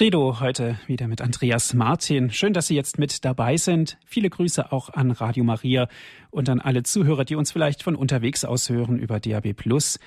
Credo 0.00 0.40
heute 0.40 0.80
wieder 0.86 1.08
mit 1.08 1.20
Andreas 1.20 1.74
Martin. 1.74 2.30
Schön, 2.30 2.54
dass 2.54 2.68
Sie 2.68 2.74
jetzt 2.74 2.98
mit 2.98 3.22
dabei 3.22 3.58
sind. 3.58 3.98
Viele 4.06 4.30
Grüße 4.30 4.72
auch 4.72 4.88
an 4.88 5.10
Radio 5.10 5.44
Maria 5.44 5.88
und 6.30 6.48
an 6.48 6.58
alle 6.58 6.84
Zuhörer, 6.84 7.26
die 7.26 7.34
uns 7.34 7.52
vielleicht 7.52 7.82
von 7.82 7.96
unterwegs 7.96 8.46
aus 8.46 8.70
hören 8.70 8.98
über 8.98 9.20
DAB 9.20 9.52
Plus, 9.52 9.98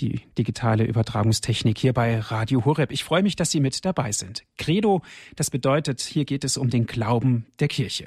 die 0.00 0.22
digitale 0.38 0.84
Übertragungstechnik 0.84 1.76
hier 1.76 1.92
bei 1.92 2.18
Radio 2.18 2.64
Horeb. 2.64 2.92
Ich 2.92 3.04
freue 3.04 3.22
mich, 3.22 3.36
dass 3.36 3.50
Sie 3.50 3.60
mit 3.60 3.84
dabei 3.84 4.10
sind. 4.10 4.44
Credo, 4.56 5.02
das 5.36 5.50
bedeutet, 5.50 6.00
hier 6.00 6.24
geht 6.24 6.44
es 6.44 6.56
um 6.56 6.70
den 6.70 6.86
Glauben 6.86 7.44
der 7.60 7.68
Kirche. 7.68 8.06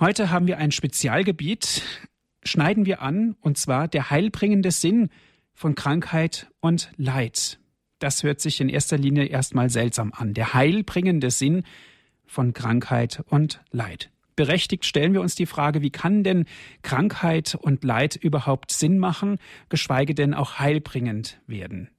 Heute 0.00 0.30
haben 0.30 0.48
wir 0.48 0.58
ein 0.58 0.72
Spezialgebiet, 0.72 1.82
schneiden 2.42 2.84
wir 2.84 3.00
an, 3.00 3.36
und 3.42 3.58
zwar 3.58 3.86
der 3.86 4.10
heilbringende 4.10 4.72
Sinn 4.72 5.08
von 5.54 5.76
Krankheit 5.76 6.50
und 6.60 6.90
Leid 6.96 7.60
das 8.02 8.22
hört 8.22 8.40
sich 8.40 8.60
in 8.60 8.68
erster 8.68 8.98
Linie 8.98 9.26
erstmal 9.26 9.70
seltsam 9.70 10.12
an. 10.14 10.34
Der 10.34 10.54
heilbringende 10.54 11.30
Sinn 11.30 11.62
von 12.26 12.52
Krankheit 12.52 13.22
und 13.28 13.60
Leid. 13.70 14.10
Berechtigt 14.34 14.86
stellen 14.86 15.12
wir 15.12 15.20
uns 15.20 15.34
die 15.34 15.46
Frage, 15.46 15.82
wie 15.82 15.90
kann 15.90 16.24
denn 16.24 16.46
Krankheit 16.82 17.54
und 17.54 17.84
Leid 17.84 18.16
überhaupt 18.16 18.72
Sinn 18.72 18.98
machen, 18.98 19.38
geschweige 19.68 20.14
denn 20.14 20.34
auch 20.34 20.58
heilbringend 20.58 21.40
werden? 21.46 21.90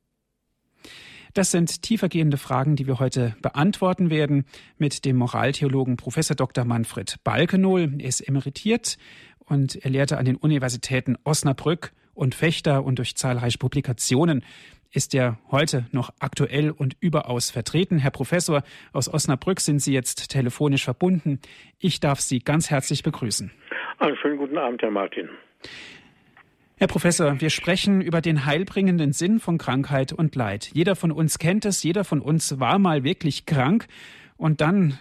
Das 1.33 1.51
sind 1.51 1.81
tiefergehende 1.81 2.37
Fragen, 2.37 2.75
die 2.75 2.85
wir 2.85 2.99
heute 2.99 3.35
beantworten 3.41 4.09
werden 4.09 4.45
mit 4.77 5.05
dem 5.05 5.15
Moraltheologen 5.15 5.97
Professor 5.97 6.35
Dr. 6.35 6.65
Manfred 6.65 7.17
Balkenohl. 7.23 7.95
Er 7.99 8.07
ist 8.07 8.21
emeritiert 8.21 8.97
und 9.39 9.75
er 9.83 9.89
lehrte 9.89 10.17
an 10.17 10.25
den 10.25 10.35
Universitäten 10.35 11.17
Osnabrück 11.23 11.93
und 12.13 12.35
Fechter 12.35 12.83
und 12.83 12.99
durch 12.99 13.15
zahlreiche 13.15 13.57
Publikationen 13.57 14.43
ist 14.93 15.13
er 15.15 15.39
heute 15.51 15.87
noch 15.91 16.13
aktuell 16.19 16.71
und 16.71 16.95
überaus 16.99 17.49
vertreten. 17.49 17.97
Herr 17.97 18.11
Professor, 18.11 18.63
aus 18.93 19.11
Osnabrück 19.11 19.59
sind 19.59 19.79
Sie 19.79 19.93
jetzt 19.93 20.29
telefonisch 20.29 20.85
verbunden. 20.85 21.39
Ich 21.79 21.99
darf 21.99 22.21
Sie 22.21 22.39
ganz 22.39 22.69
herzlich 22.69 23.03
begrüßen. 23.03 23.51
Einen 23.97 24.15
schönen 24.17 24.37
guten 24.37 24.57
Abend, 24.57 24.81
Herr 24.81 24.91
Martin. 24.91 25.29
Herr 26.77 26.87
Professor, 26.87 27.39
wir 27.39 27.49
sprechen 27.49 28.01
über 28.01 28.21
den 28.21 28.45
heilbringenden 28.45 29.13
Sinn 29.13 29.39
von 29.39 29.57
Krankheit 29.57 30.13
und 30.13 30.35
Leid. 30.35 30.69
Jeder 30.73 30.95
von 30.95 31.11
uns 31.11 31.39
kennt 31.39 31.65
es, 31.65 31.83
jeder 31.83 32.03
von 32.03 32.19
uns 32.19 32.59
war 32.59 32.77
mal 32.77 33.03
wirklich 33.03 33.45
krank 33.45 33.87
und 34.37 34.61
dann 34.61 34.99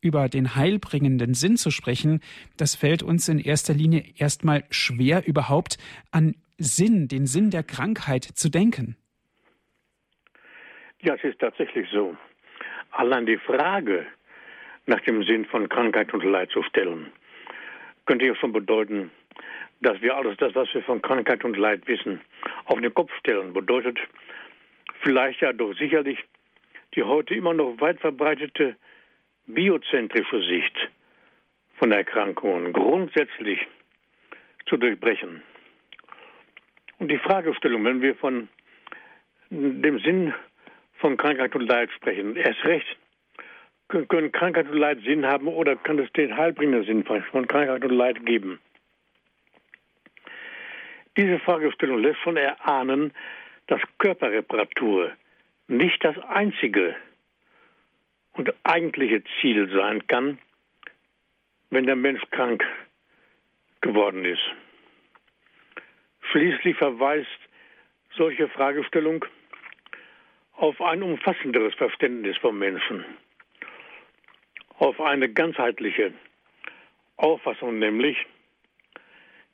über 0.00 0.28
den 0.28 0.56
heilbringenden 0.56 1.34
Sinn 1.34 1.56
zu 1.56 1.70
sprechen, 1.70 2.20
das 2.56 2.74
fällt 2.74 3.02
uns 3.02 3.28
in 3.28 3.38
erster 3.38 3.72
Linie 3.72 4.04
erstmal 4.16 4.64
schwer, 4.70 5.26
überhaupt 5.26 5.78
an 6.10 6.34
Sinn, 6.58 7.08
den 7.08 7.26
Sinn 7.26 7.50
der 7.50 7.62
Krankheit 7.62 8.24
zu 8.24 8.48
denken. 8.48 8.96
Ja, 11.02 11.14
es 11.14 11.24
ist 11.24 11.40
tatsächlich 11.40 11.88
so. 11.90 12.16
Allein 12.92 13.26
die 13.26 13.36
Frage 13.36 14.06
nach 14.86 15.00
dem 15.00 15.22
Sinn 15.24 15.44
von 15.46 15.68
Krankheit 15.68 16.14
und 16.14 16.24
Leid 16.24 16.50
zu 16.50 16.62
stellen, 16.62 17.12
könnte 18.06 18.26
ja 18.26 18.34
schon 18.36 18.52
bedeuten, 18.52 19.10
dass 19.80 20.00
wir 20.00 20.16
alles 20.16 20.36
das, 20.36 20.54
was 20.54 20.72
wir 20.72 20.82
von 20.82 21.02
Krankheit 21.02 21.44
und 21.44 21.56
Leid 21.56 21.86
wissen, 21.88 22.20
auf 22.66 22.80
den 22.80 22.94
Kopf 22.94 23.10
stellen. 23.18 23.52
Bedeutet 23.52 23.98
vielleicht 25.00 25.40
ja 25.40 25.52
doch 25.52 25.74
sicherlich 25.74 26.18
die 26.94 27.02
heute 27.02 27.34
immer 27.34 27.54
noch 27.54 27.80
weit 27.80 28.00
verbreitete 28.00 28.76
biozentrische 29.46 30.42
Sicht 30.42 30.90
von 31.78 31.90
Erkrankungen 31.90 32.72
grundsätzlich 32.72 33.66
zu 34.66 34.76
durchbrechen. 34.76 35.42
Und 36.98 37.08
die 37.08 37.18
Fragestellung, 37.18 37.84
wenn 37.84 38.02
wir 38.02 38.14
von 38.14 38.48
dem 39.50 39.98
Sinn 40.00 40.34
von 41.02 41.16
Krankheit 41.18 41.54
und 41.54 41.68
Leid 41.68 41.90
sprechen. 41.92 42.36
Erst 42.36 42.64
recht 42.64 42.96
können 43.88 44.32
Krankheit 44.32 44.70
und 44.70 44.78
Leid 44.78 45.00
Sinn 45.04 45.26
haben 45.26 45.48
oder 45.48 45.76
kann 45.76 45.98
es 45.98 46.10
den 46.12 46.34
heilbringenden 46.34 46.84
Sinn 46.86 47.04
von 47.04 47.46
Krankheit 47.46 47.84
und 47.84 47.90
Leid 47.90 48.24
geben? 48.24 48.58
Diese 51.18 51.38
Fragestellung 51.40 51.98
lässt 51.98 52.20
schon 52.20 52.38
erahnen, 52.38 53.12
dass 53.66 53.82
Körperreparatur 53.98 55.12
nicht 55.68 56.02
das 56.02 56.16
einzige 56.20 56.96
und 58.32 58.54
eigentliche 58.62 59.22
Ziel 59.40 59.68
sein 59.74 60.06
kann, 60.06 60.38
wenn 61.68 61.84
der 61.84 61.96
Mensch 61.96 62.22
krank 62.30 62.64
geworden 63.82 64.24
ist. 64.24 64.42
Schließlich 66.30 66.76
verweist 66.76 67.28
solche 68.16 68.48
Fragestellung 68.48 69.26
auf 70.56 70.80
ein 70.80 71.02
umfassenderes 71.02 71.74
Verständnis 71.74 72.36
vom 72.38 72.58
Menschen, 72.58 73.04
auf 74.78 75.00
eine 75.00 75.28
ganzheitliche 75.28 76.12
Auffassung 77.16 77.78
nämlich, 77.78 78.16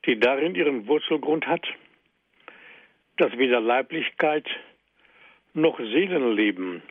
die 0.06 0.18
darin 0.18 0.54
ihren 0.54 0.86
Wurzelgrund 0.86 1.46
hat, 1.46 1.66
dass 3.16 3.36
weder 3.36 3.60
Leiblichkeit 3.60 4.46
noch 5.54 5.78
Seelenleben 5.78 6.82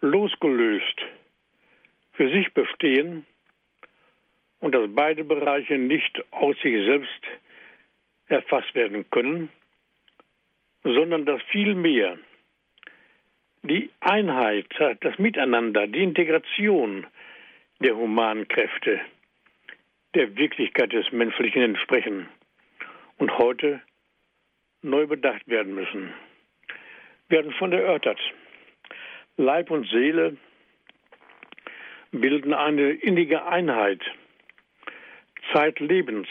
losgelöst 0.00 1.00
für 2.12 2.30
sich 2.30 2.52
bestehen 2.54 3.26
und 4.60 4.74
dass 4.74 4.88
beide 4.94 5.24
Bereiche 5.24 5.78
nicht 5.78 6.22
aus 6.30 6.56
sich 6.62 6.84
selbst 6.84 7.22
erfasst 8.28 8.74
werden 8.74 9.08
können, 9.10 9.50
sondern 10.84 11.24
dass 11.26 11.42
vielmehr 11.50 12.18
die 13.62 13.90
Einheit, 14.00 14.66
das 15.00 15.18
Miteinander, 15.18 15.86
die 15.86 16.02
Integration 16.02 17.06
der 17.80 17.96
humanen 17.96 18.48
Kräfte 18.48 19.00
der 20.14 20.36
Wirklichkeit 20.36 20.92
des 20.92 21.10
Menschlichen 21.12 21.62
entsprechen 21.62 22.28
und 23.18 23.36
heute 23.38 23.80
neu 24.82 25.06
bedacht 25.06 25.46
werden 25.46 25.74
müssen. 25.74 26.12
Hatten 27.30 27.52
schon 27.52 27.72
erörtert, 27.72 28.18
Leib 29.36 29.70
und 29.70 29.88
Seele 29.88 30.36
bilden 32.10 32.52
eine 32.52 32.90
innige 32.90 33.46
Einheit. 33.46 34.02
Zeitlebens 35.52 36.28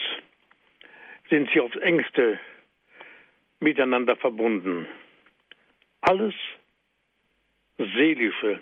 sind 1.30 1.48
sie 1.52 1.60
aufs 1.60 1.76
engste 1.76 2.38
miteinander 3.60 4.16
verbunden. 4.16 4.86
Alles 6.02 6.34
Seelische 7.94 8.60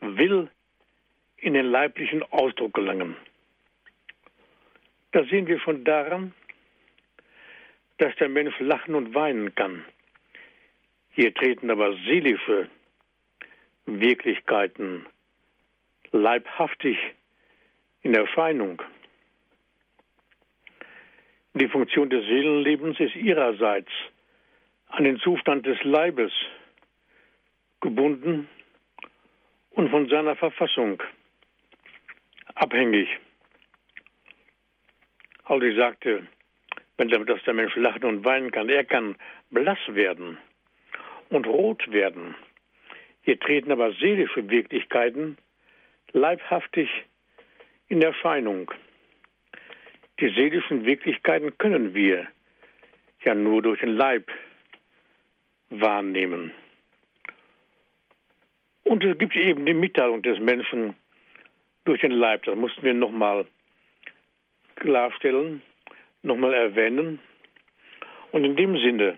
will 0.00 0.50
in 1.36 1.54
den 1.54 1.66
leiblichen 1.66 2.22
Ausdruck 2.22 2.74
gelangen. 2.74 3.16
Das 5.12 5.28
sehen 5.28 5.46
wir 5.46 5.60
schon 5.60 5.84
daran, 5.84 6.32
dass 7.98 8.14
der 8.16 8.28
Mensch 8.28 8.58
lachen 8.60 8.94
und 8.94 9.14
weinen 9.14 9.54
kann. 9.54 9.84
Hier 11.10 11.34
treten 11.34 11.70
aber 11.70 11.92
seelische 12.06 12.68
Wirklichkeiten 13.84 15.06
leibhaftig 16.12 16.96
in 18.02 18.14
Erscheinung. 18.14 18.80
Die 21.54 21.68
Funktion 21.68 22.08
des 22.08 22.24
Seelenlebens 22.24 22.98
ist 22.98 23.14
ihrerseits 23.14 23.90
an 24.88 25.04
den 25.04 25.18
Zustand 25.18 25.66
des 25.66 25.82
Leibes 25.84 26.32
gebunden 27.82 28.48
und 29.72 29.90
von 29.90 30.08
seiner 30.08 30.36
Verfassung 30.36 31.02
abhängig. 32.54 33.08
Also 35.44 35.66
ich 35.66 35.76
sagte, 35.76 36.26
wenn 36.96 37.08
der, 37.08 37.18
dass 37.24 37.42
der 37.44 37.54
Mensch 37.54 37.74
lachen 37.76 38.04
und 38.04 38.24
weinen 38.24 38.50
kann, 38.50 38.68
er 38.68 38.84
kann 38.84 39.16
blass 39.50 39.78
werden 39.88 40.38
und 41.28 41.46
rot 41.46 41.90
werden. 41.90 42.34
Hier 43.22 43.38
treten 43.38 43.72
aber 43.72 43.92
seelische 43.92 44.48
Wirklichkeiten 44.48 45.36
leibhaftig 46.12 46.88
in 47.88 48.02
Erscheinung. 48.02 48.70
Die 50.20 50.28
seelischen 50.28 50.84
Wirklichkeiten 50.84 51.56
können 51.58 51.94
wir 51.94 52.28
ja 53.24 53.34
nur 53.34 53.62
durch 53.62 53.80
den 53.80 53.96
Leib 53.96 54.30
wahrnehmen. 55.70 56.52
Und 58.92 59.02
es 59.04 59.16
gibt 59.16 59.34
eben 59.34 59.64
die 59.64 59.72
Mitteilung 59.72 60.20
des 60.20 60.38
Menschen 60.38 60.94
durch 61.86 62.02
den 62.02 62.10
Leib. 62.10 62.42
Das 62.42 62.54
mussten 62.54 62.82
wir 62.82 62.92
nochmal 62.92 63.46
klarstellen, 64.74 65.62
nochmal 66.20 66.52
erwähnen. 66.52 67.18
Und 68.32 68.44
in 68.44 68.54
dem 68.54 68.76
Sinne 68.76 69.16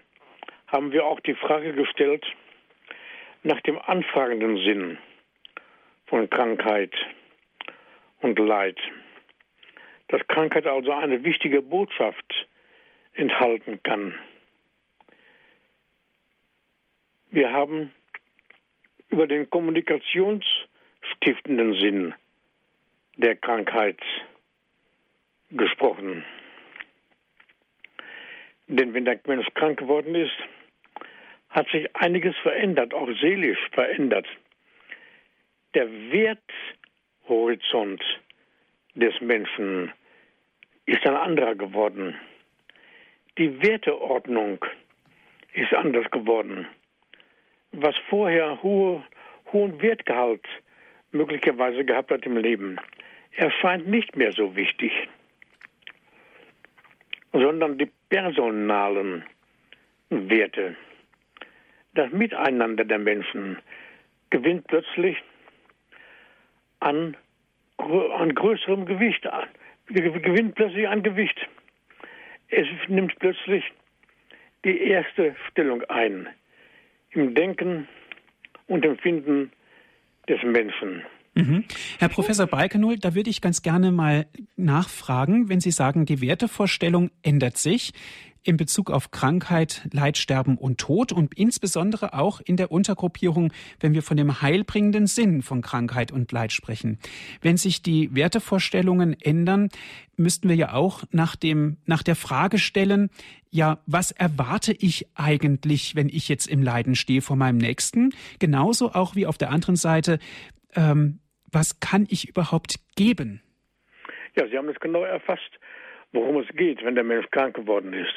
haben 0.68 0.92
wir 0.92 1.04
auch 1.04 1.18
die 1.18 1.34
Frage 1.34 1.72
gestellt 1.72 2.24
nach 3.42 3.60
dem 3.62 3.76
anfragenden 3.80 4.58
Sinn 4.58 4.96
von 6.06 6.30
Krankheit 6.30 6.94
und 8.20 8.38
Leid. 8.38 8.78
Dass 10.06 10.24
Krankheit 10.28 10.68
also 10.68 10.92
eine 10.92 11.24
wichtige 11.24 11.62
Botschaft 11.62 12.46
enthalten 13.14 13.82
kann. 13.82 14.14
Wir 17.32 17.52
haben 17.52 17.90
über 19.14 19.28
den 19.28 19.48
Kommunikationskanal 19.48 20.74
stiftenden 21.16 21.74
Sinn 21.74 22.14
der 23.16 23.36
Krankheit 23.36 24.00
gesprochen. 25.50 26.24
Denn 28.66 28.94
wenn 28.94 29.04
der 29.04 29.20
Mensch 29.26 29.46
krank 29.54 29.78
geworden 29.78 30.14
ist, 30.14 30.32
hat 31.50 31.68
sich 31.70 31.94
einiges 31.94 32.34
verändert, 32.38 32.94
auch 32.94 33.10
seelisch 33.20 33.58
verändert. 33.72 34.26
Der 35.74 35.86
Werthorizont 35.90 38.02
des 38.94 39.20
Menschen 39.20 39.92
ist 40.86 41.06
ein 41.06 41.14
anderer 41.14 41.54
geworden. 41.54 42.18
Die 43.38 43.62
Werteordnung 43.62 44.64
ist 45.52 45.74
anders 45.74 46.10
geworden. 46.10 46.66
Was 47.76 47.96
vorher 48.08 48.62
hohe, 48.62 49.02
hohen 49.52 49.82
Wertgehalt 49.82 50.46
möglicherweise 51.10 51.84
gehabt 51.84 52.12
hat 52.12 52.24
im 52.24 52.36
Leben, 52.36 52.78
erscheint 53.32 53.88
nicht 53.88 54.14
mehr 54.14 54.30
so 54.30 54.54
wichtig, 54.54 54.92
sondern 57.32 57.76
die 57.78 57.90
personalen 58.08 59.24
Werte, 60.08 60.76
das 61.94 62.12
Miteinander 62.12 62.84
der 62.84 63.00
Menschen 63.00 63.58
gewinnt 64.30 64.68
plötzlich 64.68 65.16
an, 66.78 67.16
an 67.78 68.34
größerem 68.36 68.86
Gewicht 68.86 69.26
an, 69.26 69.48
gewinnt 69.88 70.54
plötzlich 70.54 70.86
an 70.86 71.02
Gewicht. 71.02 71.48
Es 72.50 72.68
nimmt 72.86 73.18
plötzlich 73.18 73.64
die 74.64 74.80
erste 74.80 75.34
Stellung 75.48 75.82
ein 75.88 76.28
im 77.14 77.34
Denken 77.34 77.88
und 78.66 78.84
Empfinden 78.84 79.50
des 80.28 80.42
Menschen. 80.42 81.02
Mhm. 81.34 81.64
Herr 81.98 82.08
Professor 82.08 82.46
Balkenul, 82.46 82.98
da 82.98 83.14
würde 83.14 83.30
ich 83.30 83.40
ganz 83.40 83.62
gerne 83.62 83.90
mal 83.90 84.26
nachfragen, 84.56 85.48
wenn 85.48 85.60
Sie 85.60 85.72
sagen, 85.72 86.06
die 86.06 86.20
Wertevorstellung 86.20 87.10
ändert 87.22 87.56
sich 87.58 87.92
in 88.44 88.56
Bezug 88.56 88.90
auf 88.90 89.10
Krankheit, 89.10 89.88
Leid, 89.92 90.18
Sterben 90.18 90.56
und 90.56 90.78
Tod 90.78 91.12
und 91.12 91.34
insbesondere 91.34 92.14
auch 92.14 92.40
in 92.40 92.56
der 92.56 92.70
Untergruppierung, 92.70 93.52
wenn 93.80 93.94
wir 93.94 94.02
von 94.02 94.16
dem 94.16 94.42
heilbringenden 94.42 95.06
Sinn 95.06 95.42
von 95.42 95.62
Krankheit 95.62 96.12
und 96.12 96.30
Leid 96.30 96.52
sprechen. 96.52 96.98
Wenn 97.40 97.56
sich 97.56 97.82
die 97.82 98.14
Wertevorstellungen 98.14 99.16
ändern, 99.20 99.70
müssten 100.16 100.48
wir 100.48 100.56
ja 100.56 100.74
auch 100.74 101.02
nach 101.10 101.36
dem, 101.36 101.78
nach 101.86 102.02
der 102.02 102.16
Frage 102.16 102.58
stellen, 102.58 103.10
ja, 103.50 103.78
was 103.86 104.10
erwarte 104.10 104.72
ich 104.72 105.06
eigentlich, 105.14 105.96
wenn 105.96 106.08
ich 106.08 106.28
jetzt 106.28 106.46
im 106.46 106.62
Leiden 106.62 106.96
stehe 106.96 107.22
vor 107.22 107.36
meinem 107.36 107.58
Nächsten? 107.58 108.10
Genauso 108.38 108.92
auch 108.92 109.14
wie 109.16 109.26
auf 109.26 109.38
der 109.38 109.50
anderen 109.50 109.76
Seite, 109.76 110.18
ähm, 110.74 111.20
was 111.50 111.80
kann 111.80 112.06
ich 112.10 112.28
überhaupt 112.28 112.80
geben? 112.96 113.40
Ja, 114.36 114.48
Sie 114.48 114.58
haben 114.58 114.68
es 114.68 114.80
genau 114.80 115.04
erfasst, 115.04 115.60
worum 116.14 116.38
es 116.38 116.48
geht, 116.56 116.84
wenn 116.84 116.94
der 116.94 117.04
Mensch 117.04 117.26
krank 117.30 117.54
geworden 117.54 117.92
ist. 117.92 118.14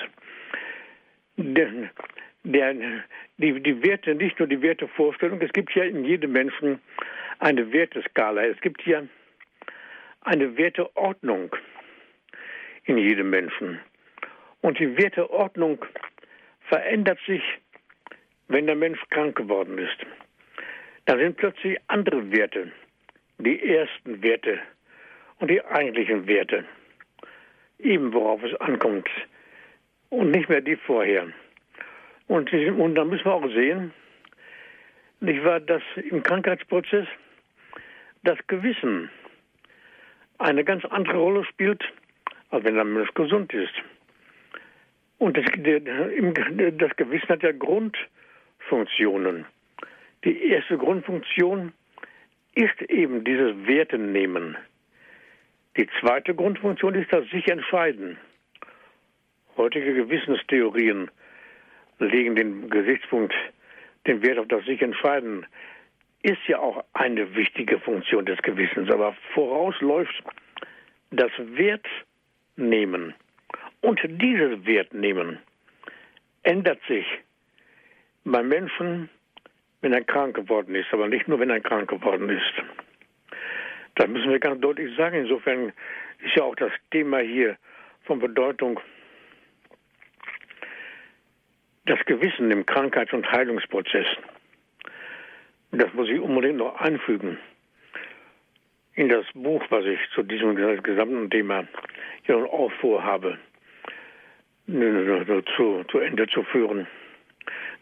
Der, 1.35 1.69
der, 2.43 2.73
die, 3.37 3.61
die 3.61 3.83
Werte, 3.83 4.15
nicht 4.15 4.39
nur 4.39 4.47
die 4.47 4.61
Wertevorstellung, 4.61 5.41
es 5.41 5.51
gibt 5.51 5.73
ja 5.75 5.83
in 5.83 6.05
jedem 6.05 6.31
Menschen 6.31 6.79
eine 7.39 7.71
Werteskala. 7.71 8.45
Es 8.45 8.59
gibt 8.61 8.81
hier 8.81 9.07
eine 10.21 10.57
Werteordnung 10.57 11.55
in 12.85 12.97
jedem 12.97 13.29
Menschen. 13.29 13.79
Und 14.61 14.79
die 14.79 14.97
Werteordnung 14.97 15.83
verändert 16.69 17.19
sich, 17.27 17.43
wenn 18.47 18.65
der 18.65 18.75
Mensch 18.75 18.99
krank 19.09 19.35
geworden 19.35 19.77
ist. 19.77 19.97
Da 21.05 21.17
sind 21.17 21.37
plötzlich 21.37 21.77
andere 21.87 22.31
Werte 22.31 22.71
die 23.39 23.75
ersten 23.75 24.21
Werte 24.23 24.59
und 25.39 25.49
die 25.49 25.63
eigentlichen 25.63 26.27
Werte, 26.27 26.65
eben 27.79 28.13
worauf 28.13 28.43
es 28.43 28.53
ankommt 28.61 29.09
und 30.09 30.31
nicht 30.31 30.49
mehr 30.49 30.61
die 30.61 30.75
vorher. 30.75 31.27
Und, 32.27 32.51
und 32.51 32.95
da 32.95 33.05
müssen 33.05 33.25
wir 33.25 33.33
auch 33.33 33.47
sehen, 33.49 33.93
nicht 35.19 35.43
wahr, 35.43 35.59
dass 35.59 35.81
im 35.95 36.21
Krankheitsprozess 36.23 37.07
das 38.23 38.37
Gewissen 38.47 39.09
eine 40.37 40.63
ganz 40.63 40.85
andere 40.85 41.17
Rolle 41.17 41.43
spielt, 41.45 41.83
als 42.49 42.63
wenn 42.63 42.75
der 42.75 42.83
Mensch 42.83 43.13
gesund 43.13 43.53
ist. 43.53 43.73
Und 45.17 45.35
das, 45.37 45.45
das 45.45 46.95
Gewissen 46.95 47.29
hat 47.29 47.41
ja 47.41 47.51
Grundfunktionen. 47.51 49.45
Die 50.23 50.49
erste 50.49 50.77
Grundfunktion 50.77 51.73
ist 52.53 52.81
eben 52.89 53.23
dieses 53.23 53.55
Wertenehmen. 53.65 54.57
Die 55.77 55.87
zweite 55.99 56.33
Grundfunktion 56.33 56.95
ist 56.95 57.11
das 57.13 57.27
sich 57.29 57.47
entscheiden. 57.47 58.17
Heutige 59.55 59.93
Gewissenstheorien 59.93 61.09
legen 61.99 62.35
den 62.35 62.69
Gesichtspunkt, 62.69 63.33
den 64.05 64.21
Wert 64.23 64.39
auf 64.39 64.47
das 64.47 64.65
sich 64.65 64.81
entscheiden, 64.81 65.45
ist 66.23 66.45
ja 66.47 66.59
auch 66.59 66.83
eine 66.93 67.35
wichtige 67.35 67.79
Funktion 67.79 68.25
des 68.25 68.41
Gewissens. 68.41 68.89
Aber 68.89 69.15
vorausläuft 69.33 70.23
das 71.11 71.31
Wertnehmen. 71.37 73.13
Und 73.81 73.99
dieses 74.03 74.65
Wertnehmen 74.65 75.39
ändert 76.43 76.79
sich 76.87 77.05
beim 78.25 78.47
Menschen 78.49 79.09
wenn 79.81 79.93
er 79.93 80.03
krank 80.03 80.35
geworden 80.35 80.75
ist, 80.75 80.91
aber 80.91 81.07
nicht 81.07 81.27
nur, 81.27 81.39
wenn 81.39 81.49
er 81.49 81.59
krank 81.59 81.89
geworden 81.89 82.29
ist. 82.29 82.86
Das 83.97 84.07
müssen 84.07 84.31
wir 84.31 84.39
ganz 84.39 84.61
deutlich 84.61 84.95
sagen. 84.95 85.17
Insofern 85.17 85.73
ist 86.23 86.35
ja 86.35 86.43
auch 86.43 86.55
das 86.55 86.71
Thema 86.91 87.19
hier 87.19 87.57
von 88.03 88.19
Bedeutung. 88.19 88.79
Das 91.85 91.99
Gewissen 92.05 92.51
im 92.51 92.65
Krankheits- 92.65 93.13
und 93.13 93.31
Heilungsprozess. 93.31 94.07
Das 95.71 95.93
muss 95.93 96.09
ich 96.09 96.19
unbedingt 96.19 96.57
noch 96.57 96.75
einfügen 96.79 97.37
in 98.93 99.09
das 99.09 99.25
Buch, 99.35 99.63
was 99.69 99.85
ich 99.85 99.99
zu 100.15 100.23
diesem 100.23 100.55
gesamten 100.55 101.29
Thema 101.29 101.67
hier 102.23 102.37
auch 102.37 102.71
vorhabe, 102.81 103.37
zu, 104.65 105.83
zu 105.89 105.99
Ende 105.99 106.27
zu 106.27 106.43
führen 106.43 106.87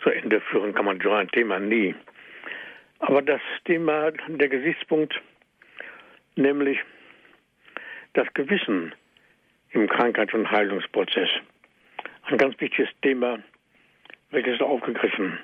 zu 0.05 0.11
Ende 0.11 0.39
führen 0.39 0.73
kann 0.73 0.85
man 0.85 0.99
so 1.01 1.11
ein 1.11 1.27
Thema 1.29 1.59
nie. 1.59 1.95
Aber 2.99 3.21
das 3.21 3.41
Thema, 3.65 4.11
der 4.27 4.49
Gesichtspunkt, 4.49 5.19
nämlich 6.35 6.77
das 8.13 8.27
Gewissen 8.33 8.93
im 9.71 9.87
Krankheits- 9.87 10.33
und 10.33 10.49
Heilungsprozess, 10.49 11.29
ein 12.23 12.37
ganz 12.37 12.59
wichtiges 12.59 12.89
Thema, 13.01 13.39
welches 14.31 14.61
aufgegriffen 14.61 15.39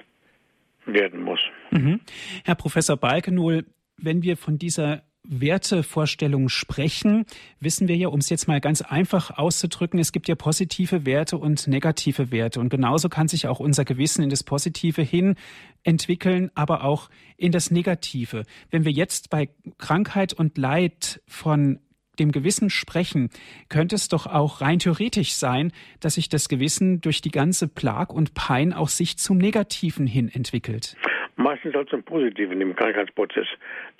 werden 0.86 1.22
muss. 1.22 1.40
Mhm. 1.72 2.00
Herr 2.46 2.56
Professor 2.56 2.98
Balkenul, 2.98 3.66
wenn 3.98 4.24
wir 4.24 4.38
von 4.38 4.58
dieser 4.58 5.04
Wertevorstellungen 5.24 6.50
sprechen, 6.50 7.26
wissen 7.60 7.88
wir 7.88 7.96
ja, 7.96 8.08
um 8.08 8.20
es 8.20 8.30
jetzt 8.30 8.48
mal 8.48 8.60
ganz 8.60 8.82
einfach 8.82 9.38
auszudrücken, 9.38 10.00
es 10.00 10.12
gibt 10.12 10.28
ja 10.28 10.36
positive 10.36 11.06
Werte 11.06 11.38
und 11.38 11.68
negative 11.68 12.32
Werte. 12.32 12.60
Und 12.60 12.70
genauso 12.70 13.08
kann 13.08 13.28
sich 13.28 13.48
auch 13.48 13.60
unser 13.60 13.86
Gewissen 13.86 14.24
in 14.24 14.30
das 14.30 14.44
Positive 14.44 15.02
hin 15.02 15.36
entwickeln, 15.84 16.52
aber 16.56 16.84
auch 16.84 17.10
in 17.38 17.52
das 17.52 17.72
Negative. 17.72 18.44
Wenn 18.72 18.84
wir 18.84 18.92
jetzt 18.92 19.30
bei 19.30 19.50
Krankheit 19.78 20.34
und 20.34 20.58
Leid 20.58 21.22
von 21.28 21.80
dem 22.20 22.32
Gewissen 22.32 22.70
sprechen, 22.70 23.30
könnte 23.70 23.96
es 23.96 24.10
doch 24.10 24.28
auch 24.28 24.62
rein 24.62 24.80
theoretisch 24.80 25.34
sein, 25.34 25.72
dass 26.02 26.16
sich 26.16 26.30
das 26.30 26.50
Gewissen 26.50 27.02
durch 27.02 27.22
die 27.22 27.32
ganze 27.32 27.68
Plag 27.68 28.12
und 28.12 28.34
Pein 28.34 28.74
auch 28.74 28.90
sich 28.90 29.18
zum 29.18 29.38
Negativen 29.38 30.08
hin 30.08 30.30
entwickelt. 30.30 30.98
Meistens 31.36 31.74
auch 31.76 31.86
zum 31.86 32.04
Positiven 32.04 32.60
im 32.60 32.76
Krankheitsprozess, 32.76 33.48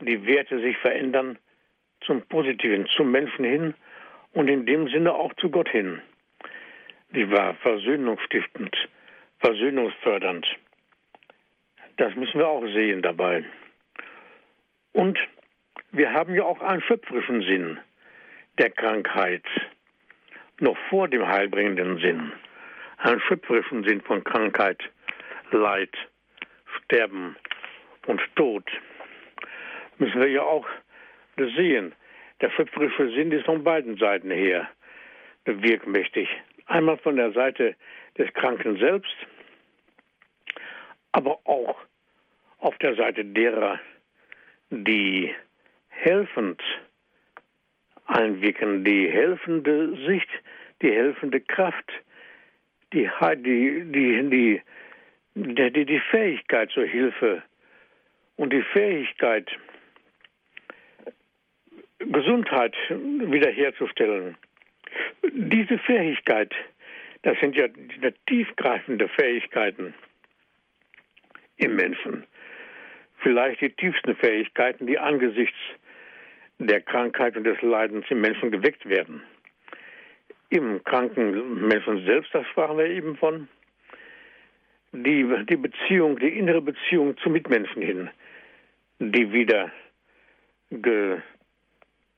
die 0.00 0.26
Werte 0.26 0.60
sich 0.60 0.76
verändern 0.78 1.38
zum 2.02 2.22
Positiven, 2.22 2.86
zum 2.88 3.10
Menschen 3.10 3.44
hin 3.44 3.74
und 4.32 4.48
in 4.48 4.66
dem 4.66 4.88
Sinne 4.88 5.14
auch 5.14 5.32
zu 5.34 5.50
Gott 5.50 5.68
hin. 5.68 6.00
Die 7.10 7.30
war 7.30 7.54
versöhnungsstiftend, 7.54 8.76
versöhnungsfördernd. 9.38 10.46
Das 11.96 12.14
müssen 12.14 12.38
wir 12.38 12.48
auch 12.48 12.66
sehen 12.66 13.02
dabei. 13.02 13.44
Und 14.92 15.18
wir 15.92 16.12
haben 16.12 16.34
ja 16.34 16.44
auch 16.44 16.60
einen 16.60 16.82
schöpferischen 16.82 17.42
Sinn 17.42 17.78
der 18.58 18.70
Krankheit, 18.70 19.44
noch 20.60 20.76
vor 20.88 21.08
dem 21.08 21.26
heilbringenden 21.26 21.98
Sinn. 21.98 22.32
Einen 22.98 23.20
schöpferischen 23.20 23.84
Sinn 23.84 24.00
von 24.00 24.24
Krankheit, 24.24 24.82
Leid, 25.50 25.94
Sterben 26.78 27.36
und 28.06 28.20
Tod. 28.36 28.64
Müssen 29.98 30.20
wir 30.20 30.28
ja 30.28 30.42
auch 30.42 30.66
sehen. 31.36 31.94
Der 32.40 32.50
schöpferische 32.50 33.10
Sinn 33.10 33.32
ist 33.32 33.46
von 33.46 33.64
beiden 33.64 33.96
Seiten 33.96 34.30
her 34.30 34.68
wirkmächtig. 35.44 36.28
Einmal 36.66 36.98
von 36.98 37.16
der 37.16 37.32
Seite 37.32 37.76
des 38.18 38.32
Kranken 38.34 38.76
selbst, 38.78 39.14
aber 41.12 41.38
auch 41.44 41.76
auf 42.58 42.76
der 42.78 42.94
Seite 42.96 43.24
derer, 43.24 43.80
die 44.70 45.34
helfend 45.88 46.60
einwirken, 48.06 48.84
die 48.84 49.08
helfende 49.08 49.96
Sicht, 50.06 50.28
die 50.82 50.90
helfende 50.90 51.40
Kraft, 51.40 51.90
die, 52.92 53.08
die, 53.36 53.84
die, 53.90 54.62
die, 55.34 55.86
die 55.86 56.00
Fähigkeit 56.10 56.70
zur 56.70 56.84
Hilfe 56.84 57.42
und 58.36 58.52
die 58.52 58.62
Fähigkeit, 58.62 59.48
Gesundheit 62.12 62.74
wiederherzustellen. 62.88 64.36
Diese 65.32 65.78
Fähigkeit, 65.78 66.54
das 67.22 67.38
sind 67.40 67.56
ja 67.56 67.66
tiefgreifende 68.26 69.08
Fähigkeiten 69.08 69.94
im 71.56 71.74
Menschen. 71.76 72.24
Vielleicht 73.18 73.60
die 73.60 73.70
tiefsten 73.70 74.14
Fähigkeiten, 74.16 74.86
die 74.86 74.98
angesichts 74.98 75.58
der 76.58 76.80
Krankheit 76.80 77.36
und 77.36 77.44
des 77.44 77.60
Leidens 77.62 78.06
im 78.08 78.20
Menschen 78.20 78.50
geweckt 78.50 78.88
werden. 78.88 79.22
Im 80.48 80.82
kranken 80.84 81.66
Menschen 81.66 82.04
selbst, 82.04 82.32
das 82.34 82.46
sprachen 82.48 82.78
wir 82.78 82.86
eben 82.86 83.16
von, 83.16 83.48
die, 84.92 85.26
die 85.48 85.56
Beziehung, 85.56 86.18
die 86.18 86.38
innere 86.38 86.62
Beziehung 86.62 87.16
zu 87.18 87.28
Mitmenschen 87.30 87.82
hin, 87.82 88.10
die 88.98 89.32
wieder 89.32 89.72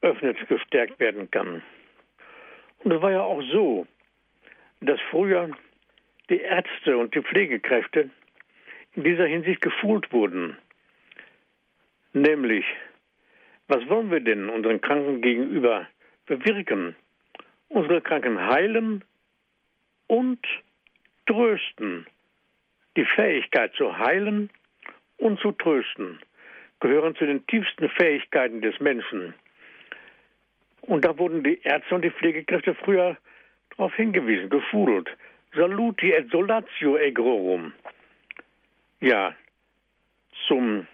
geöffnet, 0.00 0.36
gestärkt 0.48 0.98
werden 1.00 1.30
kann. 1.30 1.62
Und 2.84 2.92
es 2.92 3.02
war 3.02 3.10
ja 3.10 3.22
auch 3.22 3.42
so, 3.52 3.86
dass 4.80 5.00
früher 5.10 5.50
die 6.30 6.40
Ärzte 6.40 6.96
und 6.96 7.14
die 7.14 7.22
Pflegekräfte 7.22 8.10
in 8.94 9.04
dieser 9.04 9.26
Hinsicht 9.26 9.60
geschult 9.60 10.12
wurden. 10.12 10.56
Nämlich, 12.12 12.64
was 13.66 13.86
wollen 13.88 14.10
wir 14.10 14.20
denn 14.20 14.48
unseren 14.48 14.80
Kranken 14.80 15.20
gegenüber 15.20 15.86
bewirken? 16.26 16.96
Unsere 17.68 18.00
Kranken 18.00 18.40
heilen 18.40 19.04
und 20.06 20.40
trösten. 21.26 22.06
Die 22.96 23.04
Fähigkeit 23.04 23.74
zu 23.74 23.98
heilen 23.98 24.50
und 25.18 25.38
zu 25.40 25.52
trösten 25.52 26.18
gehören 26.80 27.14
zu 27.16 27.26
den 27.26 27.46
tiefsten 27.46 27.88
Fähigkeiten 27.90 28.60
des 28.60 28.78
Menschen. 28.80 29.34
Und 30.82 31.04
da 31.04 31.18
wurden 31.18 31.42
die 31.42 31.60
Ärzte 31.62 31.94
und 31.94 32.02
die 32.02 32.10
Pflegekräfte 32.10 32.74
früher 32.74 33.16
darauf 33.70 33.94
hingewiesen, 33.94 34.50
geschult. 34.50 35.08
Saluti 35.54 36.12
et 36.12 36.30
solatio 36.30 36.96
egrorum. 36.96 37.72
Ja, 39.00 39.34
zum 40.46 40.86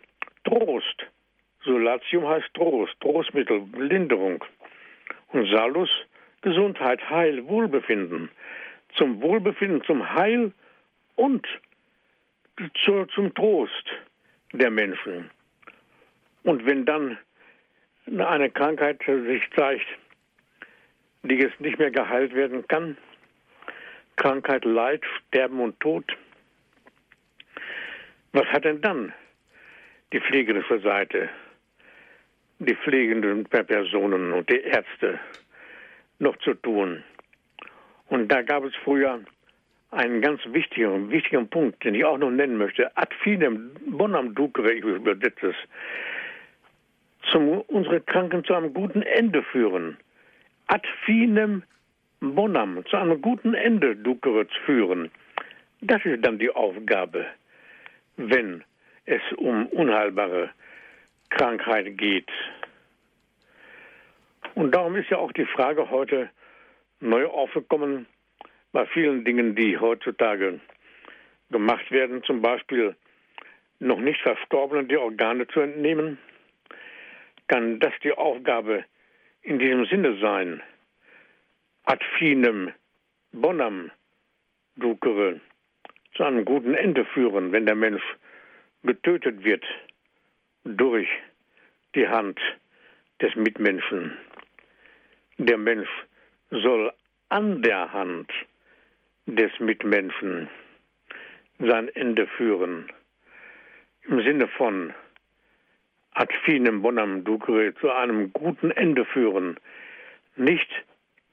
Trost. 0.45 1.07
Solatium 1.65 2.29
heißt 2.29 2.53
Trost, 2.55 2.95
Trostmittel, 3.01 3.65
Linderung. 3.77 4.45
Und 5.29 5.51
Salus, 5.51 5.91
Gesundheit, 6.43 7.01
Heil, 7.09 7.47
Wohlbefinden. 7.47 8.31
Zum 8.97 9.21
Wohlbefinden, 9.23 9.83
zum 9.85 10.09
Heil 10.13 10.53
und 11.17 11.47
zu, 12.85 13.07
zum 13.07 13.35
Trost 13.35 13.87
der 14.53 14.71
Menschen. 14.71 15.31
Und 16.45 16.65
wenn 16.67 16.85
dann 16.85 17.19
eine 18.07 18.51
Krankheit 18.51 19.01
sich 19.07 19.43
zeigt, 19.55 19.87
die 21.23 21.37
jetzt 21.37 21.61
nicht 21.61 21.79
mehr 21.79 21.91
geheilt 21.91 22.35
werden 22.35 22.67
kann, 22.69 22.97
Krankheit, 24.17 24.65
Leid, 24.65 25.03
Sterben 25.19 25.61
und 25.61 25.79
Tod, 25.81 26.05
was 28.33 28.47
hat 28.47 28.65
denn 28.65 28.81
dann 28.81 29.13
die 30.13 30.21
pflegerische 30.21 30.81
Seite, 30.81 31.29
die 32.59 32.75
pflegenden 32.77 33.45
Personen 33.45 34.33
und 34.33 34.51
die 34.51 34.61
Ärzte 34.61 35.19
noch 36.19 36.37
zu 36.39 36.55
tun? 36.55 37.03
Und 38.09 38.29
da 38.29 38.43
gab 38.43 38.65
es 38.65 38.75
früher 38.85 39.21
einen 39.91 40.21
ganz 40.21 40.41
wichtigen, 40.47 41.11
wichtigen 41.11 41.49
Punkt, 41.49 41.85
den 41.85 41.95
ich 41.95 42.05
auch 42.05 42.19
noch 42.19 42.31
nennen 42.31 42.59
möchte. 42.59 42.97
Ad 42.97 43.15
finem 43.23 43.71
bonam 43.87 44.35
ducere, 44.35 44.73
ich 44.73 44.85
übersetze 44.85 45.49
es 45.49 45.57
zum, 47.31 47.61
unsere 47.63 48.01
Kranken 48.01 48.45
zu 48.45 48.55
einem 48.55 48.73
guten 48.73 49.03
Ende 49.03 49.43
führen. 49.43 49.97
Ad 50.67 50.87
finem 51.05 51.63
bonam, 52.21 52.85
zu 52.87 52.97
einem 52.97 53.21
guten 53.21 53.55
Ende 53.55 53.97
ducere 53.97 54.47
führen. 54.65 55.11
Das 55.81 56.05
ist 56.05 56.25
dann 56.25 56.39
die 56.39 56.51
Aufgabe, 56.51 57.27
wenn 58.17 58.65
es 59.05 59.21
um 59.37 59.67
unheilbare 59.67 60.51
Krankheit 61.31 61.99
geht. 61.99 62.31
Und 64.55 64.75
darum 64.75 64.97
ist 64.97 65.11
ja 65.11 65.19
auch 65.19 65.33
die 65.33 65.47
Frage 65.47 65.91
heute 65.91 66.31
neu 67.01 67.27
aufgekommen 67.27 68.07
bei 68.73 68.87
vielen 68.87 69.25
Dingen, 69.25 69.55
die 69.55 69.79
heutzutage 69.79 70.61
gemacht 71.51 71.91
werden, 71.91 72.23
zum 72.25 72.41
Beispiel 72.41 72.97
noch 73.81 73.99
nicht 73.99 74.21
Verstorbenen 74.23 74.89
die 74.89 74.97
Organe 74.97 75.47
zu 75.49 75.61
entnehmen 75.61 76.19
kann 77.49 77.81
das 77.81 77.93
die 78.03 78.13
Aufgabe 78.13 78.85
in 79.43 79.59
diesem 79.59 79.87
Sinne 79.87 80.19
sein. 80.21 80.63
Ad 81.85 82.05
finem 82.19 82.73
bonam 83.33 83.91
ducere, 84.77 85.41
zu 86.15 86.25
einem 86.25 86.45
guten 86.45 86.75
Ende 86.75 87.05
führen, 87.05 87.53
wenn 87.53 87.67
der 87.67 87.75
Mensch 87.75 88.03
getötet 88.83 89.45
wird 89.45 89.65
durch 90.65 91.09
die 91.95 92.09
Hand 92.09 92.41
des 93.21 93.35
Mitmenschen. 93.37 94.17
Der 95.39 95.59
Mensch 95.59 95.89
soll 96.51 96.93
an 97.29 97.63
der 97.63 97.93
Hand 97.93 98.31
des 99.27 99.51
Mitmenschen 99.59 100.49
sein 101.59 101.89
Ende 101.95 102.27
führen. 102.27 102.91
Im 104.07 104.23
Sinne 104.23 104.49
von 104.49 104.93
ad 106.15 106.33
finem 106.45 106.83
bonam 106.83 107.25
ducere, 107.25 107.75
zu 107.81 107.91
einem 107.91 108.33
guten 108.33 108.71
Ende 108.71 109.05
führen, 109.05 109.59
nicht 110.37 110.69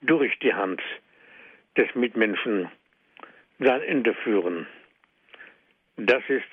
durch 0.02 0.38
die 0.40 0.54
Hand 0.54 0.82
des 1.78 1.94
Mitmenschen 1.96 2.70
sein 3.60 3.82
Ende 3.82 4.14
führen. 4.14 4.68
Das 5.98 6.24
ist 6.30 6.48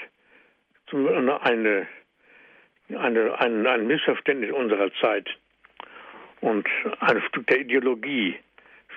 eine, 0.92 1.40
eine, 1.42 1.86
ein, 2.98 3.66
ein 3.66 3.86
Missverständnis 3.86 4.52
unserer 4.52 4.92
Zeit 5.00 5.28
und 6.40 6.68
ein 7.00 7.22
Stück 7.28 7.46
der 7.46 7.60
Ideologie, 7.60 8.36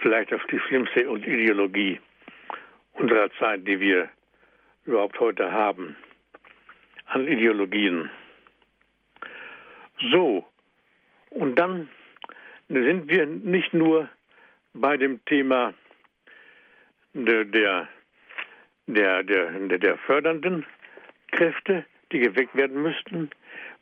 vielleicht 0.01 0.33
auch 0.33 0.45
die 0.47 0.59
schlimmste 0.59 1.01
Ideologie 1.01 1.99
unserer 2.93 3.31
Zeit, 3.39 3.65
die 3.67 3.79
wir 3.79 4.09
überhaupt 4.85 5.19
heute 5.19 5.51
haben, 5.51 5.95
an 7.05 7.27
Ideologien. 7.27 8.09
So, 10.09 10.45
und 11.29 11.55
dann 11.55 11.89
sind 12.69 13.07
wir 13.07 13.25
nicht 13.25 13.73
nur 13.73 14.09
bei 14.73 14.97
dem 14.97 15.23
Thema 15.25 15.73
der, 17.13 17.45
der, 17.45 17.87
der, 18.87 19.23
der, 19.23 19.77
der 19.77 19.97
fördernden 19.99 20.65
Kräfte, 21.31 21.85
die 22.11 22.19
geweckt 22.19 22.55
werden 22.55 22.81
müssten, 22.81 23.29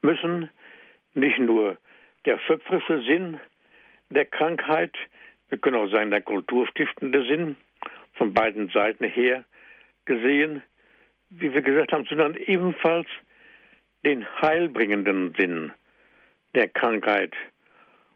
müssen, 0.01 0.49
nicht 1.13 1.39
nur 1.39 1.77
der 2.25 2.39
schöpferische 2.39 3.01
Sinn 3.03 3.39
der 4.09 4.25
Krankheit, 4.25 4.95
wir 5.49 5.57
können 5.57 5.77
auch 5.77 5.91
sagen 5.91 6.11
der 6.11 6.21
kulturstiftende 6.21 7.25
Sinn, 7.25 7.55
von 8.15 8.33
beiden 8.33 8.69
Seiten 8.69 9.05
her 9.05 9.45
gesehen, 10.05 10.61
wie 11.29 11.53
wir 11.53 11.61
gesagt 11.61 11.93
haben, 11.93 12.05
sondern 12.05 12.35
ebenfalls 12.35 13.07
den 14.03 14.25
heilbringenden 14.41 15.33
Sinn 15.38 15.71
der 16.56 16.68
Krankheit 16.70 17.34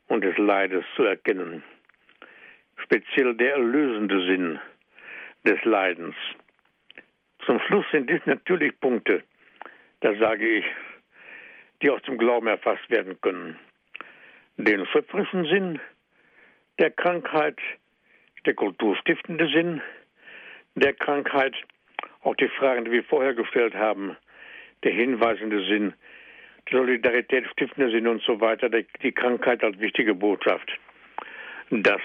und 0.08 0.24
des 0.24 0.38
Leides 0.38 0.84
zu 0.96 1.04
erkennen. 1.04 1.63
Speziell 2.84 3.36
der 3.36 3.54
erlösende 3.54 4.25
Sinn 4.25 4.60
des 5.46 5.63
Leidens. 5.63 6.16
Zum 7.46 7.60
Schluss 7.62 7.86
sind 7.92 8.10
dies 8.10 8.22
natürlich 8.25 8.80
Punkte, 8.80 9.24
da 10.00 10.16
sage 10.16 10.48
ich, 10.48 10.66
die 11.82 11.90
aus 11.90 12.02
dem 12.04 12.18
Glauben 12.18 12.48
erfasst 12.48 12.90
werden 12.90 13.20
können. 13.22 13.60
Den 14.58 14.86
schöpferischen 14.88 15.46
Sinn 15.46 15.80
der 16.80 16.92
Krankheit, 16.92 17.60
der 18.46 18.54
kulturstiftende 18.54 19.48
Sinn 19.50 19.82
der 20.75 20.94
Krankheit, 20.94 21.56
auch 22.22 22.36
die 22.36 22.48
Fragen, 22.48 22.86
die 22.86 22.92
wir 22.92 23.04
vorher 23.04 23.34
gestellt 23.34 23.75
haben, 23.75 24.18
der 24.84 24.92
hinweisende 24.92 25.66
Sinn, 25.66 25.94
Solidarität 26.70 27.46
stiftende 27.51 27.91
Sinn 27.91 28.08
und 28.08 28.22
so 28.24 28.39
weiter, 28.39 28.70
die 28.70 29.12
Krankheit 29.12 29.63
als 29.63 29.79
wichtige 29.79 30.15
Botschaft. 30.15 30.72
Das 31.70 32.01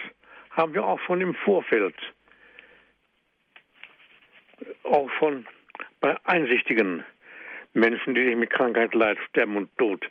haben 0.50 0.74
wir 0.74 0.84
auch 0.84 1.00
schon 1.00 1.20
im 1.20 1.34
Vorfeld, 1.34 1.94
auch 4.82 5.10
schon 5.18 5.46
bei 6.00 6.16
einsichtigen 6.24 7.04
Menschen, 7.74 8.14
die 8.14 8.24
sich 8.24 8.36
mit 8.36 8.50
Krankheit, 8.50 8.94
Leid, 8.94 9.18
Sterben 9.28 9.56
und 9.56 9.76
Tod 9.78 10.08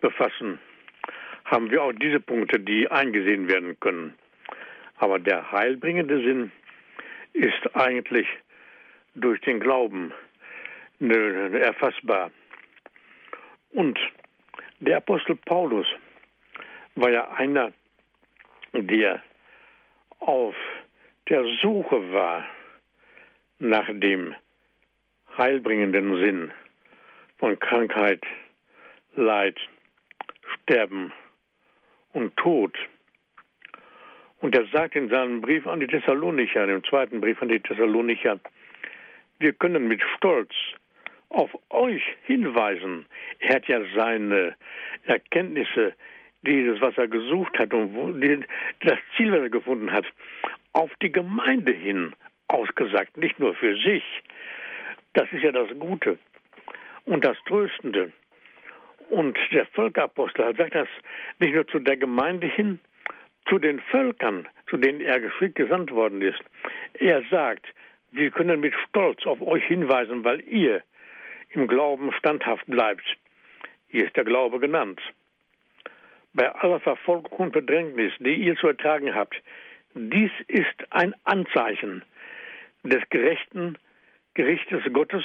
befassen, 0.00 0.58
haben 1.44 1.70
wir 1.70 1.82
auch 1.82 1.92
diese 1.92 2.20
Punkte, 2.20 2.58
die 2.60 2.90
eingesehen 2.90 3.48
werden 3.48 3.78
können. 3.80 4.14
Aber 4.96 5.18
der 5.18 5.50
heilbringende 5.50 6.22
Sinn 6.22 6.52
ist 7.32 7.74
eigentlich 7.74 8.26
durch 9.14 9.40
den 9.40 9.60
Glauben 9.60 10.12
erfassbar. 11.00 12.30
Und 13.72 13.98
der 14.80 14.98
Apostel 14.98 15.36
Paulus 15.36 15.86
war 16.94 17.10
ja 17.10 17.30
einer, 17.32 17.72
der 18.72 19.22
auf 20.20 20.54
der 21.28 21.44
Suche 21.62 22.12
war 22.12 22.46
nach 23.58 23.86
dem 23.88 24.34
heilbringenden 25.36 26.16
Sinn 26.20 26.52
von 27.38 27.58
Krankheit, 27.58 28.22
Leid, 29.14 29.56
Sterben 30.54 31.12
und 32.12 32.36
Tod. 32.36 32.76
Und 34.40 34.54
er 34.54 34.66
sagt 34.66 34.96
in 34.96 35.08
seinem 35.08 35.40
Brief 35.40 35.66
an 35.66 35.80
die 35.80 35.86
Thessalonicher, 35.86 36.66
dem 36.66 36.82
zweiten 36.84 37.20
Brief 37.20 37.40
an 37.42 37.48
die 37.48 37.60
Thessalonicher, 37.60 38.40
wir 39.38 39.52
können 39.52 39.88
mit 39.88 40.02
Stolz 40.16 40.52
auf 41.30 41.50
euch 41.70 42.02
hinweisen. 42.24 43.06
Er 43.38 43.56
hat 43.56 43.66
ja 43.66 43.80
seine 43.94 44.56
Erkenntnisse, 45.04 45.94
dieses, 46.42 46.80
was 46.80 46.96
er 46.98 47.08
gesucht 47.08 47.58
hat 47.58 47.72
und 47.72 48.46
das 48.80 48.98
Ziel, 49.16 49.32
was 49.32 49.40
er 49.40 49.50
gefunden 49.50 49.92
hat, 49.92 50.06
auf 50.72 50.90
die 51.02 51.12
Gemeinde 51.12 51.72
hin 51.72 52.14
ausgesagt, 52.48 53.16
nicht 53.16 53.38
nur 53.38 53.54
für 53.54 53.76
sich. 53.76 54.04
Das 55.12 55.30
ist 55.32 55.42
ja 55.42 55.52
das 55.52 55.68
Gute 55.78 56.18
und 57.04 57.24
das 57.24 57.36
Tröstende. 57.46 58.12
Und 59.10 59.36
der 59.50 59.66
Völkerapostel 59.66 60.54
sagt 60.56 60.74
das 60.74 60.88
nicht 61.38 61.54
nur 61.54 61.66
zu 61.66 61.80
der 61.80 61.96
Gemeinde 61.96 62.46
hin, 62.46 62.78
zu 63.48 63.58
den 63.58 63.80
Völkern, 63.80 64.48
zu 64.68 64.76
denen 64.76 65.00
er 65.00 65.20
geschickt 65.20 65.56
gesandt 65.56 65.90
worden 65.90 66.22
ist. 66.22 66.40
Er 66.94 67.22
sagt, 67.30 67.66
wir 68.12 68.30
können 68.30 68.60
mit 68.60 68.74
Stolz 68.88 69.26
auf 69.26 69.40
euch 69.40 69.64
hinweisen, 69.64 70.24
weil 70.24 70.40
ihr 70.42 70.82
im 71.50 71.66
Glauben 71.66 72.12
standhaft 72.12 72.66
bleibt. 72.66 73.04
Hier 73.88 74.06
ist 74.06 74.16
der 74.16 74.24
Glaube 74.24 74.60
genannt. 74.60 75.00
Bei 76.32 76.50
aller 76.54 76.80
Verfolgung 76.80 77.32
und 77.38 77.52
Bedrängnis, 77.52 78.12
die 78.20 78.34
ihr 78.34 78.56
zu 78.56 78.68
ertragen 78.68 79.14
habt, 79.14 79.34
dies 79.94 80.30
ist 80.46 80.92
ein 80.92 81.14
Anzeichen 81.24 82.04
des 82.84 83.02
gerechten 83.10 83.76
Gerichtes 84.34 84.82
Gottes. 84.92 85.24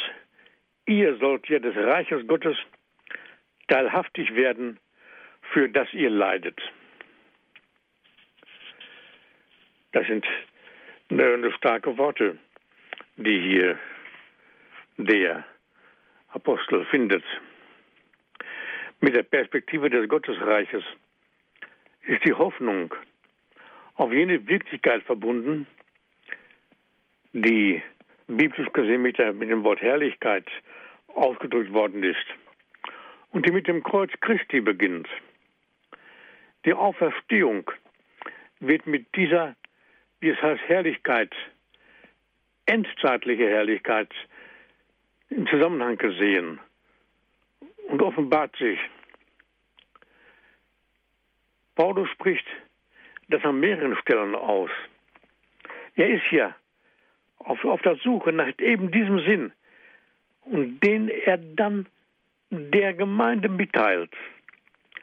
Ihr 0.87 1.15
sollt 1.17 1.47
ja 1.47 1.59
des 1.59 1.75
Reiches 1.75 2.25
Gottes 2.27 2.57
teilhaftig 3.67 4.35
werden, 4.35 4.79
für 5.53 5.69
das 5.69 5.93
ihr 5.93 6.09
leidet. 6.09 6.59
Das 9.91 10.05
sind 10.07 10.25
starke 11.57 11.97
Worte, 11.97 12.37
die 13.17 13.39
hier 13.39 13.79
der 14.97 15.45
Apostel 16.35 16.85
findet. 16.85 17.23
Mit 19.01 19.15
der 19.15 19.23
Perspektive 19.23 19.89
des 19.89 20.07
Gottesreiches 20.07 20.83
ist 22.03 22.23
die 22.25 22.33
Hoffnung 22.33 22.93
auf 23.95 24.11
jene 24.11 24.45
Wirklichkeit 24.47 25.01
verbunden, 25.03 25.65
die 27.33 27.81
biblisch 28.27 28.71
gesehen 28.73 29.01
mit, 29.01 29.17
der, 29.17 29.33
mit 29.33 29.49
dem 29.49 29.63
Wort 29.63 29.81
Herrlichkeit 29.81 30.45
ausgedrückt 31.07 31.73
worden 31.73 32.03
ist 32.03 32.25
und 33.31 33.47
die 33.47 33.51
mit 33.51 33.67
dem 33.67 33.81
Kreuz 33.81 34.11
Christi 34.21 34.61
beginnt. 34.61 35.07
Die 36.65 36.73
Auferstehung 36.73 37.71
wird 38.59 38.85
mit 38.85 39.15
dieser 39.15 39.55
wie 40.25 40.29
es 40.29 40.41
heißt, 40.41 40.61
Herrlichkeit, 40.67 41.33
endzeitliche 42.65 43.47
Herrlichkeit 43.47 44.09
im 45.35 45.47
Zusammenhang 45.47 45.97
gesehen 45.97 46.59
und 47.89 48.01
offenbart 48.01 48.55
sich. 48.55 48.79
Paulus 51.75 52.09
spricht 52.09 52.45
das 53.27 53.43
an 53.43 53.59
mehreren 53.59 53.97
Stellen 53.97 54.33
aus. 54.33 54.69
Er 55.95 56.09
ist 56.09 56.31
ja 56.31 56.55
auf, 57.39 57.63
auf 57.65 57.81
der 57.81 57.97
Suche 57.97 58.31
nach 58.31 58.47
eben 58.59 58.91
diesem 58.91 59.19
Sinn 59.19 59.51
und 60.41 60.79
den 60.79 61.09
er 61.09 61.37
dann 61.37 61.87
der 62.49 62.93
Gemeinde 62.93 63.49
mitteilt. 63.49 64.11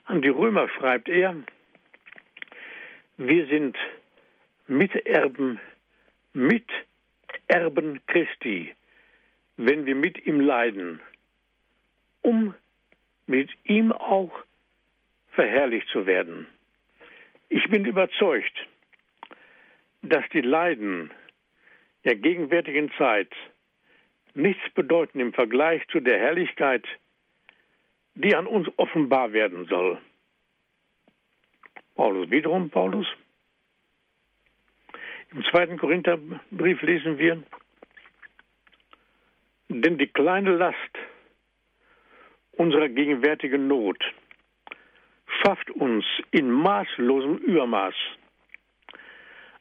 An 0.04 0.22
die 0.22 0.28
Römer 0.28 0.68
schreibt 0.70 1.08
er, 1.08 1.36
wir 3.18 3.46
sind 3.46 3.76
Miterben, 4.66 5.60
Miterben 6.32 8.00
Christi, 8.06 8.74
wenn 9.56 9.86
wir 9.86 9.94
mit 9.94 10.26
ihm 10.26 10.40
leiden, 10.40 11.00
um 12.22 12.54
mit 13.26 13.50
ihm 13.64 13.92
auch 13.92 14.32
verherrlicht 15.30 15.88
zu 15.88 16.06
werden. 16.06 16.46
Ich 17.48 17.68
bin 17.68 17.84
überzeugt, 17.84 18.66
dass 20.02 20.24
die 20.32 20.40
Leiden 20.40 21.10
der 22.04 22.16
gegenwärtigen 22.16 22.90
Zeit 22.98 23.32
nichts 24.34 24.62
bedeuten 24.74 25.20
im 25.20 25.32
Vergleich 25.32 25.86
zu 25.88 26.00
der 26.00 26.18
Herrlichkeit, 26.18 26.84
die 28.14 28.34
an 28.34 28.46
uns 28.46 28.68
offenbar 28.76 29.32
werden 29.32 29.66
soll. 29.66 29.98
Paulus, 31.94 32.30
wiederum 32.30 32.70
Paulus, 32.70 33.06
im 35.32 35.44
zweiten 35.44 35.78
Korintherbrief 35.78 36.82
lesen 36.82 37.18
wir, 37.18 37.42
denn 39.80 39.98
die 39.98 40.06
kleine 40.08 40.56
Last 40.56 40.76
unserer 42.52 42.88
gegenwärtigen 42.88 43.66
Not 43.66 44.04
schafft 45.40 45.70
uns 45.70 46.04
in 46.30 46.50
maßlosem 46.50 47.38
Übermaß 47.38 47.94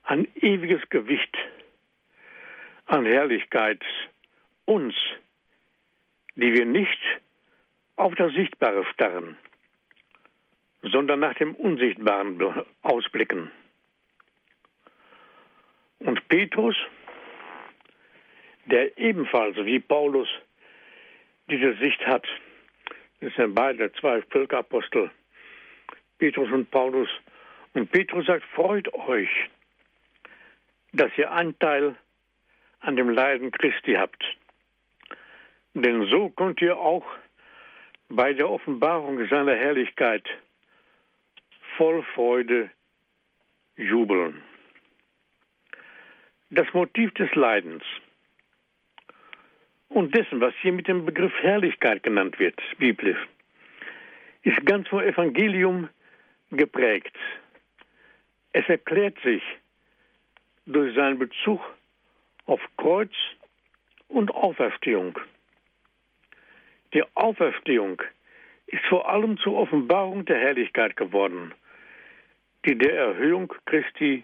ein 0.03 0.27
ewiges 0.35 0.81
Gewicht 0.89 1.37
an 2.85 3.05
Herrlichkeit 3.05 3.81
uns, 4.65 4.93
die 6.35 6.53
wir 6.53 6.65
nicht 6.65 6.99
auf 7.95 8.15
das 8.15 8.33
Sichtbare 8.33 8.85
starren, 8.93 9.37
sondern 10.81 11.19
nach 11.19 11.35
dem 11.35 11.55
Unsichtbaren 11.55 12.65
ausblicken. 12.81 13.51
Und 15.99 16.27
Petrus, 16.27 16.75
der 18.71 18.97
ebenfalls 18.97 19.57
wie 19.57 19.79
Paulus 19.79 20.27
diese 21.49 21.75
Sicht 21.75 22.05
hat, 22.07 22.25
das 23.19 23.33
sind 23.35 23.53
beide 23.53 23.91
zwei 23.93 24.21
Völkerapostel, 24.23 25.11
Petrus 26.17 26.49
und 26.51 26.71
Paulus. 26.71 27.09
Und 27.73 27.91
Petrus 27.91 28.25
sagt, 28.25 28.43
freut 28.55 28.91
euch, 28.93 29.29
dass 30.93 31.11
ihr 31.17 31.31
Anteil 31.31 31.95
an 32.79 32.95
dem 32.95 33.09
Leiden 33.09 33.51
Christi 33.51 33.93
habt. 33.93 34.23
Denn 35.73 36.05
so 36.07 36.29
könnt 36.29 36.61
ihr 36.61 36.77
auch 36.77 37.05
bei 38.09 38.33
der 38.33 38.49
Offenbarung 38.49 39.25
seiner 39.27 39.55
Herrlichkeit 39.55 40.27
voll 41.77 42.03
Freude 42.15 42.69
jubeln. 43.77 44.41
Das 46.49 46.67
Motiv 46.73 47.13
des 47.13 47.33
Leidens 47.35 47.83
und 49.93 50.15
dessen, 50.15 50.39
was 50.39 50.53
hier 50.61 50.71
mit 50.71 50.87
dem 50.87 51.05
Begriff 51.05 51.33
Herrlichkeit 51.41 52.03
genannt 52.03 52.39
wird, 52.39 52.59
biblisch, 52.77 53.19
ist 54.43 54.65
ganz 54.65 54.87
vom 54.87 55.01
Evangelium 55.01 55.89
geprägt. 56.49 57.15
Es 58.53 58.67
erklärt 58.67 59.17
sich 59.23 59.43
durch 60.65 60.95
seinen 60.95 61.19
Bezug 61.19 61.61
auf 62.45 62.61
Kreuz 62.77 63.11
und 64.07 64.31
Auferstehung. 64.31 65.19
Die 66.93 67.03
Auferstehung 67.15 68.01
ist 68.67 68.85
vor 68.85 69.09
allem 69.09 69.37
zur 69.37 69.55
Offenbarung 69.55 70.25
der 70.25 70.39
Herrlichkeit 70.39 70.95
geworden, 70.95 71.53
die 72.65 72.77
der 72.77 72.93
Erhöhung 72.93 73.53
Christi 73.65 74.23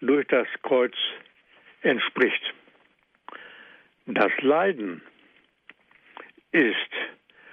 durch 0.00 0.26
das 0.28 0.46
Kreuz 0.62 0.94
entspricht. 1.82 2.54
Das 4.06 4.30
Leiden 4.40 5.02
ist 6.52 6.92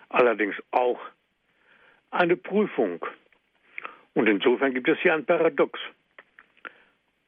allerdings 0.10 0.56
auch 0.70 1.00
eine 2.12 2.38
Prüfung. 2.38 3.04
Und 4.14 4.28
insofern 4.28 4.74
gibt 4.74 4.88
es 4.88 5.00
hier 5.00 5.16
ein 5.16 5.26
Paradox. 5.26 5.80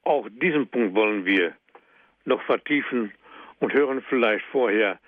Auch 0.03 0.27
diesen 0.29 0.67
Punkt 0.67 0.93
wollen 0.93 1.25
wir 1.25 1.55
noch 2.25 2.41
vertiefen 2.43 3.11
und 3.59 3.73
hören 3.73 4.03
vielleicht 4.07 4.45
vorher 4.51 4.99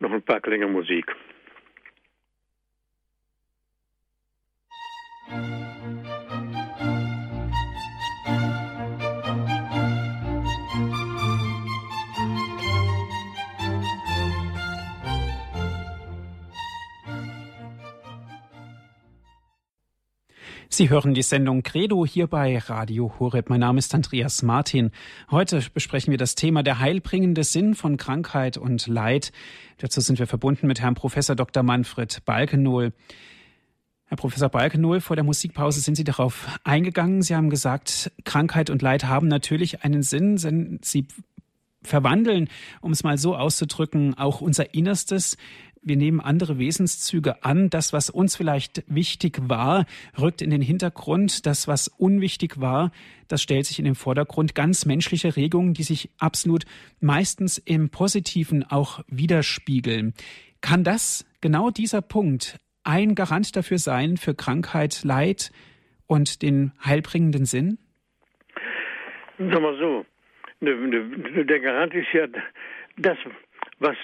noch 0.00 0.10
ein 0.10 0.22
paar 0.22 0.40
Klänge 0.40 0.66
Musik. 0.66 1.14
Sie 20.76 20.90
hören 20.90 21.14
die 21.14 21.22
Sendung 21.22 21.62
Credo 21.62 22.04
hier 22.04 22.26
bei 22.26 22.58
Radio 22.58 23.14
Horeb. 23.18 23.48
Mein 23.48 23.60
Name 23.60 23.78
ist 23.78 23.94
Andreas 23.94 24.42
Martin. 24.42 24.90
Heute 25.30 25.64
besprechen 25.72 26.10
wir 26.10 26.18
das 26.18 26.34
Thema 26.34 26.62
der 26.62 26.80
heilbringende 26.80 27.44
Sinn 27.44 27.74
von 27.74 27.96
Krankheit 27.96 28.58
und 28.58 28.86
Leid. 28.86 29.32
Dazu 29.78 30.02
sind 30.02 30.18
wir 30.18 30.26
verbunden 30.26 30.66
mit 30.66 30.82
Herrn 30.82 30.94
Professor 30.94 31.34
Dr. 31.34 31.62
Manfred 31.62 32.22
Balkenohl. 32.26 32.92
Herr 34.04 34.18
Professor 34.18 34.50
Balkenohl, 34.50 35.00
vor 35.00 35.16
der 35.16 35.24
Musikpause 35.24 35.80
sind 35.80 35.94
Sie 35.94 36.04
darauf 36.04 36.46
eingegangen. 36.62 37.22
Sie 37.22 37.34
haben 37.34 37.48
gesagt, 37.48 38.12
Krankheit 38.24 38.68
und 38.68 38.82
Leid 38.82 39.04
haben 39.04 39.28
natürlich 39.28 39.82
einen 39.82 40.02
Sinn, 40.02 40.78
sie 40.82 41.08
verwandeln, 41.86 42.48
um 42.82 42.92
es 42.92 43.02
mal 43.02 43.16
so 43.16 43.34
auszudrücken, 43.34 44.12
auch 44.18 44.42
unser 44.42 44.74
Innerstes 44.74 45.38
wir 45.86 45.96
nehmen 45.96 46.20
andere 46.20 46.58
Wesenszüge 46.58 47.44
an. 47.44 47.70
Das, 47.70 47.92
was 47.92 48.10
uns 48.10 48.36
vielleicht 48.36 48.82
wichtig 48.88 49.38
war, 49.42 49.86
rückt 50.20 50.42
in 50.42 50.50
den 50.50 50.60
Hintergrund. 50.60 51.46
Das, 51.46 51.68
was 51.68 51.88
unwichtig 51.88 52.60
war, 52.60 52.90
das 53.28 53.40
stellt 53.40 53.66
sich 53.66 53.78
in 53.78 53.84
den 53.84 53.94
Vordergrund. 53.94 54.54
Ganz 54.54 54.84
menschliche 54.84 55.36
Regungen, 55.36 55.74
die 55.74 55.84
sich 55.84 56.10
absolut 56.18 56.64
meistens 57.00 57.58
im 57.58 57.90
Positiven 57.90 58.64
auch 58.64 59.04
widerspiegeln. 59.06 60.12
Kann 60.60 60.82
das, 60.82 61.24
genau 61.40 61.70
dieser 61.70 62.02
Punkt, 62.02 62.58
ein 62.82 63.14
Garant 63.14 63.54
dafür 63.54 63.78
sein, 63.78 64.16
für 64.16 64.34
Krankheit, 64.34 65.02
Leid 65.04 65.52
und 66.06 66.42
den 66.42 66.72
heilbringenden 66.84 67.44
Sinn? 67.44 67.78
Sag 69.38 69.60
mal 69.60 69.76
so, 69.78 70.04
der 70.60 71.60
Garant 71.60 71.94
ist 71.94 72.12
ja 72.12 72.26
das, 72.96 73.18
was 73.78 73.96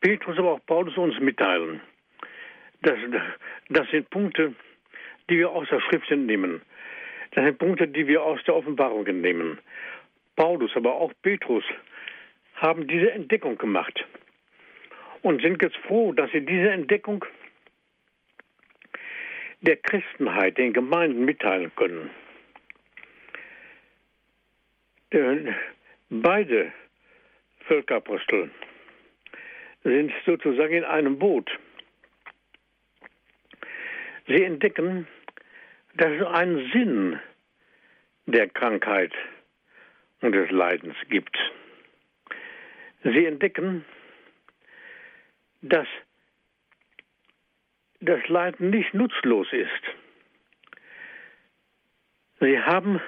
Petrus, 0.00 0.38
aber 0.38 0.52
auch 0.52 0.66
Paulus 0.66 0.96
uns 0.96 1.18
mitteilen. 1.20 1.80
Das, 2.82 2.98
das 3.68 3.88
sind 3.90 4.10
Punkte, 4.10 4.54
die 5.28 5.38
wir 5.38 5.50
aus 5.50 5.68
der 5.68 5.80
Schrift 5.80 6.10
entnehmen. 6.10 6.62
Das 7.32 7.44
sind 7.44 7.58
Punkte, 7.58 7.88
die 7.88 8.06
wir 8.06 8.22
aus 8.22 8.42
der 8.44 8.54
Offenbarung 8.54 9.06
entnehmen. 9.06 9.58
Paulus, 10.36 10.70
aber 10.74 10.94
auch 10.94 11.12
Petrus 11.22 11.64
haben 12.56 12.86
diese 12.86 13.10
Entdeckung 13.12 13.58
gemacht 13.58 14.04
und 15.22 15.42
sind 15.42 15.62
jetzt 15.62 15.76
froh, 15.78 16.12
dass 16.12 16.30
sie 16.32 16.44
diese 16.44 16.70
Entdeckung 16.70 17.24
der 19.60 19.76
Christenheit, 19.76 20.58
den 20.58 20.72
Gemeinden 20.72 21.24
mitteilen 21.24 21.70
können. 21.76 22.10
Beide 26.10 26.72
Völkerapostel 27.66 28.50
sind 29.84 30.12
sozusagen 30.24 30.74
in 30.74 30.84
einem 30.84 31.18
Boot. 31.18 31.50
Sie 34.26 34.42
entdecken, 34.42 35.06
dass 35.94 36.10
es 36.10 36.26
einen 36.26 36.70
Sinn 36.72 37.20
der 38.26 38.48
Krankheit 38.48 39.12
und 40.20 40.32
des 40.32 40.50
Leidens 40.50 40.96
gibt. 41.08 41.36
Sie 43.02 43.26
entdecken, 43.26 43.84
dass 45.60 45.88
das 48.00 48.26
Leiden 48.28 48.70
nicht 48.70 48.94
nutzlos 48.94 49.48
ist. 49.52 49.82
Sie 52.40 52.58
haben 52.58 53.00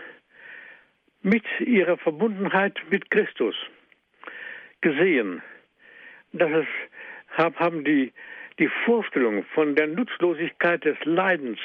mit 1.23 1.45
ihrer 1.61 1.97
Verbundenheit 1.97 2.79
mit 2.91 3.11
Christus 3.11 3.57
gesehen, 4.81 5.43
dass 6.39 6.51
es 6.51 6.67
haben 7.37 7.85
die, 7.85 8.13
die 8.59 8.69
Vorstellung 8.85 9.45
von 9.55 9.75
der 9.75 9.87
Nutzlosigkeit 9.87 10.85
des 10.85 10.97
Leidens 11.05 11.59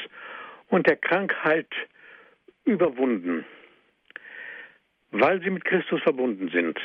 und 0.69 0.88
der 0.88 0.95
Krankheit 0.95 1.67
überwunden, 2.65 3.45
weil 5.12 5.41
sie 5.41 5.49
mit 5.49 5.65
Christus 5.65 6.01
verbunden 6.01 6.49
sind, 6.49 6.79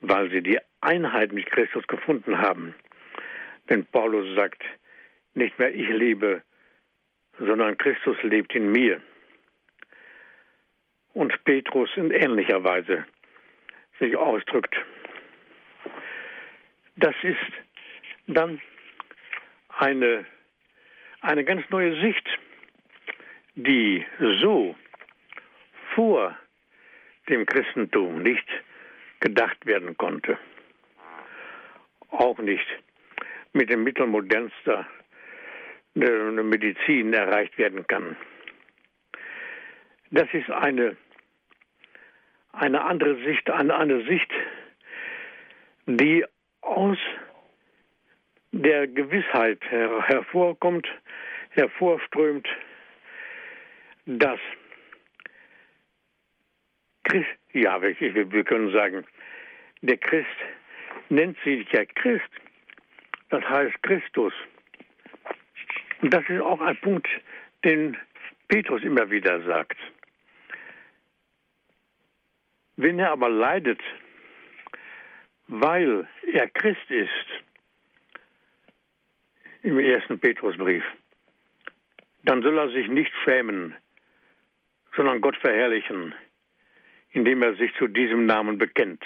weil 0.00 0.30
sie 0.30 0.42
die 0.42 0.58
Einheit 0.80 1.32
mit 1.32 1.46
Christus 1.46 1.86
gefunden 1.86 2.38
haben. 2.38 2.74
Denn 3.68 3.86
Paulus 3.86 4.34
sagt, 4.36 4.62
nicht 5.34 5.58
mehr 5.58 5.74
ich 5.74 5.88
lebe, 5.88 6.42
sondern 7.38 7.76
Christus 7.78 8.16
lebt 8.22 8.54
in 8.54 8.70
mir. 8.70 9.00
Und 11.12 11.44
Petrus 11.44 11.90
in 11.96 12.10
ähnlicher 12.10 12.62
Weise 12.62 13.04
sich 13.98 14.16
ausdrückt. 14.16 14.76
Das 16.96 17.14
ist 17.22 17.52
dann 18.26 18.60
eine, 19.78 20.24
eine 21.20 21.44
ganz 21.44 21.68
neue 21.70 22.00
Sicht, 22.00 22.26
die 23.56 24.04
so 24.40 24.76
vor 25.94 26.36
dem 27.28 27.46
Christentum 27.46 28.22
nicht 28.22 28.46
gedacht 29.20 29.64
werden 29.66 29.96
konnte. 29.96 30.38
Auch 32.10 32.38
nicht 32.38 32.66
mit 33.52 33.70
dem 33.70 33.84
Mittel 33.84 34.06
modernster 34.06 34.86
Medizin 35.94 37.12
erreicht 37.12 37.56
werden 37.58 37.86
kann. 37.86 38.16
Das 40.10 40.28
ist 40.32 40.50
eine, 40.50 40.96
eine 42.52 42.84
andere 42.84 43.16
Sicht, 43.24 43.48
eine, 43.50 43.76
eine 43.76 44.04
Sicht, 44.04 44.30
die 45.86 46.24
aus 46.64 46.98
der 48.52 48.86
Gewissheit 48.86 49.60
her 49.70 50.02
hervorkommt, 50.06 50.86
hervorströmt, 51.50 52.48
dass 54.06 54.38
Christ, 57.04 57.28
ja, 57.52 57.80
wir 57.82 58.44
können 58.44 58.72
sagen, 58.72 59.04
der 59.82 59.98
Christ 59.98 60.28
nennt 61.08 61.36
sich 61.44 61.70
ja 61.72 61.84
Christ, 61.84 62.30
das 63.30 63.42
heißt 63.44 63.82
Christus. 63.82 64.32
Und 66.00 66.12
das 66.12 66.24
ist 66.28 66.40
auch 66.40 66.60
ein 66.60 66.76
Punkt, 66.78 67.08
den 67.64 67.96
Petrus 68.48 68.82
immer 68.82 69.10
wieder 69.10 69.42
sagt. 69.42 69.78
Wenn 72.76 72.98
er 72.98 73.10
aber 73.12 73.28
leidet, 73.28 73.80
weil 75.46 76.08
er 76.32 76.48
Christ 76.48 76.90
ist, 76.90 77.44
im 79.62 79.78
ersten 79.78 80.18
Petrusbrief, 80.18 80.84
dann 82.24 82.42
soll 82.42 82.58
er 82.58 82.68
sich 82.70 82.88
nicht 82.88 83.12
schämen, 83.24 83.74
sondern 84.94 85.20
Gott 85.20 85.36
verherrlichen, 85.36 86.14
indem 87.10 87.42
er 87.42 87.54
sich 87.56 87.74
zu 87.76 87.86
diesem 87.88 88.26
Namen 88.26 88.58
bekennt. 88.58 89.02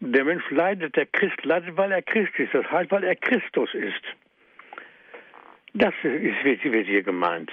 Der 0.00 0.24
Mensch 0.24 0.48
leidet, 0.50 0.96
der 0.96 1.06
Christ 1.06 1.44
leidet, 1.44 1.76
weil 1.76 1.92
er 1.92 2.02
Christ 2.02 2.38
ist, 2.38 2.54
das 2.54 2.70
heißt, 2.70 2.90
weil 2.90 3.04
er 3.04 3.16
Christus 3.16 3.72
ist. 3.74 4.02
Das 5.74 5.94
ist, 6.02 6.44
wird 6.44 6.86
hier 6.86 7.02
gemeint. 7.02 7.50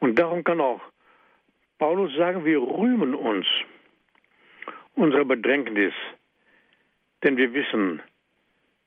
Und 0.00 0.18
darum 0.18 0.44
kann 0.44 0.60
auch 0.60 0.80
Paulus 1.78 2.14
sagen, 2.14 2.44
wir 2.44 2.58
rühmen 2.58 3.14
uns 3.14 3.46
unserer 4.94 5.26
Bedrängnis, 5.26 5.92
denn 7.22 7.36
wir 7.36 7.52
wissen, 7.52 8.02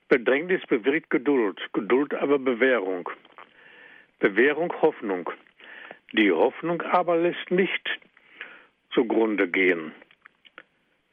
Bedrängnis 0.08 0.66
bewirkt 0.66 1.12
Geduld, 1.12 1.62
Geduld 1.72 2.16
aber 2.16 2.40
Bewährung, 2.40 3.08
Bewährung 4.18 4.74
Hoffnung. 4.82 5.30
Die 6.14 6.32
Hoffnung 6.32 6.82
aber 6.82 7.18
lässt 7.18 7.52
nicht 7.52 8.00
zugrunde 8.92 9.48
gehen, 9.48 9.92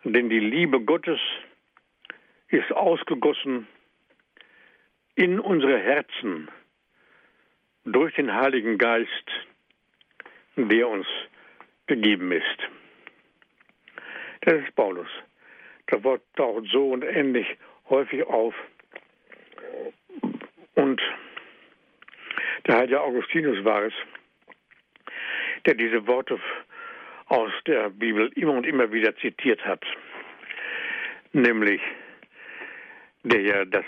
denn 0.02 0.30
die 0.30 0.40
Liebe 0.40 0.80
Gottes 0.80 1.20
ist 2.48 2.72
ausgegossen 2.72 3.66
in 5.14 5.38
unsere 5.38 5.78
Herzen 5.78 6.48
durch 7.84 8.14
den 8.14 8.32
Heiligen 8.32 8.78
Geist, 8.78 9.30
der 10.56 10.88
uns 10.88 11.06
gegeben 11.86 12.32
ist. 12.32 12.58
Das 14.42 14.54
ist 14.54 14.74
Paulus. 14.74 15.08
Das 15.86 16.02
Wort 16.04 16.22
taucht 16.36 16.66
so 16.70 16.90
und 16.90 17.04
ähnlich 17.04 17.46
häufig 17.88 18.24
auf. 18.26 18.54
Und 20.74 21.00
der 22.66 22.76
heilige 22.76 23.00
Augustinus 23.00 23.64
war 23.64 23.82
es, 23.84 23.92
der 25.66 25.74
diese 25.74 26.06
Worte 26.06 26.38
aus 27.26 27.50
der 27.66 27.90
Bibel 27.90 28.30
immer 28.36 28.52
und 28.52 28.66
immer 28.66 28.92
wieder 28.92 29.16
zitiert 29.16 29.64
hat. 29.64 29.84
Nämlich, 31.32 31.80
der 33.24 33.40
ja 33.40 33.64
das, 33.64 33.84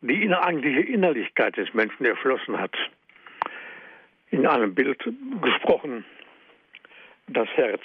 die 0.00 0.32
eigentliche 0.32 0.80
Innerlichkeit 0.80 1.56
des 1.56 1.72
Menschen 1.74 2.04
erschlossen 2.04 2.58
hat. 2.58 2.74
In 4.30 4.46
einem 4.46 4.74
Bild 4.74 5.02
gesprochen, 5.40 6.04
das 7.28 7.48
Herz. 7.56 7.82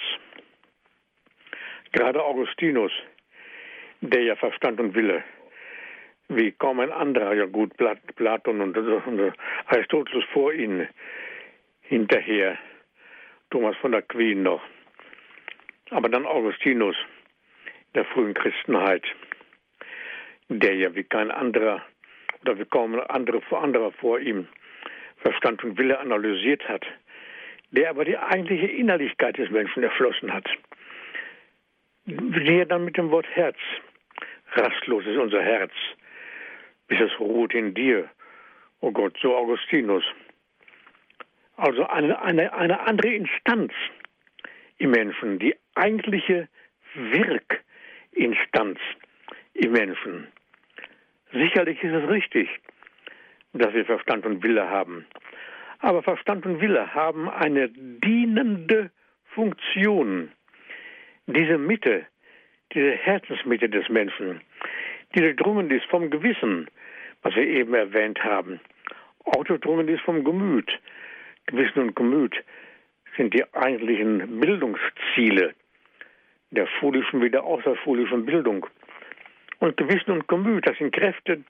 Gerade 1.92 2.22
Augustinus, 2.22 2.92
der 4.00 4.22
ja 4.22 4.36
Verstand 4.36 4.80
und 4.80 4.94
Wille, 4.94 5.22
wie 6.28 6.52
kaum 6.52 6.80
ein 6.80 6.92
anderer, 6.92 7.34
ja 7.34 7.46
gut, 7.46 7.72
Platon 8.16 8.60
und, 8.60 8.76
Aristoteles 9.66 10.24
vor 10.32 10.52
ihnen, 10.52 10.88
hinterher, 11.82 12.58
Thomas 13.50 13.76
von 13.76 13.94
Aquin 13.94 14.42
noch, 14.42 14.62
aber 15.90 16.08
dann 16.08 16.24
Augustinus, 16.24 16.96
der 17.94 18.06
frühen 18.06 18.32
Christenheit, 18.32 19.04
der 20.48 20.74
ja 20.74 20.94
wie 20.94 21.04
kein 21.04 21.30
anderer 21.30 21.82
oder 22.40 22.58
wie 22.58 22.64
kaum 22.64 22.98
andere, 23.08 23.42
anderer 23.50 23.92
vor 23.92 24.18
ihm 24.18 24.48
Verstand 25.18 25.62
und 25.62 25.78
Wille 25.78 25.98
analysiert 25.98 26.66
hat, 26.68 26.84
der 27.72 27.90
aber 27.90 28.04
die 28.04 28.16
eigentliche 28.16 28.66
Innerlichkeit 28.66 29.36
des 29.36 29.50
Menschen 29.50 29.82
erschlossen 29.82 30.32
hat 30.32 30.48
wir 32.04 32.66
dann 32.66 32.84
mit 32.84 32.96
dem 32.96 33.10
Wort 33.10 33.26
Herz. 33.34 33.56
Rastlos 34.54 35.06
ist 35.06 35.16
unser 35.16 35.42
Herz, 35.42 35.72
bis 36.88 37.00
es 37.00 37.18
ruht 37.18 37.54
in 37.54 37.74
dir, 37.74 38.08
oh 38.80 38.90
Gott, 38.90 39.16
so 39.20 39.36
Augustinus. 39.36 40.04
Also 41.56 41.86
eine, 41.86 42.20
eine, 42.22 42.52
eine 42.52 42.80
andere 42.80 43.14
Instanz 43.14 43.72
im 44.78 44.90
Menschen, 44.90 45.38
die 45.38 45.54
eigentliche 45.74 46.48
Wirkinstanz 46.94 48.78
im 49.54 49.72
Menschen. 49.72 50.26
Sicherlich 51.32 51.82
ist 51.82 51.94
es 51.94 52.08
richtig, 52.10 52.48
dass 53.52 53.72
wir 53.72 53.84
Verstand 53.84 54.26
und 54.26 54.42
Wille 54.42 54.68
haben. 54.68 55.06
Aber 55.82 56.02
Verstand 56.04 56.46
und 56.46 56.60
Wille 56.60 56.94
haben 56.94 57.28
eine 57.28 57.68
dienende 57.68 58.90
Funktion 59.34 60.30
diese 61.26 61.58
Mitte, 61.58 62.06
diese 62.72 62.92
Herzensmitte 62.92 63.68
des 63.68 63.88
Menschen, 63.88 64.40
die 65.14 65.20
durchdrungen 65.20 65.70
ist 65.70 65.84
vom 65.86 66.08
Gewissen, 66.08 66.68
was 67.22 67.34
wir 67.34 67.46
eben 67.46 67.74
erwähnt 67.74 68.22
haben, 68.22 68.60
auch 69.24 69.42
durchdrungen 69.44 69.88
ist 69.88 70.02
vom 70.02 70.22
Gemüt. 70.22 70.70
Gewissen 71.46 71.80
und 71.80 71.96
Gemüt 71.96 72.36
sind 73.16 73.34
die 73.34 73.44
eigentlichen 73.52 74.40
Bildungsziele 74.40 75.52
der 76.52 76.68
schulischen 76.78 77.22
wie 77.22 77.30
der 77.30 77.42
außerschulischen 77.42 78.24
Bildung. 78.24 78.66
Und 79.58 79.76
Gewissen 79.76 80.12
und 80.12 80.28
Gemüt, 80.28 80.66
das 80.66 80.78
sind 80.78 80.94
Kräfte, 80.94 81.42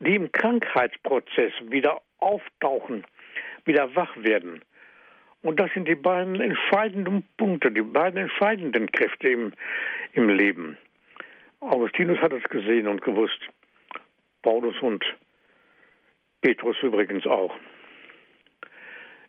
die 0.00 0.16
im 0.16 0.30
Krankheitsprozess 0.30 1.52
wieder 1.68 2.02
auftauchen, 2.18 3.04
wieder 3.64 3.94
wach 3.94 4.16
werden 4.16 4.62
und 5.42 5.58
das 5.58 5.72
sind 5.74 5.88
die 5.88 5.96
beiden 5.96 6.40
entscheidenden 6.40 7.24
Punkte, 7.36 7.70
die 7.70 7.82
beiden 7.82 8.18
entscheidenden 8.18 8.90
Kräfte 8.90 9.28
im, 9.28 9.52
im 10.12 10.28
Leben. 10.28 10.78
Augustinus 11.60 12.18
hat 12.18 12.32
es 12.32 12.44
gesehen 12.44 12.86
und 12.86 13.02
gewusst. 13.02 13.40
Paulus 14.42 14.80
und 14.80 15.04
Petrus 16.40 16.76
übrigens 16.82 17.26
auch. 17.26 17.54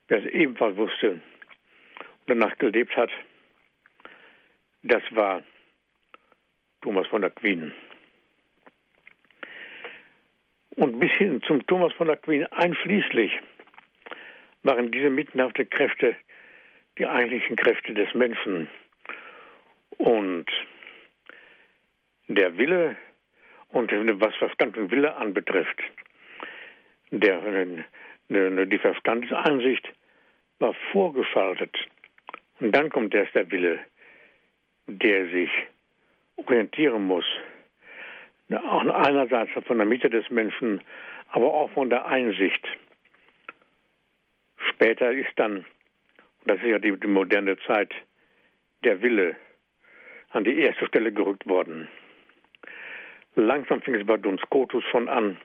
Wer 0.08 0.20
es 0.20 0.32
ebenfalls 0.32 0.78
wusste 0.78 1.12
und 1.12 1.22
danach 2.28 2.58
gelebt 2.58 2.96
hat, 2.96 3.10
das 4.84 5.04
war 5.12 5.44
Thomas 6.82 7.08
von 7.08 7.24
Aquin. 7.24 7.72
Und 10.76 11.00
bis 11.00 11.12
hin 11.14 11.42
zum 11.44 11.66
Thomas 11.68 11.94
von 11.94 12.10
Aquin 12.10 12.46
einschließlich 12.48 13.32
waren 14.64 14.92
diese 14.92 15.10
mittenhafte 15.10 15.66
Kräfte 15.66 16.16
die 16.98 17.08
eigentlichen 17.08 17.56
Kräfte 17.56 17.94
des 17.94 18.14
Menschen. 18.14 18.68
Und 19.98 20.46
der 22.28 22.58
Wille 22.58 22.96
und 23.70 23.92
was 23.92 24.36
Verstand 24.36 24.78
und 24.78 24.92
Wille 24.92 25.16
anbetrifft, 25.16 25.82
der, 27.12 27.42
die 28.30 28.78
Verstandesansicht 28.78 29.88
war 30.60 30.74
vorgeschaltet. 30.92 31.76
Und 32.60 32.72
dann 32.72 32.90
kommt 32.90 33.14
erst 33.14 33.36
der 33.36 33.50
Wille, 33.52 33.80
der 34.88 35.28
sich 35.30 35.50
orientieren 36.36 37.06
muss. 37.06 37.26
Auch 38.52 38.86
einerseits 38.86 39.52
von 39.66 39.78
der 39.78 39.88
Mitte 39.88 40.10
des 40.10 40.30
Menschen, 40.30 40.82
aber 41.30 41.52
auch 41.52 41.72
von 41.72 41.90
der 41.90 42.06
Einsicht. 42.06 42.68
Später 44.70 45.12
ist 45.12 45.32
dann, 45.36 45.66
das 46.46 46.58
ist 46.58 46.66
ja 46.66 46.80
die, 46.80 46.98
die 47.00 47.08
moderne 47.08 47.58
Zeit, 47.60 47.94
der 48.84 49.02
Wille 49.02 49.36
an 50.32 50.44
die 50.44 50.60
erste 50.60 50.88
Stelle 50.88 51.12
gerückt 51.12 51.48
worden. 51.48 51.88
Langsam 53.36 53.82
fing 53.82 53.96
es 53.96 54.06
bei 54.06 54.18
Duns 54.18 54.42
Scotus 54.42 54.84
schon 54.92 55.10
an 55.10 55.38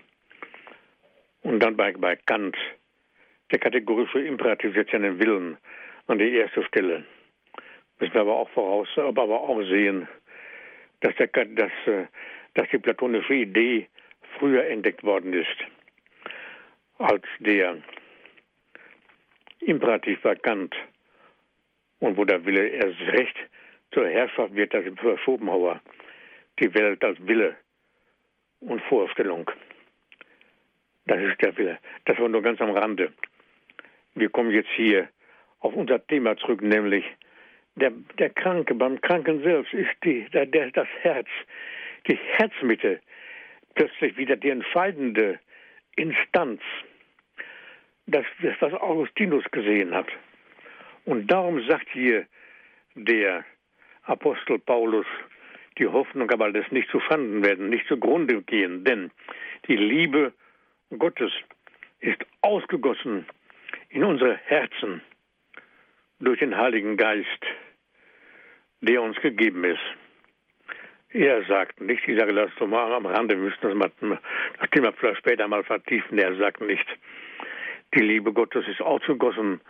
und 1.43 1.61
dann 1.61 1.77
bei, 1.77 1.93
bei 1.93 2.17
Kant. 2.17 2.57
Der 3.51 3.59
kategorische 3.59 4.21
Imperativ 4.21 4.75
setzt 4.75 4.93
ja 4.93 4.99
den 4.99 5.19
Willen 5.19 5.57
an 6.07 6.19
die 6.19 6.33
erste 6.35 6.63
Stelle. 6.65 7.05
Müssen 7.99 8.15
wir 8.15 8.21
aber 8.21 8.37
auch 8.37 8.51
voraus, 8.51 8.89
aber 8.97 9.23
auch 9.23 9.63
sehen, 9.63 10.07
dass, 11.01 11.15
der, 11.17 11.29
dass, 11.29 11.73
äh, 11.87 12.07
dass 12.55 12.69
die 12.71 12.79
platonische 12.79 13.35
Idee 13.35 13.89
früher 14.39 14.67
entdeckt 14.67 15.03
worden 15.03 15.33
ist 15.33 15.57
als 16.99 17.25
der 17.39 17.79
Imperativ 19.61 20.23
vakant 20.25 20.75
und 22.01 22.16
wo 22.16 22.25
der 22.25 22.44
Wille 22.44 22.68
erst 22.68 23.01
recht 23.12 23.37
zur 23.92 24.09
Herrschaft 24.09 24.55
wird, 24.55 24.73
das 24.75 24.85
für 25.01 25.18
Schopenhauer 25.18 25.81
die 26.59 26.73
Welt 26.75 27.03
als 27.05 27.18
Wille 27.27 27.57
und 28.61 28.81
Vorstellung. 28.83 29.51
Das 31.07 31.21
ist 31.21 31.40
der 31.40 31.57
Wille. 31.57 31.79
Das 32.05 32.18
war 32.18 32.29
nur 32.29 32.42
ganz 32.42 32.61
am 32.61 32.71
Rande. 32.71 33.12
Wir 34.14 34.29
kommen 34.29 34.51
jetzt 34.51 34.71
hier 34.77 35.09
auf 35.61 35.75
unser 35.75 36.05
Thema 36.07 36.37
zurück, 36.37 36.62
nämlich 36.62 37.05
der, 37.77 37.92
der 38.18 38.31
Kranke. 38.31 38.75
Beim 38.75 39.01
Kranken 39.01 39.42
selbst 39.42 39.73
ist 39.73 39.90
die, 40.05 40.27
der, 40.31 40.47
der, 40.47 40.71
das 40.71 40.88
Herz, 41.01 41.29
die 42.07 42.16
Herzmitte 42.16 43.01
plötzlich 43.75 44.16
wieder 44.16 44.37
die 44.37 44.51
entscheidende 44.51 45.38
Instanz 45.97 46.61
das, 48.09 48.25
was 48.61 48.73
Augustinus 48.75 49.44
gesehen 49.51 49.94
hat. 49.94 50.09
Und 51.05 51.31
darum 51.31 51.64
sagt 51.66 51.88
hier 51.92 52.27
der 52.94 53.44
Apostel 54.05 54.59
Paulus, 54.59 55.07
die 55.79 55.87
Hoffnung 55.87 56.31
aber 56.31 56.51
das 56.51 56.71
nicht 56.73 56.90
zu 56.90 57.01
Schanden 57.01 57.44
werden, 57.44 57.68
nicht 57.68 57.87
zugrunde 57.87 58.42
gehen, 58.42 58.85
denn 58.85 59.11
die 59.68 59.77
Liebe 59.77 60.33
Gottes 60.99 61.33
ist 62.01 62.25
ausgegossen 62.40 63.27
in 63.90 64.05
unsere 64.05 64.37
Herzen 64.37 65.03
durch 66.21 66.40
den 66.40 66.57
Heiligen 66.57 66.97
Geist, 66.97 67.44
der 68.81 69.03
uns 69.03 69.16
gegeben 69.21 69.64
ist. 69.64 69.81
Er 71.11 71.42
sagt 71.44 71.81
nicht, 71.81 72.07
ich 72.07 72.18
sage 72.18 72.35
das 72.35 72.51
mal 72.68 72.92
am 72.92 73.07
Rande, 73.07 73.37
wir 73.37 73.44
müssen 73.44 73.59
das, 73.62 73.75
mal, 73.75 74.18
das 74.59 74.71
Thema 74.71 74.92
vielleicht 74.92 75.18
später 75.18 75.47
mal 75.49 75.64
vertiefen, 75.64 76.18
er 76.18 76.35
sagt 76.37 76.61
nicht, 76.61 76.87
die 77.94 78.01
Liebe 78.01 78.33
Gottes 78.33 78.66
ist 78.68 78.81
ausgegossen 78.81 79.61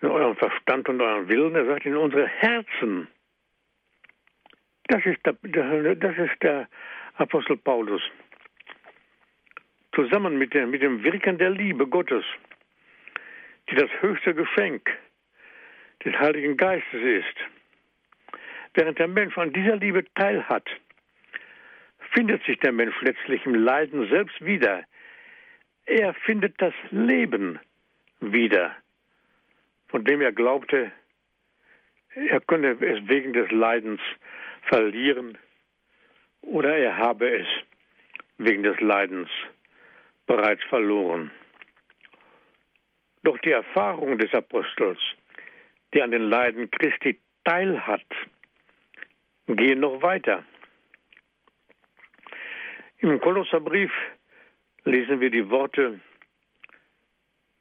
in 0.00 0.08
eurem 0.08 0.36
Verstand 0.36 0.88
und 0.88 1.00
euren 1.00 1.28
Willen. 1.28 1.54
Er 1.54 1.66
sagt 1.66 1.84
in 1.86 1.96
unsere 1.96 2.26
Herzen. 2.26 3.08
Das 4.84 5.04
ist 5.04 5.18
der, 5.26 5.34
das 5.94 6.16
ist 6.16 6.42
der 6.42 6.68
Apostel 7.16 7.56
Paulus. 7.56 8.02
Zusammen 9.94 10.38
mit 10.38 10.54
dem, 10.54 10.70
mit 10.70 10.82
dem 10.82 11.02
Wirken 11.02 11.38
der 11.38 11.50
Liebe 11.50 11.86
Gottes, 11.86 12.24
die 13.70 13.74
das 13.74 13.90
höchste 14.00 14.34
Geschenk 14.34 14.88
des 16.04 16.14
Heiligen 16.14 16.56
Geistes 16.56 17.02
ist. 17.02 17.36
Während 18.74 18.98
der 18.98 19.08
Mensch 19.08 19.36
an 19.36 19.52
dieser 19.52 19.76
Liebe 19.76 20.04
teilhat, 20.14 20.68
findet 22.14 22.42
sich 22.44 22.58
der 22.60 22.72
Mensch 22.72 22.94
letztlich 23.02 23.44
im 23.44 23.54
Leiden 23.54 24.08
selbst 24.08 24.42
wieder. 24.44 24.84
Er 25.88 26.12
findet 26.12 26.60
das 26.60 26.74
Leben 26.90 27.58
wieder, 28.20 28.76
von 29.88 30.04
dem 30.04 30.20
er 30.20 30.32
glaubte, 30.32 30.92
er 32.14 32.40
könne 32.42 32.72
es 32.72 33.08
wegen 33.08 33.32
des 33.32 33.50
Leidens 33.50 34.00
verlieren 34.64 35.38
oder 36.42 36.76
er 36.76 36.98
habe 36.98 37.30
es 37.30 37.46
wegen 38.36 38.64
des 38.64 38.78
Leidens 38.80 39.30
bereits 40.26 40.62
verloren. 40.64 41.30
Doch 43.22 43.38
die 43.38 43.52
Erfahrung 43.52 44.18
des 44.18 44.32
Apostels, 44.34 45.00
die 45.94 46.02
an 46.02 46.10
den 46.10 46.28
Leiden 46.28 46.70
Christi 46.70 47.18
teilhat, 47.44 48.04
gehen 49.46 49.80
noch 49.80 50.02
weiter. 50.02 50.44
Im 52.98 53.18
Kolosserbrief 53.20 53.90
lesen 54.88 55.20
wir 55.20 55.30
die 55.30 55.48
Worte, 55.50 56.00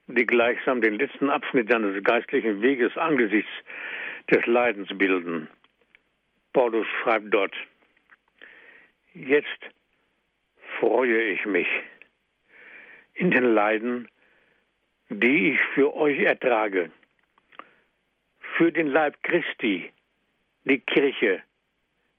die 0.07 0.25
gleichsam 0.25 0.81
den 0.81 0.95
letzten 0.95 1.29
Abschnitt 1.29 1.69
seines 1.69 2.01
geistlichen 2.03 2.61
Weges 2.61 2.95
angesichts 2.97 3.51
des 4.31 4.45
Leidens 4.45 4.89
bilden. 4.97 5.49
Paulus 6.53 6.87
schreibt 7.01 7.33
dort, 7.33 7.53
jetzt 9.13 9.59
freue 10.79 11.21
ich 11.23 11.45
mich 11.45 11.67
in 13.13 13.31
den 13.31 13.53
Leiden, 13.53 14.07
die 15.09 15.51
ich 15.51 15.59
für 15.73 15.93
euch 15.95 16.19
ertrage, 16.19 16.91
für 18.55 18.71
den 18.71 18.87
Leib 18.87 19.21
Christi, 19.23 19.91
die 20.63 20.79
Kirche, 20.79 21.43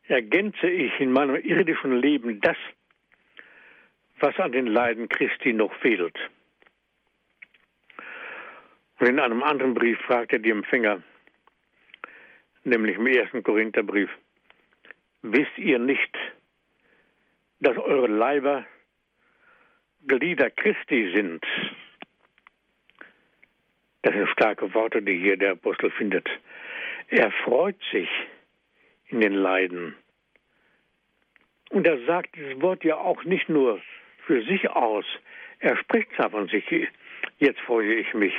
ergänze 0.04 0.68
ich 0.68 0.98
in 1.00 1.12
meinem 1.12 1.36
irdischen 1.36 2.00
Leben 2.00 2.40
das, 2.40 2.56
was 4.20 4.38
an 4.38 4.52
den 4.52 4.66
Leiden 4.66 5.08
Christi 5.08 5.52
noch 5.52 5.72
fehlt. 5.80 6.16
Und 8.98 9.06
in 9.06 9.20
einem 9.20 9.42
anderen 9.42 9.74
Brief 9.74 9.98
fragt 10.00 10.32
er 10.32 10.40
die 10.40 10.50
Empfänger, 10.50 11.02
nämlich 12.64 12.96
im 12.96 13.06
ersten 13.06 13.42
Korintherbrief, 13.42 14.10
wisst 15.22 15.56
ihr 15.56 15.78
nicht, 15.78 16.16
dass 17.60 17.76
eure 17.76 18.08
Leiber 18.08 18.66
Glieder 20.06 20.50
Christi 20.50 21.12
sind? 21.14 21.44
Das 24.02 24.14
sind 24.14 24.28
starke 24.30 24.72
Worte, 24.74 25.02
die 25.02 25.18
hier 25.18 25.36
der 25.36 25.52
Apostel 25.52 25.90
findet. 25.90 26.28
Er 27.08 27.30
freut 27.44 27.78
sich 27.92 28.08
in 29.08 29.20
den 29.20 29.34
Leiden. 29.34 29.94
Und 31.70 31.86
er 31.86 32.04
sagt 32.06 32.36
dieses 32.36 32.60
Wort 32.60 32.84
ja 32.84 32.96
auch 32.96 33.24
nicht 33.24 33.48
nur 33.48 33.80
für 34.28 34.42
sich 34.42 34.68
aus. 34.70 35.06
Er 35.58 35.76
spricht 35.78 36.12
zwar 36.14 36.30
von 36.30 36.46
sich, 36.48 36.64
jetzt 37.38 37.60
freue 37.60 37.94
ich 37.94 38.12
mich 38.14 38.34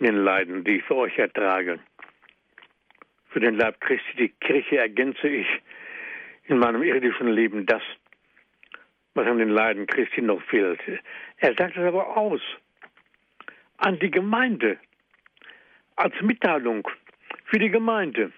in 0.00 0.06
den 0.06 0.24
Leiden, 0.24 0.64
die 0.64 0.78
ich 0.78 0.84
für 0.84 0.96
euch 0.96 1.16
ertrage. 1.18 1.78
Für 3.28 3.38
den 3.38 3.54
Leib 3.54 3.80
Christi, 3.80 4.16
die 4.16 4.28
Kirche, 4.30 4.78
ergänze 4.78 5.28
ich 5.28 5.46
in 6.46 6.58
meinem 6.58 6.82
irdischen 6.82 7.28
Leben 7.28 7.66
das, 7.66 7.82
was 9.14 9.26
an 9.26 9.38
den 9.38 9.50
Leiden 9.50 9.86
Christi 9.86 10.22
noch 10.22 10.42
fehlt. 10.44 10.80
Er 11.36 11.54
sagt 11.54 11.76
es 11.76 11.84
aber 11.84 12.16
aus 12.16 12.40
an 13.76 13.98
die 13.98 14.10
Gemeinde 14.10 14.78
als 15.96 16.14
Mitteilung 16.22 16.88
für 17.44 17.58
die 17.58 17.70
Gemeinde. 17.70 18.32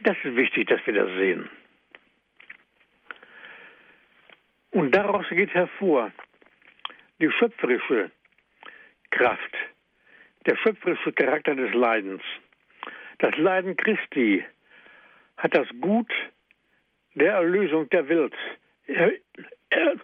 Das 0.00 0.16
ist 0.22 0.36
wichtig, 0.36 0.68
dass 0.68 0.84
wir 0.86 0.94
das 0.94 1.08
sehen. 1.18 1.50
Und 4.78 4.94
daraus 4.94 5.26
geht 5.30 5.52
hervor 5.54 6.12
die 7.18 7.28
schöpferische 7.32 8.12
Kraft, 9.10 9.56
der 10.46 10.56
schöpferische 10.56 11.12
Charakter 11.14 11.56
des 11.56 11.74
Leidens. 11.74 12.22
Das 13.18 13.36
Leiden 13.38 13.76
Christi 13.76 14.44
hat 15.36 15.56
das 15.56 15.66
Gut 15.80 16.12
der 17.14 17.32
Erlösung 17.32 17.90
der 17.90 18.08
Welt. 18.08 18.34
Er, 18.86 19.14
er, 19.70 19.94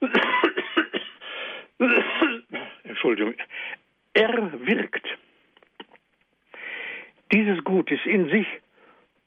Entschuldigung, 2.82 3.34
er 4.14 4.66
wirkt. 4.66 5.06
Dieses 7.30 7.62
Gut 7.62 7.92
ist 7.92 8.06
in 8.06 8.28
sich 8.28 8.48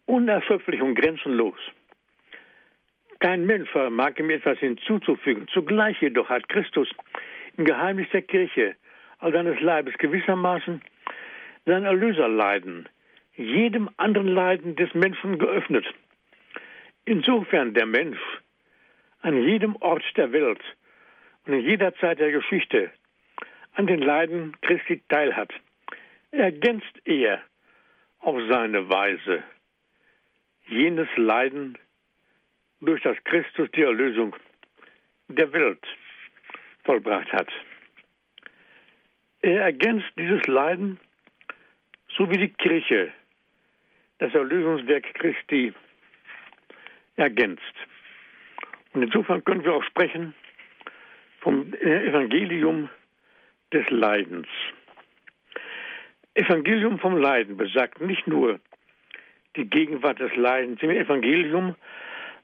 unerschöpflich 0.07 0.81
und 0.81 0.95
grenzenlos. 0.95 1.59
Kein 3.23 3.45
Mensch 3.45 3.69
vermag 3.69 4.19
ihm 4.19 4.29
etwas 4.31 4.59
hinzuzufügen. 4.59 5.47
Zugleich 5.47 6.01
jedoch 6.01 6.27
hat 6.27 6.49
Christus 6.49 6.89
im 7.55 7.63
Geheimnis 7.63 8.09
der 8.12 8.21
Kirche, 8.21 8.75
all 9.19 9.31
seines 9.31 9.62
Leibes 9.62 9.97
gewissermaßen 9.97 10.81
sein 11.65 11.86
Erlöserleiden 11.86 12.89
jedem 13.38 13.89
anderen 13.95 14.27
Leiden 14.27 14.75
des 14.75 14.93
Menschen 14.93 15.39
geöffnet. 15.39 15.86
Insofern 17.05 17.73
der 17.73 17.86
Mensch 17.86 18.19
an 19.21 19.41
jedem 19.41 19.77
Ort 19.77 20.03
der 20.17 20.33
Welt 20.33 20.59
und 21.45 21.53
in 21.53 21.62
jeder 21.62 21.95
Zeit 21.95 22.19
der 22.19 22.33
Geschichte 22.33 22.91
an 23.75 23.88
den 23.88 24.01
Leiden 24.01 24.51
Christi 24.62 25.01
teilhat, 25.07 25.53
ergänzt 26.31 26.99
er 27.05 27.41
auf 28.19 28.38
seine 28.49 28.89
Weise 28.89 29.43
jenes 30.67 31.07
Leiden, 31.15 31.77
durch 32.85 33.01
das 33.01 33.17
Christus 33.23 33.69
die 33.71 33.83
Erlösung 33.83 34.35
der 35.27 35.51
Welt 35.53 35.85
vollbracht 36.83 37.31
hat. 37.31 37.47
Er 39.41 39.61
ergänzt 39.63 40.07
dieses 40.17 40.45
Leiden, 40.47 40.99
so 42.15 42.29
wie 42.29 42.37
die 42.37 42.53
Kirche 42.53 43.11
das 44.19 44.33
Erlösungswerk 44.33 45.13
Christi 45.15 45.73
ergänzt. 47.15 47.73
Und 48.93 49.03
insofern 49.03 49.43
können 49.43 49.63
wir 49.63 49.73
auch 49.73 49.83
sprechen 49.83 50.33
vom 51.39 51.73
Evangelium 51.73 52.89
des 53.73 53.89
Leidens. 53.89 54.47
Evangelium 56.35 56.99
vom 56.99 57.17
Leiden 57.17 57.57
besagt 57.57 58.01
nicht 58.01 58.27
nur 58.27 58.59
die 59.55 59.69
Gegenwart 59.69 60.19
des 60.19 60.35
Leidens 60.35 60.81
im 60.81 60.89
Evangelium, 60.89 61.75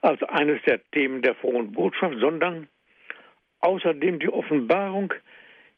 als 0.02 0.22
eines 0.24 0.62
der 0.64 0.80
Themen 0.92 1.22
der 1.22 1.36
frohen 1.36 1.72
Botschaft, 1.72 2.16
sondern 2.20 2.68
außerdem 3.60 4.20
die 4.20 4.30
Offenbarung 4.30 5.14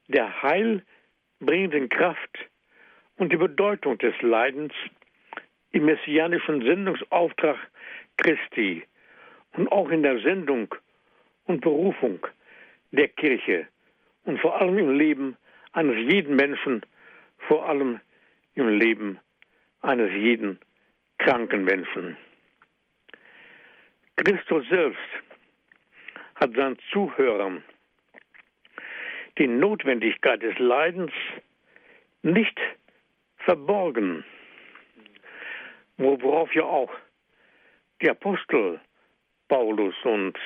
der 0.08 0.42
heilbringenden 0.42 1.90
Kraft 1.90 2.38
und 3.18 3.32
die 3.32 3.38
Bedeutung 3.38 3.98
des 3.98 4.14
Leidens 4.22 4.74
im 5.72 5.86
messianischen 5.86 6.62
Sendungsauftrag 6.62 7.58
Christi 8.18 8.84
und 9.54 9.72
auch 9.72 9.90
in 9.90 10.04
der 10.04 10.20
Sendung 10.20 10.74
und 11.46 11.62
Berufung 11.62 12.26
der 12.92 13.08
Kirche 13.08 13.68
und 14.26 14.40
vor 14.40 14.60
allem 14.60 14.78
im 14.78 14.98
Leben 14.98 15.38
eines 15.74 15.98
jeden 16.12 16.36
Menschen, 16.36 16.82
vor 17.48 17.68
allem 17.68 18.00
im 18.56 18.68
Leben 18.68 19.20
eines 19.82 20.12
jeden 20.12 20.60
kranken 21.18 21.64
Menschen. 21.64 22.18
Christus 24.24 24.68
selbst 24.70 25.00
hat 26.36 26.54
seinen 26.54 26.78
Zuhörern 26.92 27.64
die 29.40 29.48
Notwendigkeit 29.48 30.44
des 30.44 30.58
Leidens 30.60 31.12
nicht 32.22 32.60
verborgen, 33.38 34.24
worauf 35.98 36.54
ja 36.54 36.64
auch 36.64 36.92
die 38.04 38.12
Apostel 38.12 38.80
Paulus 39.48 39.96
und 40.04 40.38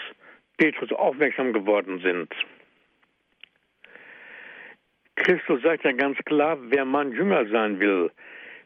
Petrus 0.57 0.91
aufmerksam 0.93 1.51
geworden 1.51 1.99
sind. 1.99 2.33
Christus 5.17 5.61
sagt 5.63 5.83
ja 5.83 5.91
ganz 5.91 6.17
klar, 6.19 6.57
wer 6.61 6.85
mein 6.85 7.11
Jünger 7.11 7.45
sein 7.47 7.79
will, 7.81 8.09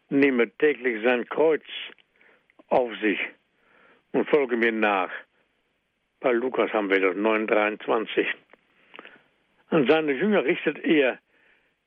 nehme 0.10 0.56
täglich 0.58 1.04
sein 1.04 1.28
Kreuz 1.30 1.64
auf 2.68 2.92
sich 3.00 3.20
und 4.12 4.30
folge 4.30 4.58
mir 4.58 4.72
nach. 4.72 5.12
Bei 6.20 6.32
Lukas 6.32 6.72
haben 6.74 6.90
wir 6.90 7.00
das 7.00 7.16
9,23. 7.16 8.26
An 9.70 9.88
seine 9.88 10.14
Jünger 10.14 10.44
richtet 10.44 10.80
er 10.80 11.20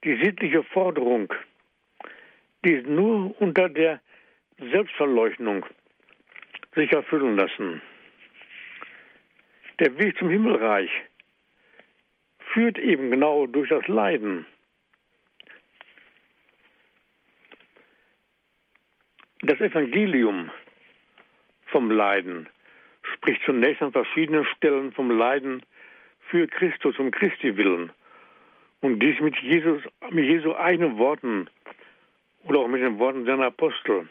die 0.04 0.16
sittliche 0.22 0.62
Forderung, 0.62 1.32
die 2.64 2.82
nur 2.82 3.40
unter 3.40 3.68
der 3.68 4.00
Selbstverleugnung 4.58 5.66
sich 6.74 6.92
erfüllen 6.92 7.36
lassen. 7.36 7.82
Der 9.80 9.98
Weg 9.98 10.16
zum 10.18 10.30
Himmelreich 10.30 10.90
führt 12.52 12.78
eben 12.78 13.10
genau 13.10 13.46
durch 13.46 13.68
das 13.68 13.86
Leiden. 13.88 14.46
Das 19.40 19.60
Evangelium 19.60 20.50
vom 21.72 21.90
Leiden 21.90 22.48
spricht 23.14 23.42
zunächst 23.44 23.82
an 23.82 23.92
verschiedenen 23.92 24.44
Stellen 24.56 24.92
vom 24.92 25.10
Leiden 25.10 25.62
für 26.28 26.46
Christus, 26.46 26.98
um 26.98 27.10
Christi 27.10 27.56
willen. 27.56 27.90
Und 28.80 29.00
dies 29.00 29.18
mit 29.20 29.36
Jesus, 29.38 29.82
mit 30.10 30.24
Jesu 30.24 30.54
eigenen 30.54 30.98
Worten 30.98 31.48
oder 32.44 32.60
auch 32.60 32.68
mit 32.68 32.82
den 32.82 32.98
Worten 32.98 33.24
seiner 33.24 33.46
Apostel. 33.46 34.08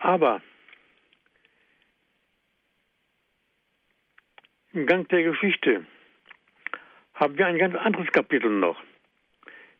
Aber 0.00 0.40
im 4.72 4.86
Gang 4.86 5.08
der 5.08 5.22
Geschichte 5.24 5.86
haben 7.14 7.36
wir 7.36 7.46
ein 7.46 7.58
ganz 7.58 7.74
anderes 7.74 8.10
Kapitel 8.12 8.50
noch. 8.50 8.80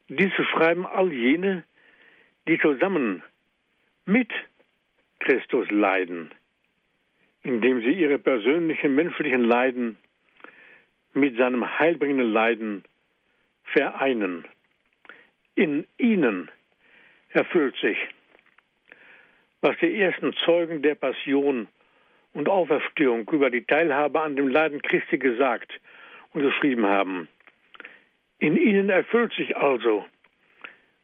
Diese 0.09 0.45
schreiben 0.45 0.87
all 0.87 1.13
jene, 1.13 1.65
die 2.49 2.59
zusammen 2.59 3.23
mit 4.09 4.33
Christus 5.21 5.71
leiden, 5.71 6.31
indem 7.43 7.83
sie 7.83 7.93
ihre 7.93 8.19
persönlichen 8.19 8.95
menschlichen 8.95 9.45
Leiden 9.45 9.99
mit 11.13 11.37
seinem 11.37 11.79
heilbringenden 11.79 12.33
Leiden 12.33 12.85
vereinen. 13.65 14.47
In 15.57 15.87
ihnen 15.99 16.51
erfüllt 17.31 17.77
sich, 17.77 17.99
was 19.61 19.77
die 19.79 20.01
ersten 20.01 20.33
Zeugen 20.45 20.81
der 20.81 20.95
Passion 20.95 21.69
und 22.33 22.49
Auferstehung 22.49 23.29
über 23.31 23.51
die 23.51 23.65
Teilhabe 23.65 24.23
an 24.23 24.37
dem 24.37 24.49
Leiden 24.49 24.81
Christi 24.81 25.19
gesagt 25.19 25.81
und 26.33 26.41
geschrieben 26.41 26.87
haben. 26.87 27.29
In 28.39 28.57
ihnen 28.57 28.89
erfüllt 28.89 29.35
sich 29.35 29.55
also 29.55 30.07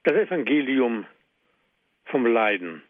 das 0.04 0.14
Evangelium 0.14 1.04
vom 2.06 2.24
Leiden. 2.26 2.82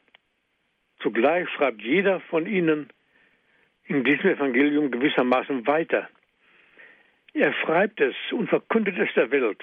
Zugleich 1.05 1.47
schreibt 1.51 1.83
jeder 1.83 2.19
von 2.19 2.47
ihnen 2.47 2.89
in 3.85 4.05
diesem 4.05 4.31
Evangelium 4.31 4.91
gewissermaßen 4.91 5.67
weiter. 5.67 6.09
Er 7.35 7.53
schreibt 7.53 8.01
es 8.01 8.15
und 8.33 8.49
verkündet 8.49 8.97
es 8.99 9.13
der 9.13 9.31
Welt, 9.31 9.63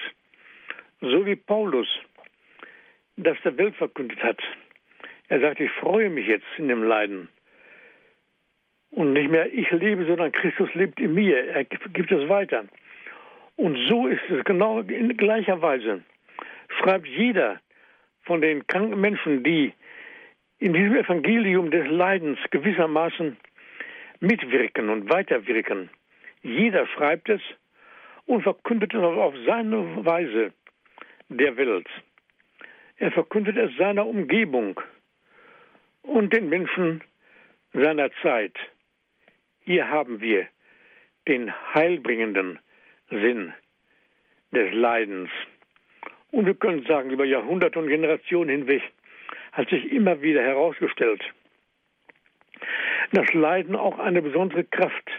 so 1.00 1.26
wie 1.26 1.34
Paulus 1.34 1.88
das 3.16 3.36
der 3.44 3.58
Welt 3.58 3.74
verkündet 3.74 4.22
hat. 4.22 4.40
Er 5.28 5.40
sagt, 5.40 5.58
ich 5.58 5.70
freue 5.72 6.10
mich 6.10 6.28
jetzt 6.28 6.46
in 6.58 6.68
dem 6.68 6.84
Leiden. 6.84 7.28
Und 8.92 9.12
nicht 9.12 9.30
mehr 9.30 9.52
ich 9.52 9.68
lebe, 9.72 10.06
sondern 10.06 10.30
Christus 10.30 10.72
lebt 10.74 11.00
in 11.00 11.14
mir. 11.14 11.44
Er 11.48 11.64
gibt 11.64 12.12
es 12.12 12.28
weiter. 12.28 12.66
Und 13.56 13.76
so 13.88 14.06
ist 14.06 14.22
es 14.30 14.44
genau 14.44 14.80
in 14.80 15.16
gleicher 15.16 15.60
Weise. 15.60 16.02
Schreibt 16.78 17.08
jeder 17.08 17.60
von 18.22 18.40
den 18.40 18.64
kranken 18.68 19.00
Menschen, 19.00 19.42
die 19.42 19.72
in 20.62 20.74
diesem 20.74 20.94
Evangelium 20.94 21.72
des 21.72 21.88
Leidens 21.88 22.38
gewissermaßen 22.52 23.36
mitwirken 24.20 24.90
und 24.90 25.10
weiterwirken. 25.10 25.90
Jeder 26.42 26.86
schreibt 26.86 27.28
es 27.28 27.40
und 28.26 28.42
verkündet 28.42 28.94
es 28.94 29.02
auf 29.02 29.34
seine 29.44 30.06
Weise 30.06 30.52
der 31.28 31.56
Welt. 31.56 31.88
Er 32.98 33.10
verkündet 33.10 33.56
es 33.56 33.76
seiner 33.76 34.06
Umgebung 34.06 34.80
und 36.02 36.32
den 36.32 36.48
Menschen 36.48 37.02
seiner 37.72 38.12
Zeit. 38.22 38.54
Hier 39.64 39.88
haben 39.88 40.20
wir 40.20 40.46
den 41.26 41.52
heilbringenden 41.74 42.60
Sinn 43.10 43.52
des 44.52 44.72
Leidens. 44.72 45.30
Und 46.30 46.46
wir 46.46 46.54
können 46.54 46.84
sagen, 46.86 47.10
über 47.10 47.24
Jahrhunderte 47.24 47.80
und 47.80 47.88
Generationen 47.88 48.50
hinweg 48.50 48.82
hat 49.52 49.68
sich 49.68 49.92
immer 49.92 50.20
wieder 50.22 50.42
herausgestellt, 50.42 51.22
dass 53.12 53.32
Leiden 53.34 53.76
auch 53.76 53.98
eine 53.98 54.22
besondere 54.22 54.64
Kraft 54.64 55.10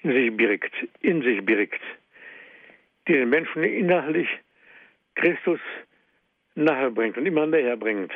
in 0.00 0.12
sich 0.12 0.36
birgt, 0.36 0.72
in 1.00 1.22
sich 1.22 1.44
birgt, 1.44 1.80
die 3.08 3.14
den 3.14 3.30
Menschen 3.30 3.64
innerlich 3.64 4.28
Christus 5.14 5.60
nahe 6.54 6.90
bringt 6.90 7.16
und 7.16 7.26
immer 7.26 7.46
näher 7.46 7.76
bringt. 7.76 8.12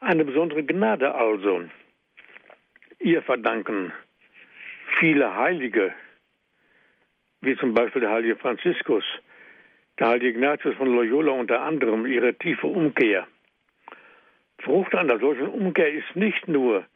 Eine 0.00 0.24
besondere 0.24 0.64
Gnade 0.64 1.14
also. 1.14 1.64
Ihr 3.00 3.22
verdanken 3.22 3.92
viele 4.98 5.34
Heilige, 5.34 5.92
wie 7.40 7.56
zum 7.56 7.74
Beispiel 7.74 8.02
der 8.02 8.10
heilige 8.10 8.36
Franziskus, 8.36 9.04
der 9.98 10.08
heilige 10.08 10.28
Ignatius 10.28 10.76
von 10.76 10.94
Loyola 10.94 11.32
unter 11.32 11.60
anderem, 11.60 12.06
ihre 12.06 12.34
tiefe 12.34 12.68
Umkehr. 12.68 13.26
Frucht 14.62 14.94
einer 14.94 15.18
solchen 15.18 15.48
Umkehr 15.48 15.92
ist 15.92 16.14
nicht 16.14 16.46
nur 16.48 16.86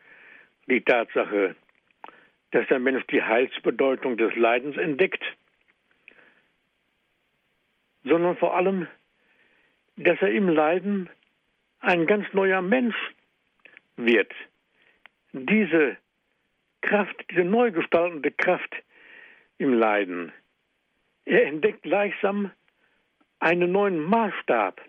die 0.68 0.80
Tatsache, 0.80 1.56
dass 2.52 2.66
der 2.68 2.78
Mensch 2.78 3.04
die 3.08 3.22
Heilsbedeutung 3.22 4.16
des 4.16 4.34
Leidens 4.36 4.76
entdeckt, 4.76 5.22
sondern 8.04 8.36
vor 8.36 8.56
allem, 8.56 8.86
dass 9.96 10.20
er 10.20 10.30
im 10.30 10.48
Leiden 10.48 11.08
ein 11.80 12.06
ganz 12.06 12.32
neuer 12.32 12.62
Mensch 12.62 12.96
wird. 13.96 14.32
Diese 15.32 15.96
Kraft, 16.82 17.16
diese 17.30 17.44
neu 17.44 17.72
gestaltende 17.72 18.30
Kraft 18.30 18.74
im 19.58 19.74
Leiden. 19.74 20.32
Er 21.24 21.46
entdeckt 21.46 21.82
gleichsam 21.82 22.52
einen 23.40 23.72
neuen 23.72 23.98
Maßstab 23.98 24.80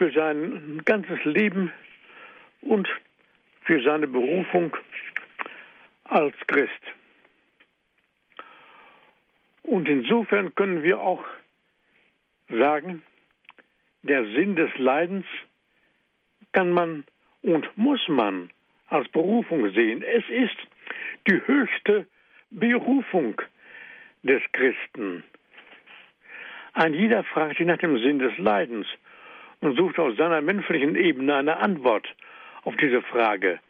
für 0.00 0.10
sein 0.12 0.80
ganzes 0.86 1.22
Leben 1.24 1.70
und 2.62 2.88
für 3.64 3.82
seine 3.82 4.06
Berufung 4.06 4.74
als 6.04 6.34
Christ. 6.46 6.82
Und 9.62 9.90
insofern 9.90 10.54
können 10.54 10.82
wir 10.82 10.98
auch 11.00 11.22
sagen, 12.48 13.02
der 14.02 14.24
Sinn 14.24 14.56
des 14.56 14.70
Leidens 14.78 15.26
kann 16.52 16.70
man 16.70 17.04
und 17.42 17.68
muss 17.76 18.00
man 18.08 18.48
als 18.86 19.06
Berufung 19.08 19.70
sehen. 19.74 20.02
Es 20.02 20.24
ist 20.30 20.56
die 21.28 21.46
höchste 21.46 22.06
Berufung 22.48 23.38
des 24.22 24.40
Christen. 24.52 25.24
Ein 26.72 26.94
jeder 26.94 27.22
fragt 27.22 27.58
sich 27.58 27.66
nach 27.66 27.76
dem 27.76 27.98
Sinn 27.98 28.18
des 28.18 28.38
Leidens 28.38 28.86
und 29.60 29.76
sucht 29.76 29.98
aus 29.98 30.16
seiner 30.16 30.40
menschlichen 30.40 30.96
Ebene 30.96 31.36
eine 31.36 31.58
Antwort 31.58 32.06
auf 32.64 32.76
diese 32.76 33.02
Frage. 33.02 33.60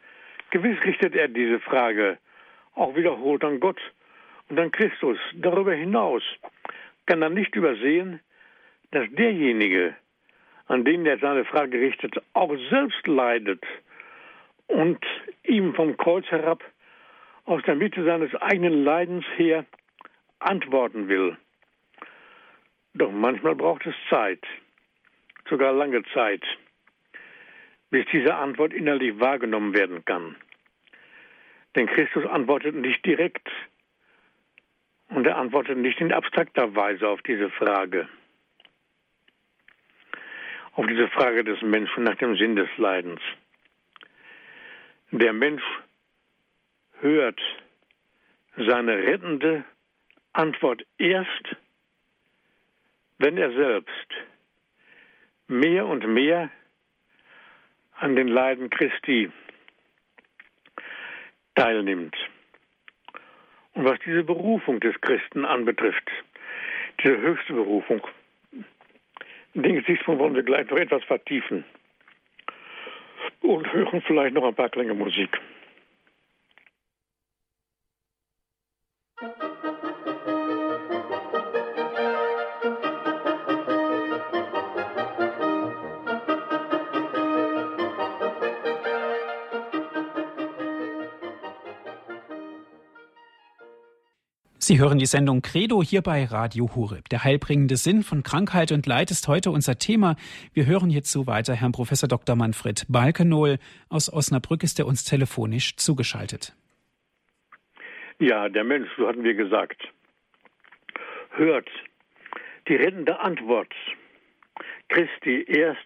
Gewiss 0.51 0.83
richtet 0.83 1.15
er 1.15 1.27
diese 1.27 1.59
Frage 1.59 2.17
auch 2.75 2.95
wiederholt 2.95 3.43
an 3.43 3.59
Gott 3.59 3.79
und 4.49 4.59
an 4.59 4.71
Christus. 4.71 5.17
Darüber 5.35 5.73
hinaus 5.73 6.23
kann 7.05 7.21
er 7.21 7.29
nicht 7.29 7.55
übersehen, 7.55 8.19
dass 8.91 9.07
derjenige, 9.11 9.95
an 10.67 10.85
den 10.85 11.05
er 11.05 11.17
seine 11.19 11.45
Frage 11.45 11.79
richtet, 11.79 12.21
auch 12.33 12.55
selbst 12.69 13.05
leidet 13.07 13.63
und 14.67 14.99
ihm 15.43 15.73
vom 15.73 15.97
Kreuz 15.97 16.25
herab 16.27 16.63
aus 17.45 17.61
der 17.63 17.75
Mitte 17.75 18.03
seines 18.03 18.33
eigenen 18.35 18.83
Leidens 18.83 19.25
her 19.35 19.65
antworten 20.39 21.07
will. 21.07 21.37
Doch 22.93 23.11
manchmal 23.11 23.55
braucht 23.55 23.85
es 23.85 23.95
Zeit, 24.09 24.43
sogar 25.51 25.73
lange 25.73 26.01
Zeit, 26.13 26.43
bis 27.91 28.05
diese 28.11 28.33
Antwort 28.33 28.73
innerlich 28.73 29.19
wahrgenommen 29.19 29.75
werden 29.75 30.03
kann. 30.05 30.37
Denn 31.75 31.87
Christus 31.87 32.25
antwortet 32.25 32.73
nicht 32.73 33.05
direkt 33.05 33.47
und 35.09 35.27
er 35.27 35.37
antwortet 35.37 35.77
nicht 35.77 35.99
in 35.99 36.13
abstrakter 36.13 36.73
Weise 36.73 37.07
auf 37.07 37.21
diese 37.21 37.49
Frage. 37.49 38.07
Auf 40.73 40.87
diese 40.87 41.09
Frage 41.09 41.43
des 41.43 41.61
Menschen 41.61 42.03
nach 42.03 42.15
dem 42.15 42.37
Sinn 42.37 42.55
des 42.55 42.69
Leidens. 42.77 43.19
Der 45.11 45.33
Mensch 45.33 45.63
hört 47.01 47.41
seine 48.55 48.97
rettende 48.97 49.65
Antwort 50.31 50.85
erst, 50.97 51.55
wenn 53.17 53.37
er 53.37 53.51
selbst 53.51 54.07
mehr 55.51 55.85
und 55.85 56.07
mehr 56.07 56.49
an 57.99 58.15
den 58.15 58.27
Leiden 58.27 58.69
Christi 58.69 59.29
teilnimmt. 61.55 62.15
Und 63.73 63.85
was 63.85 63.99
diese 64.05 64.23
Berufung 64.23 64.79
des 64.79 64.99
Christen 65.01 65.45
anbetrifft, 65.45 66.09
diese 67.03 67.17
höchste 67.17 67.53
Berufung, 67.53 68.01
den 69.53 69.75
Gesichtspunkt 69.75 70.21
wollen 70.21 70.35
wir 70.35 70.43
gleich 70.43 70.69
noch 70.69 70.77
etwas 70.77 71.03
vertiefen 71.03 71.63
und 73.41 73.71
hören 73.71 74.01
vielleicht 74.07 74.33
noch 74.33 74.45
ein 74.45 74.55
paar 74.55 74.69
Klänge 74.69 74.93
Musik. 74.93 75.37
Sie 94.71 94.79
hören 94.79 94.99
die 94.99 95.05
Sendung 95.05 95.41
Credo 95.41 95.83
hier 95.83 96.01
bei 96.01 96.23
Radio 96.23 96.73
Horeb. 96.73 97.09
Der 97.09 97.25
heilbringende 97.25 97.75
Sinn 97.75 98.03
von 98.03 98.23
Krankheit 98.23 98.71
und 98.71 98.85
Leid 98.85 99.11
ist 99.11 99.27
heute 99.27 99.51
unser 99.51 99.77
Thema. 99.77 100.15
Wir 100.53 100.65
hören 100.65 100.89
hierzu 100.89 101.27
weiter 101.27 101.53
Herrn 101.53 101.73
Professor 101.73 102.07
Dr. 102.07 102.37
Manfred 102.37 102.85
Balkenohl 102.87 103.57
aus 103.89 104.09
Osnabrück 104.09 104.63
ist 104.63 104.79
er 104.79 104.87
uns 104.87 105.03
telefonisch 105.03 105.75
zugeschaltet. 105.75 106.55
Ja, 108.19 108.47
der 108.47 108.63
Mensch, 108.63 108.89
so 108.95 109.09
hatten 109.09 109.25
wir 109.25 109.33
gesagt, 109.33 109.89
hört 111.31 111.67
die 112.69 112.75
rettende 112.75 113.19
Antwort 113.19 113.73
Christi 114.87 115.43
erst, 115.49 115.85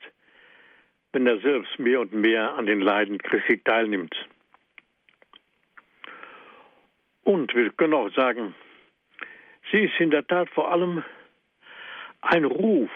wenn 1.12 1.26
er 1.26 1.40
selbst 1.40 1.80
mehr 1.80 2.02
und 2.02 2.14
mehr 2.14 2.54
an 2.54 2.68
den 2.68 2.82
Leiden 2.82 3.18
Christi 3.18 3.60
teilnimmt. 3.64 4.14
Und 7.24 7.56
wir 7.56 7.72
können 7.72 7.96
auch 7.96 8.14
sagen, 8.14 8.54
sie 9.76 9.84
ist 9.84 10.00
in 10.00 10.10
der 10.10 10.26
Tat 10.26 10.50
vor 10.52 10.72
allem 10.72 11.04
ein 12.22 12.46
Ruf, 12.46 12.90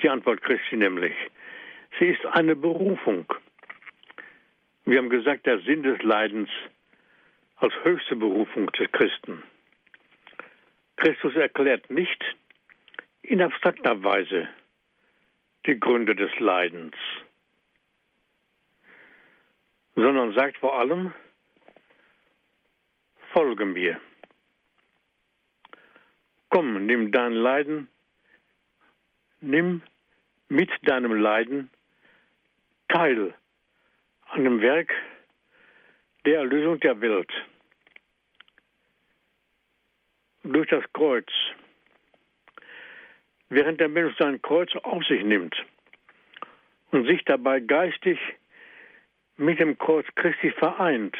die 0.00 0.08
Antwort 0.08 0.42
Christi 0.42 0.76
nämlich. 0.76 1.14
Sie 1.98 2.06
ist 2.06 2.24
eine 2.24 2.54
Berufung. 2.54 3.26
Wir 4.84 4.98
haben 4.98 5.10
gesagt, 5.10 5.46
der 5.46 5.58
Sinn 5.62 5.82
des 5.82 6.00
Leidens 6.02 6.48
als 7.56 7.74
höchste 7.82 8.14
Berufung 8.14 8.70
des 8.72 8.92
Christen. 8.92 9.42
Christus 10.98 11.34
erklärt 11.34 11.90
nicht 11.90 12.24
in 13.22 13.42
abstrakter 13.42 14.04
Weise 14.04 14.48
die 15.66 15.80
Gründe 15.80 16.14
des 16.14 16.30
Leidens, 16.38 16.94
sondern 19.96 20.32
sagt 20.34 20.58
vor 20.58 20.78
allem, 20.78 21.12
folge 23.32 23.64
mir. 23.64 24.00
Komm, 26.48 26.86
nimm 26.86 27.12
dein 27.12 27.32
Leiden, 27.32 27.88
nimm 29.40 29.82
mit 30.48 30.70
deinem 30.82 31.14
Leiden 31.14 31.70
teil 32.88 33.34
an 34.28 34.44
dem 34.44 34.60
Werk 34.60 34.92
der 36.24 36.38
Erlösung 36.38 36.80
der 36.80 37.00
Welt. 37.00 37.30
Durch 40.42 40.68
das 40.68 40.84
Kreuz. 40.92 41.28
Während 43.48 43.80
der 43.80 43.88
Mensch 43.88 44.16
sein 44.18 44.42
Kreuz 44.42 44.74
auf 44.82 45.04
sich 45.04 45.22
nimmt 45.24 45.54
und 46.90 47.06
sich 47.06 47.24
dabei 47.24 47.60
geistig 47.60 48.18
mit 49.36 49.60
dem 49.60 49.78
Kreuz 49.78 50.06
Christi 50.14 50.50
vereint, 50.52 51.16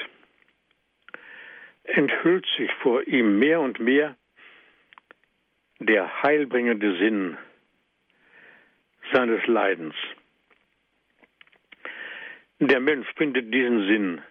enthüllt 1.85 2.47
sich 2.57 2.71
vor 2.83 3.07
ihm 3.07 3.39
mehr 3.39 3.61
und 3.61 3.79
mehr 3.79 4.17
der 5.79 6.23
heilbringende 6.23 6.97
Sinn 6.99 7.37
seines 9.13 9.47
Leidens. 9.47 9.95
Der 12.59 12.81
Mensch 12.81 13.07
findet 13.17 13.53
diesen 13.53 13.87
Sinn 13.87 14.23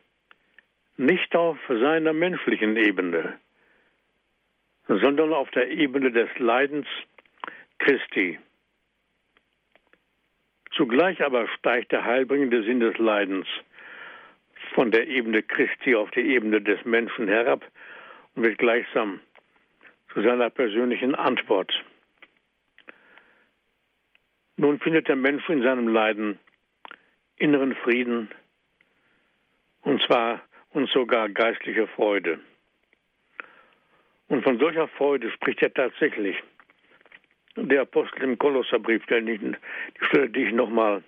nicht 0.98 1.36
auf 1.36 1.58
seiner 1.68 2.14
menschlichen 2.14 2.76
Ebene, 2.78 3.38
sondern 4.88 5.34
auf 5.34 5.50
der 5.52 5.70
Ebene 5.70 6.12
des 6.12 6.30
Leidens 6.40 6.88
Christi. 7.80 8.40
Zugleich 10.72 11.24
aber 11.24 11.48
steigt 11.50 11.92
der 11.92 12.04
heilbringende 12.04 12.64
Sinn 12.64 12.80
des 12.80 12.98
Leidens 12.98 13.48
von 14.74 14.92
der 14.92 15.08
Ebene 15.08 15.44
Christi 15.44 15.96
auf 15.96 16.10
die 16.12 16.34
Ebene 16.34 16.62
des 16.62 16.84
Menschen 16.86 17.28
herab 17.28 17.64
und 18.36 18.44
wird 18.44 18.58
gleichsam 18.58 19.20
zu 20.16 20.22
seiner 20.22 20.50
persönlichen 20.50 21.14
Antwort. 21.14 21.74
Nun 24.56 24.80
findet 24.80 25.10
der 25.10 25.18
Mensch 25.18 25.48
in 25.50 25.62
seinem 25.62 25.90
Leiden 25.90 26.40
inneren 27.36 27.76
Frieden 27.76 28.30
und 29.82 30.02
zwar 30.04 30.42
und 30.70 30.90
sogar 30.90 31.28
geistliche 31.28 31.88
Freude. 31.88 32.40
Und 34.30 34.44
von 34.44 34.58
solcher 34.58 34.88
Freude 34.88 35.30
spricht 35.32 35.62
er 35.62 35.74
tatsächlich 35.74 36.42
der 37.58 37.82
Apostel 37.82 38.24
im 38.24 38.38
Kolosserbrief, 38.38 39.06
der 39.08 39.22
nicht, 39.22 39.42
die 39.44 40.06
Stelle, 40.06 40.30
die 40.30 40.46
ich 40.46 40.54
nochmal 40.54 41.04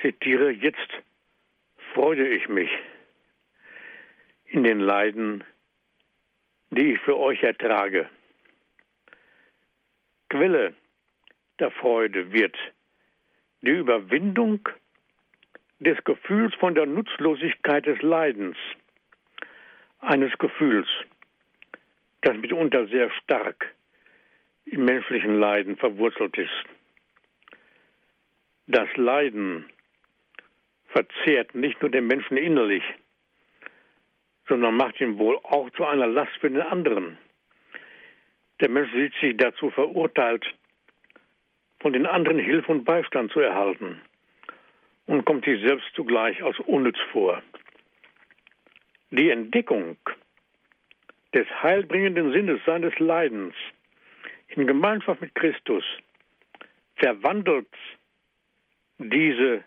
zitiere, 0.00 0.50
jetzt 0.50 0.88
freue 1.92 2.28
ich 2.28 2.48
mich 2.48 2.70
in 4.46 4.64
den 4.64 4.80
Leiden, 4.80 5.44
die 6.74 6.94
ich 6.94 7.00
für 7.00 7.16
euch 7.16 7.42
ertrage. 7.42 8.08
Quelle 10.28 10.74
der 11.58 11.70
Freude 11.70 12.32
wird 12.32 12.56
die 13.62 13.70
Überwindung 13.70 14.68
des 15.78 16.02
Gefühls 16.04 16.54
von 16.56 16.74
der 16.74 16.86
Nutzlosigkeit 16.86 17.86
des 17.86 18.00
Leidens, 18.02 18.56
eines 20.00 20.36
Gefühls, 20.38 20.88
das 22.22 22.36
mitunter 22.36 22.86
sehr 22.88 23.10
stark 23.22 23.74
im 24.64 24.84
menschlichen 24.84 25.38
Leiden 25.38 25.76
verwurzelt 25.76 26.36
ist. 26.38 26.64
Das 28.66 28.88
Leiden 28.96 29.66
verzehrt 30.86 31.54
nicht 31.54 31.80
nur 31.82 31.90
den 31.90 32.06
Menschen 32.06 32.36
innerlich, 32.36 32.82
sondern 34.48 34.76
macht 34.76 35.00
ihn 35.00 35.18
wohl 35.18 35.38
auch 35.42 35.70
zu 35.70 35.84
einer 35.84 36.06
Last 36.06 36.32
für 36.40 36.50
den 36.50 36.60
anderen. 36.60 37.18
Der 38.60 38.68
Mensch 38.68 38.92
sieht 38.92 39.14
sich 39.20 39.36
dazu 39.36 39.70
verurteilt, 39.70 40.44
von 41.80 41.92
den 41.92 42.06
anderen 42.06 42.38
Hilfe 42.38 42.72
und 42.72 42.84
Beistand 42.84 43.32
zu 43.32 43.40
erhalten 43.40 44.00
und 45.06 45.24
kommt 45.24 45.44
sich 45.44 45.60
selbst 45.60 45.86
zugleich 45.94 46.42
als 46.42 46.58
unnütz 46.60 46.98
vor. 47.12 47.42
Die 49.10 49.30
Entdeckung 49.30 49.96
des 51.34 51.46
heilbringenden 51.62 52.32
Sinnes 52.32 52.60
seines 52.64 52.98
Leidens 52.98 53.54
in 54.48 54.66
Gemeinschaft 54.66 55.20
mit 55.20 55.34
Christus 55.34 55.84
verwandelt 56.96 57.68
diese 58.98 59.64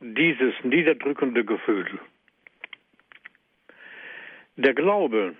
dieses 0.00 0.54
niederdrückende 0.64 1.44
Gefühl. 1.44 1.86
Der 4.56 4.74
Glaube 4.74 5.34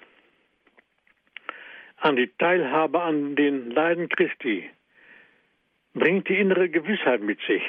an 1.99 2.17
die 2.17 2.29
Teilhabe 2.39 3.03
an 3.03 3.37
den 3.37 3.71
Leiden 3.71 4.09
Christi 4.09 4.71
bringt 5.93 6.29
die 6.31 6.39
innere 6.39 6.71
Gewissheit 6.71 7.21
mit 7.21 7.39
sich, 7.43 7.63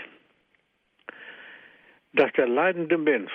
dass 2.14 2.32
der 2.34 2.48
leidende 2.48 2.98
Mensch, 2.98 3.32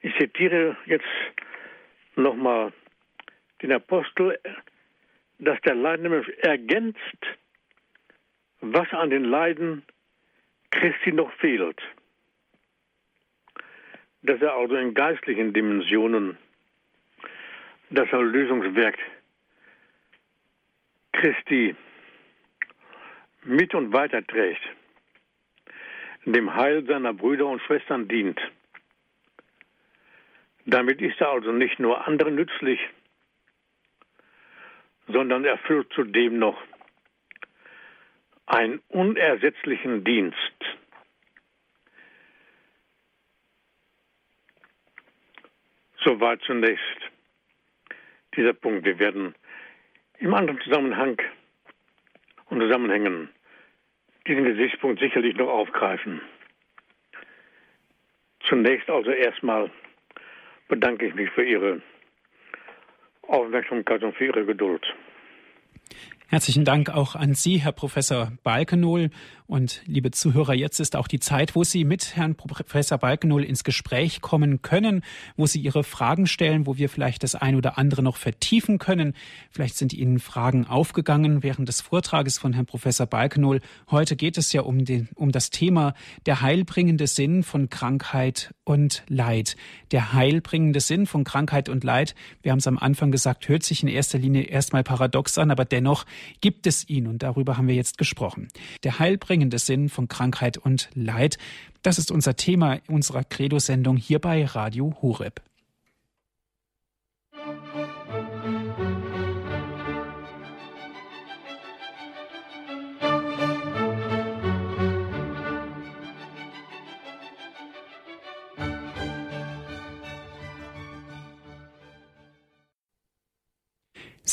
ich 0.00 0.16
zitiere 0.16 0.78
jetzt 0.86 1.04
nochmal 2.16 2.72
den 3.60 3.72
Apostel, 3.72 4.38
dass 5.38 5.60
der 5.60 5.74
leidende 5.74 6.08
Mensch 6.08 6.28
ergänzt, 6.38 6.98
was 8.62 8.90
an 8.92 9.10
den 9.10 9.24
Leiden 9.24 9.84
Christi 10.70 11.12
noch 11.12 11.32
fehlt. 11.34 11.82
Dass 14.24 14.40
er 14.40 14.54
also 14.54 14.74
in 14.74 14.94
geistlichen 14.94 15.52
Dimensionen 15.52 16.38
das 17.90 18.08
Erlösungswerk 18.10 18.98
Christi 21.12 21.76
mit 23.44 23.74
und 23.74 23.92
weiterträgt, 23.92 24.62
dem 26.24 26.54
Heil 26.54 26.86
seiner 26.86 27.12
Brüder 27.12 27.46
und 27.46 27.60
Schwestern 27.62 28.08
dient. 28.08 28.40
Damit 30.64 31.02
ist 31.02 31.20
er 31.20 31.28
also 31.28 31.52
nicht 31.52 31.78
nur 31.78 32.06
anderen 32.06 32.34
nützlich, 32.34 32.80
sondern 35.06 35.44
erfüllt 35.44 35.92
zudem 35.94 36.38
noch 36.38 36.58
einen 38.46 38.80
unersetzlichen 38.88 40.02
Dienst. 40.02 40.73
Soweit 46.04 46.42
zunächst 46.42 46.82
dieser 48.36 48.52
Punkt. 48.52 48.84
Wir 48.84 48.98
werden 48.98 49.34
im 50.18 50.34
anderen 50.34 50.60
Zusammenhang 50.60 51.16
und 52.50 52.60
Zusammenhängen 52.60 53.30
diesen 54.26 54.44
Gesichtspunkt 54.44 55.00
sicherlich 55.00 55.34
noch 55.36 55.48
aufgreifen. 55.48 56.20
Zunächst 58.46 58.90
also 58.90 59.10
erstmal 59.10 59.70
bedanke 60.68 61.06
ich 61.06 61.14
mich 61.14 61.30
für 61.30 61.44
Ihre 61.44 61.80
Aufmerksamkeit 63.22 64.02
und 64.02 64.14
für 64.14 64.26
Ihre 64.26 64.44
Geduld. 64.44 64.84
Herzlichen 66.28 66.64
Dank 66.64 66.88
auch 66.88 67.14
an 67.14 67.34
Sie, 67.34 67.58
Herr 67.58 67.72
Professor 67.72 68.32
Balkenohl. 68.42 69.10
Und 69.46 69.82
liebe 69.84 70.10
Zuhörer, 70.10 70.54
jetzt 70.54 70.80
ist 70.80 70.96
auch 70.96 71.06
die 71.06 71.20
Zeit, 71.20 71.54
wo 71.54 71.64
Sie 71.64 71.84
mit 71.84 72.16
Herrn 72.16 72.34
Professor 72.34 72.96
Balkenohl 72.96 73.44
ins 73.44 73.62
Gespräch 73.62 74.22
kommen 74.22 74.62
können, 74.62 75.02
wo 75.36 75.44
Sie 75.44 75.60
Ihre 75.60 75.84
Fragen 75.84 76.26
stellen, 76.26 76.66
wo 76.66 76.78
wir 76.78 76.88
vielleicht 76.88 77.24
das 77.24 77.34
ein 77.34 77.54
oder 77.54 77.76
andere 77.76 78.02
noch 78.02 78.16
vertiefen 78.16 78.78
können. 78.78 79.12
Vielleicht 79.50 79.76
sind 79.76 79.92
Ihnen 79.92 80.18
Fragen 80.18 80.66
aufgegangen 80.66 81.42
während 81.42 81.68
des 81.68 81.82
Vortrages 81.82 82.38
von 82.38 82.54
Herrn 82.54 82.64
Professor 82.64 83.06
Balkenohl. 83.06 83.60
Heute 83.90 84.16
geht 84.16 84.38
es 84.38 84.50
ja 84.54 84.62
um, 84.62 84.86
den, 84.86 85.10
um 85.16 85.30
das 85.30 85.50
Thema 85.50 85.92
der 86.24 86.40
heilbringende 86.40 87.06
Sinn 87.06 87.42
von 87.42 87.68
Krankheit 87.68 88.54
und 88.64 89.02
Leid. 89.08 89.56
Der 89.92 90.14
heilbringende 90.14 90.80
Sinn 90.80 91.04
von 91.06 91.22
Krankheit 91.22 91.68
und 91.68 91.84
Leid, 91.84 92.14
wir 92.42 92.50
haben 92.50 92.60
es 92.60 92.66
am 92.66 92.78
Anfang 92.78 93.12
gesagt, 93.12 93.46
hört 93.48 93.62
sich 93.62 93.82
in 93.82 93.88
erster 93.90 94.18
Linie 94.18 94.44
erstmal 94.44 94.82
paradox 94.82 95.36
an, 95.36 95.50
aber 95.50 95.66
dennoch 95.66 96.06
gibt 96.40 96.66
es 96.66 96.88
ihn 96.88 97.06
und 97.06 97.22
darüber 97.22 97.56
haben 97.56 97.68
wir 97.68 97.74
jetzt 97.74 97.98
gesprochen. 97.98 98.48
Der 98.82 98.98
heilbringende 98.98 99.58
Sinn 99.58 99.88
von 99.88 100.08
Krankheit 100.08 100.56
und 100.58 100.88
Leid, 100.94 101.38
das 101.82 101.98
ist 101.98 102.10
unser 102.10 102.36
Thema 102.36 102.78
unserer 102.88 103.24
Credo-Sendung 103.24 103.96
hier 103.96 104.18
bei 104.18 104.44
Radio 104.44 104.94
Horeb. 105.02 105.42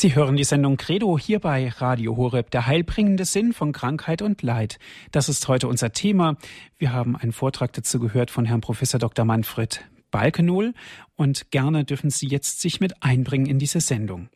Sie 0.02 0.16
hören 0.16 0.34
die 0.34 0.42
Sendung 0.42 0.78
Credo 0.78 1.16
hier 1.16 1.38
bei 1.38 1.68
Radio 1.68 2.16
Horeb, 2.16 2.50
der 2.50 2.66
heilbringende 2.66 3.24
Sinn 3.24 3.52
von 3.52 3.70
Krankheit 3.70 4.20
und 4.20 4.42
Leid. 4.42 4.80
Das 5.12 5.28
ist 5.28 5.46
heute 5.46 5.68
unser 5.68 5.92
Thema. 5.92 6.34
Wir 6.76 6.92
haben 6.92 7.14
einen 7.14 7.30
Vortrag 7.30 7.72
dazu 7.72 8.00
gehört 8.00 8.32
von 8.32 8.44
Herrn 8.44 8.62
Professor 8.62 8.98
Dr. 8.98 9.24
Manfred 9.24 9.88
Balkenohl 10.10 10.74
und 11.14 11.52
gerne 11.52 11.84
dürfen 11.84 12.10
Sie 12.10 12.26
jetzt 12.26 12.60
sich 12.60 12.80
mit 12.80 13.00
einbringen 13.00 13.46
in 13.46 13.60
diese 13.60 13.78
Sendung. 13.78 14.28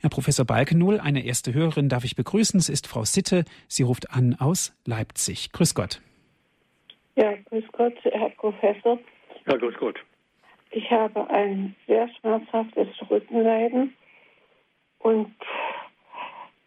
Herr 0.00 0.10
Professor 0.10 0.44
Balkenohl, 0.44 0.98
eine 0.98 1.24
erste 1.24 1.54
Hörerin 1.54 1.88
darf 1.88 2.02
ich 2.02 2.16
begrüßen. 2.16 2.58
Es 2.58 2.68
ist 2.68 2.88
Frau 2.88 3.04
Sitte. 3.04 3.44
Sie 3.68 3.84
ruft 3.84 4.10
an 4.10 4.34
aus 4.40 4.76
Leipzig. 4.84 5.52
Grüß 5.52 5.76
Gott. 5.76 6.02
Ja, 7.14 7.32
grüß 7.48 7.62
Gott, 7.70 7.94
Herr 8.02 8.30
Professor. 8.30 8.98
Ja, 9.46 9.56
grüß 9.56 9.76
Gott. 9.78 10.00
Ich 10.72 10.90
habe 10.90 11.30
ein 11.30 11.76
sehr 11.86 12.08
schmerzhaftes 12.18 12.88
Rückenleiden 13.08 13.94
und 15.04 15.34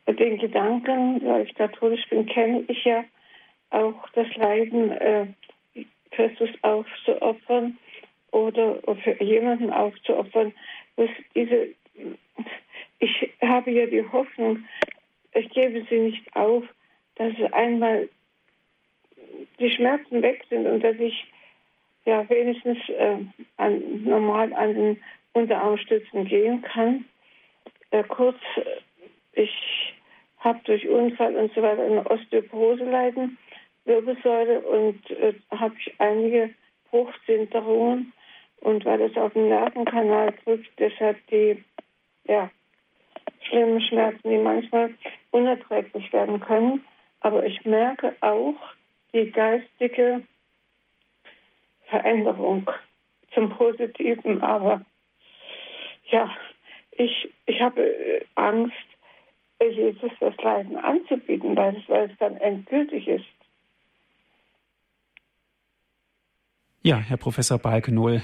den 0.08 0.38
Gedanken, 0.38 1.26
weil 1.26 1.46
ich 1.48 1.56
katholisch 1.56 2.08
bin, 2.10 2.28
kenne 2.28 2.64
ich 2.68 2.86
ja 2.86 3.04
auch 3.72 4.08
das 4.14 4.28
Leiden, 4.36 4.92
äh, 4.92 5.26
Christus 6.12 6.50
aufzuopfern 6.62 7.78
oder 8.32 8.80
für 9.04 9.22
jemanden 9.22 9.72
aufzuopfern. 9.72 10.54
Dass 10.96 11.10
diese, 11.36 11.70
ich 13.00 13.32
habe 13.42 13.72
ja 13.72 13.88
die 13.88 14.06
Hoffnung, 14.12 14.66
ich 15.34 15.50
gebe 15.50 15.84
sie 15.90 16.00
nicht 16.00 16.36
auf, 16.36 16.64
dass 17.16 17.34
einmal 17.52 18.08
die 19.60 19.72
Schmerzen 19.72 20.22
weg 20.22 20.46
sind 20.50 20.68
und 20.68 20.84
dass 20.84 20.96
ich 20.98 21.26
ja 22.06 22.28
wenigstens 22.30 22.78
äh, 22.90 23.18
an, 23.58 24.04
normal 24.04 24.54
an 24.54 24.74
den 24.76 25.04
Unterarmstützen 25.34 26.26
gehen 26.26 26.62
kann 26.62 27.06
äh, 27.92 28.04
kurz, 28.04 28.38
ich 29.34 29.94
habe 30.40 30.60
durch 30.66 30.88
Unfall 30.88 31.36
und 31.36 31.54
so 31.54 31.62
weiter 31.62 31.84
eine 31.84 32.10
Osteoporose 32.10 32.84
leiden, 32.84 33.38
Wirbelsäule 33.86 34.62
und 34.62 35.10
äh, 35.12 35.34
habe 35.52 35.76
ich 35.80 35.94
einige 36.00 36.54
Bruchsinterungen 36.90 38.14
und 38.62 38.86
weil 38.86 39.02
es 39.02 39.16
auf 39.18 39.34
den 39.34 39.50
Nervenkanal 39.50 40.34
drückt, 40.44 40.70
deshalb 40.80 41.18
die 41.28 41.64
ja, 42.26 42.50
schlimmen 43.42 43.82
Schmerzen, 43.82 44.30
die 44.30 44.38
manchmal 44.38 44.94
unerträglich 45.32 46.12
werden 46.12 46.40
können. 46.40 46.84
Aber 47.22 47.46
ich 47.46 47.66
merke 47.66 48.16
auch 48.22 48.56
die 49.14 49.32
geistige 49.32 50.24
Veränderung 51.86 52.70
zum 53.34 53.50
Positiven. 53.50 54.42
Aber 54.42 54.82
ja, 56.10 56.30
ich, 56.98 57.34
ich 57.46 57.62
habe 57.62 57.82
äh, 57.82 58.26
Angst, 58.36 58.74
Jesus 59.60 60.12
das 60.20 60.36
Leiden 60.38 60.78
anzubieten, 60.78 61.56
weil 61.56 61.76
es, 61.76 61.90
weil 61.90 62.10
es 62.10 62.18
dann 62.20 62.38
endgültig 62.38 63.08
ist. 63.08 63.26
Ja, 66.84 66.98
Herr 66.98 67.18
Professor 67.18 67.58
Balkenohl, 67.58 68.22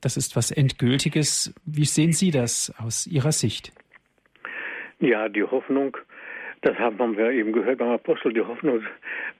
das 0.00 0.16
ist 0.16 0.36
was 0.36 0.50
Endgültiges. 0.50 1.52
Wie 1.66 1.84
sehen 1.84 2.12
Sie 2.12 2.30
das 2.30 2.72
aus 2.78 3.06
Ihrer 3.06 3.32
Sicht? 3.32 3.72
Ja, 5.00 5.28
die 5.28 5.42
Hoffnung, 5.42 5.96
das 6.62 6.78
haben 6.78 7.16
wir 7.16 7.30
eben 7.30 7.52
gehört 7.52 7.78
beim 7.78 7.90
Apostel, 7.90 8.32
die 8.32 8.42
Hoffnung 8.42 8.84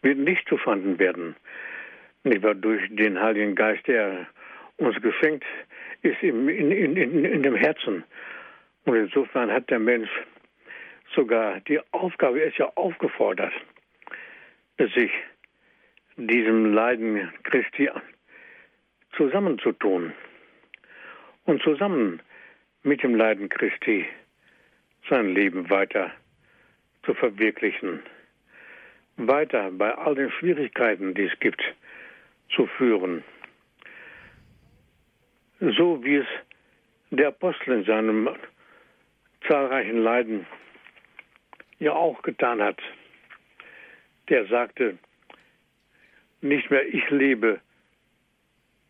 wird 0.02 0.18
nicht 0.18 0.48
zufanden 0.48 0.98
werden. 0.98 1.36
Nicht 2.24 2.42
wahr, 2.42 2.54
durch 2.54 2.82
den 2.90 3.20
Heiligen 3.20 3.54
Geist, 3.54 3.86
der 3.86 4.26
uns 4.78 5.00
geschenkt 5.00 5.44
ist 6.02 6.22
in, 6.22 6.48
in, 6.48 6.96
in, 6.96 7.24
in 7.24 7.42
dem 7.42 7.54
Herzen. 7.54 8.04
Und 8.90 8.96
insofern 8.96 9.52
hat 9.52 9.70
der 9.70 9.78
Mensch 9.78 10.10
sogar 11.14 11.60
die 11.60 11.78
Aufgabe, 11.92 12.40
er 12.40 12.48
ist 12.48 12.58
ja 12.58 12.72
aufgefordert, 12.74 13.52
sich 14.78 15.12
diesem 16.16 16.74
Leiden 16.74 17.32
Christi 17.44 17.88
zusammenzutun 19.16 20.12
und 21.44 21.62
zusammen 21.62 22.20
mit 22.82 23.04
dem 23.04 23.14
Leiden 23.14 23.48
Christi 23.48 24.06
sein 25.08 25.36
Leben 25.36 25.70
weiter 25.70 26.10
zu 27.04 27.14
verwirklichen, 27.14 28.02
weiter 29.18 29.70
bei 29.70 29.94
all 29.94 30.16
den 30.16 30.32
Schwierigkeiten, 30.32 31.14
die 31.14 31.26
es 31.26 31.38
gibt, 31.38 31.62
zu 32.56 32.66
führen. 32.66 33.22
So 35.60 36.02
wie 36.02 36.16
es 36.16 36.26
der 37.10 37.28
Apostel 37.28 37.74
in 37.74 37.84
seinem 37.84 38.28
zahlreichen 39.46 40.02
Leiden 40.02 40.46
ja 41.78 41.92
auch 41.92 42.20
getan 42.22 42.62
hat. 42.62 42.78
Der 44.28 44.46
sagte, 44.46 44.98
nicht 46.40 46.70
mehr 46.70 46.86
ich 46.86 47.08
lebe, 47.10 47.60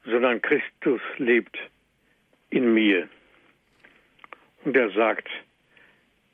sondern 0.05 0.43
Christus 0.43 1.01
lebt 1.19 1.57
in 2.51 2.75
mir. 2.75 3.09
Und 4.65 4.77
er 4.77 4.91
sagt, 4.91 5.29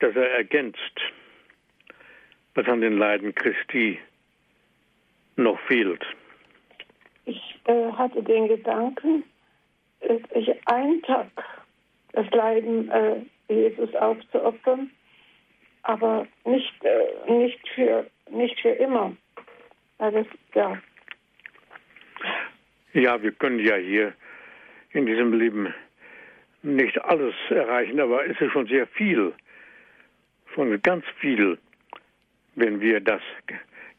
dass 0.01 0.14
er 0.17 0.31
ergänzt, 0.33 1.01
was 2.55 2.67
an 2.67 2.81
den 2.81 2.99
Leiden 2.99 3.35
Christi 3.35 4.01
noch 5.37 5.59
fehlt. 5.61 6.05
Ich 7.27 7.59
äh, 7.64 7.93
hatte 7.93 8.23
den 8.23 8.49
Gedanken, 8.49 9.25
dass 10.01 10.21
ich 10.35 10.69
einen 10.69 11.03
Tag 11.03 11.29
das 12.12 12.29
Leiden 12.31 12.91
äh, 12.91 13.21
Jesus 13.49 13.95
aufzuopfern, 13.95 14.91
aber 15.83 16.27
nicht, 16.45 16.73
äh, 16.85 17.33
nicht, 17.33 17.69
für, 17.75 18.07
nicht 18.31 18.61
für 18.61 18.71
immer. 18.71 19.17
Also, 19.99 20.27
ja. 20.55 20.79
ja, 22.93 23.23
wir 23.23 23.33
können 23.33 23.61
ja 23.61 23.77
hier 23.77 24.13
in 24.91 25.07
diesem 25.07 25.33
Leben 25.33 25.73
nicht 26.63 27.01
alles 27.03 27.35
erreichen, 27.49 28.01
aber 28.01 28.27
es 28.27 28.41
ist 28.41 28.53
schon 28.53 28.67
sehr 28.67 28.87
viel, 28.89 29.33
schon 30.55 30.81
ganz 30.83 31.05
viel, 31.21 31.59
wenn 32.57 32.81
wir 32.81 33.01
das 33.01 33.23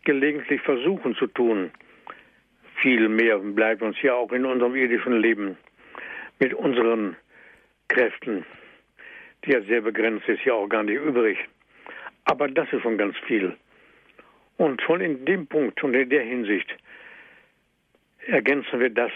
gelegentlich 0.03 0.61
versuchen 0.61 1.15
zu 1.15 1.27
tun. 1.27 1.71
Viel 2.81 3.09
mehr 3.09 3.39
bleibt 3.39 3.81
uns 3.81 3.99
ja 4.01 4.13
auch 4.13 4.31
in 4.31 4.45
unserem 4.45 4.75
irdischen 4.75 5.19
Leben 5.19 5.57
mit 6.39 6.53
unseren 6.53 7.15
Kräften 7.87 8.45
ja 9.47 9.61
sehr 9.61 9.81
begrenzt 9.81 10.27
ist, 10.27 10.43
ja 10.45 10.53
auch 10.53 10.67
gar 10.67 10.83
nicht 10.83 10.99
übrig. 10.99 11.37
Aber 12.25 12.47
das 12.47 12.71
ist 12.71 12.81
schon 12.81 12.97
ganz 12.97 13.15
viel. 13.25 13.55
Und 14.57 14.81
schon 14.81 15.01
in 15.01 15.25
dem 15.25 15.47
Punkt 15.47 15.81
und 15.83 15.93
in 15.93 16.09
der 16.09 16.23
Hinsicht 16.23 16.67
ergänzen 18.27 18.79
wir 18.79 18.89
das, 18.89 19.11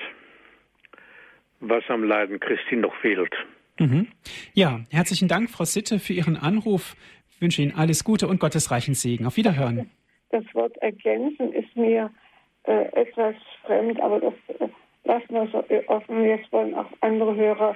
was 1.59 1.83
am 1.89 2.03
Leiden 2.03 2.39
Christi 2.39 2.75
noch 2.75 2.95
fehlt. 2.97 3.33
Mhm. 3.79 4.07
Ja, 4.53 4.81
herzlichen 4.91 5.27
Dank, 5.27 5.49
Frau 5.49 5.65
Sitte, 5.65 5.99
für 5.99 6.13
Ihren 6.13 6.37
Anruf. 6.37 6.95
Ich 7.31 7.41
wünsche 7.41 7.61
Ihnen 7.61 7.73
alles 7.75 8.03
Gute 8.03 8.27
und 8.27 8.39
Gottes 8.39 8.71
reichen 8.71 8.93
Segen. 8.93 9.25
Auf 9.25 9.37
Wiederhören. 9.37 9.89
Das 10.29 10.43
Wort 10.53 10.77
ergänzen 10.77 11.51
ist 11.53 11.75
mir 11.75 12.09
äh, 12.63 12.85
etwas 12.93 13.35
fremd, 13.65 13.99
aber 13.99 14.19
das 14.19 14.33
äh, 14.59 14.67
lassen 15.03 15.33
wir 15.33 15.47
so 15.51 15.63
offen. 15.87 16.23
Jetzt 16.23 16.51
wollen 16.51 16.73
auch 16.75 16.89
andere 17.01 17.35
Hörer 17.35 17.75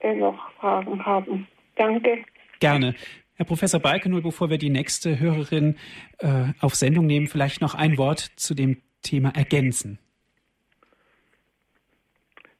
äh, 0.00 0.14
noch 0.14 0.52
Fragen 0.54 1.04
haben. 1.04 1.46
Danke. 1.76 2.24
Gerne. 2.60 2.94
Herr 3.36 3.44
Professor 3.44 3.80
Balkenohl, 3.80 4.22
bevor 4.22 4.48
wir 4.48 4.58
die 4.58 4.70
nächste 4.70 5.20
Hörerin 5.20 5.76
äh, 6.18 6.52
auf 6.60 6.74
Sendung 6.74 7.06
nehmen, 7.06 7.26
vielleicht 7.26 7.60
noch 7.60 7.74
ein 7.74 7.98
Wort 7.98 8.20
zu 8.36 8.54
dem 8.54 8.78
Thema 9.02 9.30
ergänzen. 9.36 9.98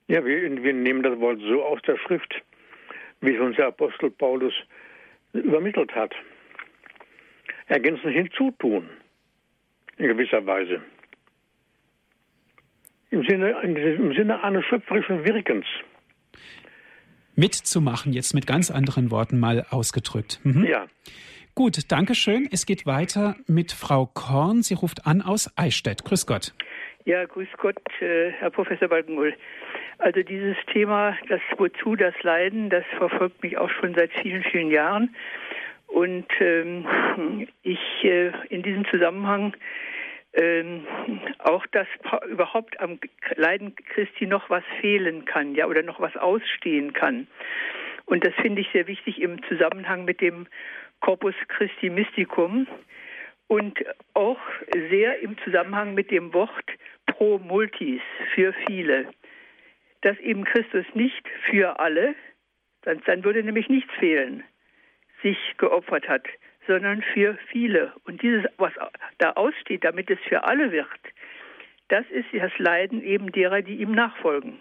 Ja, 0.09 0.25
wir, 0.25 0.63
wir 0.63 0.73
nehmen 0.73 1.03
das 1.03 1.19
Wort 1.19 1.41
so 1.41 1.65
aus 1.65 1.81
der 1.87 1.97
Schrift, 1.97 2.43
wie 3.23 3.35
es 3.35 3.41
uns 3.41 3.57
der 3.57 3.69
Apostel 3.69 4.11
Paulus 4.11 4.53
übermittelt 5.33 5.93
hat. 5.95 6.15
Ergänzen 7.67 8.11
hinzutun, 8.11 8.89
in 9.97 10.07
gewisser 10.09 10.45
Weise. 10.47 10.83
Im 13.11 13.25
Sinne, 13.27 13.51
im 13.63 14.15
Sinne 14.15 14.43
eines 14.45 14.65
schöpferischen 14.67 15.25
Wirkens 15.25 15.67
mitzumachen, 17.37 18.13
jetzt 18.13 18.35
mit 18.35 18.47
ganz 18.47 18.71
anderen 18.71 19.11
Worten 19.11 19.39
mal 19.39 19.67
ausgedrückt. 19.71 20.41
Mhm. 20.43 20.65
Ja. 20.65 20.87
Gut, 21.55 21.91
danke 21.91 22.15
schön. 22.15 22.49
Es 22.51 22.67
geht 22.67 22.85
weiter 22.85 23.37
mit 23.47 23.73
Frau 23.73 24.07
Korn. 24.07 24.63
Sie 24.63 24.75
ruft 24.75 25.07
an 25.07 25.23
aus 25.23 25.51
Eichstätt. 25.57 26.05
Grüß 26.05 26.27
Gott. 26.27 26.53
Ja, 27.07 27.25
grüß 27.25 27.49
Gott, 27.59 27.81
äh, 28.01 28.33
Herr 28.33 28.51
Professor 28.51 28.89
Balkenmull. 28.89 29.33
Also 29.99 30.23
dieses 30.23 30.57
Thema, 30.73 31.17
das 31.29 31.41
Wozu, 31.57 31.97
das 31.97 32.15
Leiden, 32.23 32.69
das 32.69 32.85
verfolgt 32.99 33.43
mich 33.43 33.57
auch 33.57 33.71
schon 33.71 33.95
seit 33.95 34.13
vielen, 34.21 34.43
vielen 34.43 34.71
Jahren. 34.71 35.15
Und 35.87 36.27
ähm, 36.41 36.85
ich 37.63 37.79
äh, 38.03 38.33
in 38.51 38.63
diesem 38.63 38.85
Zusammenhang 38.91 39.57
ähm, 40.37 40.87
auch, 41.39 41.67
dass 41.67 41.89
überhaupt 42.29 42.79
am 42.81 42.99
Leiden 43.37 43.75
Christi 43.75 44.27
noch 44.27 44.49
was 44.51 44.65
fehlen 44.81 45.25
kann, 45.25 45.55
ja, 45.55 45.67
oder 45.67 45.83
noch 45.83 46.01
was 46.01 46.17
ausstehen 46.17 46.93
kann. 46.93 47.27
Und 48.05 48.25
das 48.25 48.35
finde 48.35 48.61
ich 48.61 48.69
sehr 48.73 48.87
wichtig 48.87 49.21
im 49.21 49.43
Zusammenhang 49.45 50.05
mit 50.05 50.21
dem 50.21 50.47
Corpus 51.01 51.35
Christi 51.49 51.91
Mysticum 51.91 52.67
und 53.49 53.79
auch 54.15 54.41
sehr 54.91 55.19
im 55.21 55.37
Zusammenhang 55.39 55.95
mit 55.95 56.11
dem 56.11 56.33
Wort 56.33 56.65
pro 57.07 57.39
multis, 57.39 58.03
für 58.35 58.53
viele. 58.67 59.09
Dass 60.03 60.19
eben 60.19 60.45
Christus 60.45 60.85
nicht 60.95 61.27
für 61.51 61.81
alle, 61.81 62.15
dann, 62.83 63.01
dann 63.07 63.25
würde 63.25 63.43
nämlich 63.43 63.69
nichts 63.69 63.93
fehlen, 63.99 64.45
sich 65.23 65.39
geopfert 65.57 66.09
hat, 66.09 66.27
sondern 66.67 67.03
für 67.03 67.39
viele. 67.49 67.93
Und 68.05 68.23
dieses, 68.23 68.45
was 68.59 68.73
da 69.19 69.33
aussteht, 69.33 69.85
damit 69.85 70.11
es 70.11 70.19
für 70.29 70.45
alle 70.45 70.73
wird, 70.73 70.89
das 71.89 72.05
ist 72.11 72.27
das 72.33 72.53
Leiden 72.59 73.03
eben 73.03 73.31
derer, 73.33 73.63
die 73.63 73.77
ihm 73.77 73.93
nachfolgen. 73.93 74.61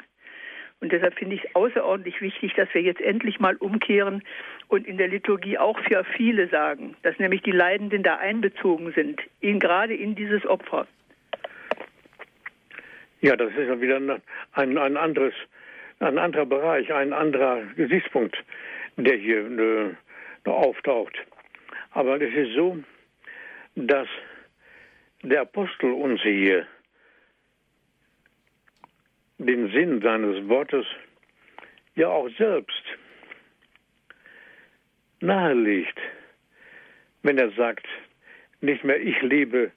Und 0.82 0.92
deshalb 0.92 1.16
finde 1.18 1.36
ich 1.36 1.44
es 1.44 1.56
außerordentlich 1.56 2.22
wichtig, 2.22 2.54
dass 2.54 2.72
wir 2.74 2.82
jetzt 2.82 3.02
endlich 3.02 3.40
mal 3.40 3.56
umkehren 3.56 4.22
und 4.68 4.86
in 4.86 4.98
der 4.98 5.08
Liturgie 5.08 5.58
auch 5.58 5.80
für 5.80 6.04
viele 6.04 6.48
sagen, 6.50 6.96
dass 7.02 7.18
nämlich 7.18 7.42
die 7.42 7.52
Leidenden 7.52 8.04
da 8.04 8.18
einbezogen 8.18 8.92
sind, 8.94 9.22
in, 9.40 9.60
gerade 9.60 9.96
in 9.96 10.16
dieses 10.16 10.46
Opfer. 10.46 10.86
Ja, 13.22 13.36
das 13.36 13.50
ist 13.54 13.68
ja 13.68 13.82
wieder 13.82 13.96
ein, 13.98 14.78
ein 14.78 14.98
anderes, 14.98 15.34
ein 16.00 16.18
anderer 16.20 16.46
Bereich, 16.46 16.94
ein 16.94 17.14
anderer 17.14 17.64
Gesichtspunkt, 17.76 18.38
der 18.98 19.16
hier 19.16 19.48
äh, 19.58 20.50
auftaucht. 20.50 21.18
Aber 21.96 22.20
es 22.22 22.34
ist 22.34 22.54
so, 22.56 22.78
dass 23.76 24.08
der 25.24 25.42
Apostel 25.42 25.94
uns 25.94 26.22
hier 26.22 26.68
den 29.38 29.72
Sinn 29.72 30.02
seines 30.02 30.48
Wortes 30.50 30.86
ja 31.96 32.10
auch 32.10 32.30
selbst 32.38 32.84
nahelegt, 35.22 35.98
wenn 37.24 37.38
er 37.38 37.52
sagt, 37.52 37.88
nicht 38.60 38.84
mehr 38.84 39.00
ich 39.00 39.22
lebe, 39.22 39.72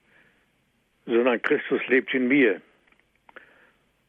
sondern 1.06 1.40
Christus 1.40 1.80
lebt 1.86 2.12
in 2.14 2.26
mir. 2.26 2.60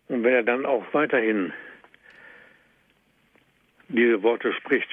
Und 0.07 0.23
wenn 0.23 0.33
er 0.33 0.43
dann 0.43 0.65
auch 0.65 0.83
weiterhin 0.95 1.53
diese 3.87 4.23
Worte 4.23 4.51
spricht, 4.53 4.89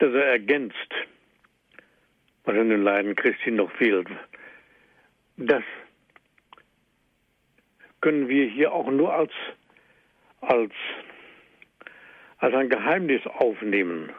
dass 0.00 0.14
er 0.14 0.26
ergänzt, 0.26 0.94
was 2.44 2.56
in 2.56 2.70
den 2.70 2.82
Leiden 2.82 3.14
Christi 3.14 3.50
noch 3.50 3.70
fehlt. 3.72 4.08
Das 5.36 5.62
können 8.00 8.28
wir 8.28 8.46
hier 8.46 8.72
auch 8.72 8.90
nur 8.90 9.12
als, 9.12 9.32
als, 10.40 10.72
als 12.38 12.54
ein 12.54 12.70
Geheimnis 12.70 13.24
aufnehmen 13.26 14.10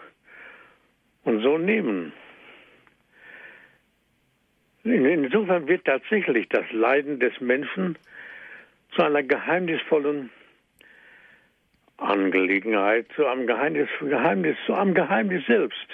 und 1.24 1.42
so 1.42 1.58
nehmen. 1.58 2.14
Insofern 4.84 5.68
wird 5.68 5.86
tatsächlich 5.86 6.48
das 6.50 6.66
Leiden 6.72 7.20
des 7.20 7.40
Menschen 7.42 7.98
zu 8.96 9.04
einer 9.04 9.24
geheimnisvollen 9.24 10.30
Angelegenheit, 12.02 13.08
zu 13.16 13.26
einem 13.26 13.48
Geheimnis, 13.48 13.90
Geheimnis, 14.00 14.58
zu 14.66 14.74
einem 14.74 14.94
Geheimnis 14.94 15.46
selbst. 15.46 15.88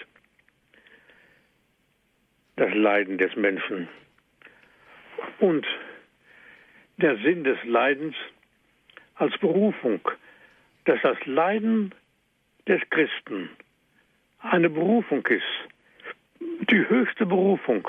Das 2.55 2.73
Leiden 2.73 3.17
des 3.17 3.35
Menschen. 3.35 3.87
Und 5.39 5.67
der 6.97 7.17
Sinn 7.17 7.43
des 7.43 7.57
Leidens 7.65 8.15
als 9.15 9.37
Berufung, 9.37 9.99
dass 10.85 10.99
das 11.01 11.17
Leiden 11.25 11.93
des 12.67 12.81
Christen 12.89 13.49
eine 14.39 14.69
Berufung 14.69 15.25
ist, 15.27 15.43
die 16.39 16.87
höchste 16.87 17.25
Berufung. 17.25 17.87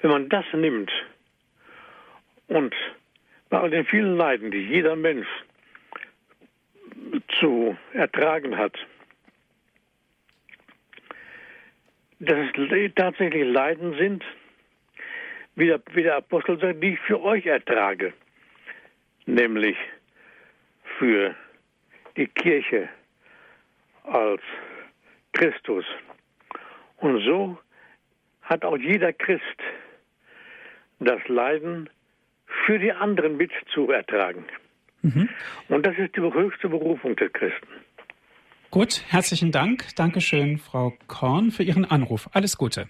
Wenn 0.00 0.10
man 0.10 0.28
das 0.28 0.44
nimmt 0.52 0.90
und 2.48 2.74
bei 3.48 3.58
all 3.58 3.70
den 3.70 3.84
vielen 3.86 4.16
Leiden, 4.16 4.50
die 4.50 4.62
jeder 4.62 4.96
Mensch 4.96 5.28
zu 7.40 7.76
ertragen 7.92 8.56
hat, 8.56 8.76
dass 12.20 12.36
es 12.54 12.94
tatsächlich 12.94 13.44
Leiden 13.44 13.94
sind, 13.96 14.22
wie 15.56 15.66
der, 15.66 15.80
wie 15.92 16.02
der 16.02 16.16
Apostel 16.16 16.60
sagt, 16.60 16.82
die 16.82 16.94
ich 16.94 17.00
für 17.00 17.20
euch 17.22 17.46
ertrage, 17.46 18.12
nämlich 19.26 19.76
für 20.98 21.34
die 22.16 22.26
Kirche 22.26 22.88
als 24.04 24.42
Christus. 25.32 25.84
Und 26.98 27.24
so 27.24 27.58
hat 28.42 28.64
auch 28.64 28.76
jeder 28.76 29.12
Christ 29.12 29.42
das 30.98 31.26
Leiden 31.28 31.88
für 32.66 32.78
die 32.78 32.92
anderen 32.92 33.36
mit 33.36 33.52
zu 33.72 33.90
ertragen. 33.90 34.44
Mhm. 35.02 35.28
Und 35.68 35.86
das 35.86 35.96
ist 35.98 36.16
die 36.16 36.20
höchste 36.20 36.68
Berufung 36.68 37.16
der 37.16 37.30
Christen. 37.30 37.68
Gut, 38.70 39.02
herzlichen 39.08 39.50
Dank. 39.50 39.96
Dankeschön, 39.96 40.58
Frau 40.58 40.92
Korn, 41.08 41.50
für 41.50 41.64
Ihren 41.64 41.84
Anruf. 41.84 42.28
Alles 42.32 42.56
Gute. 42.56 42.86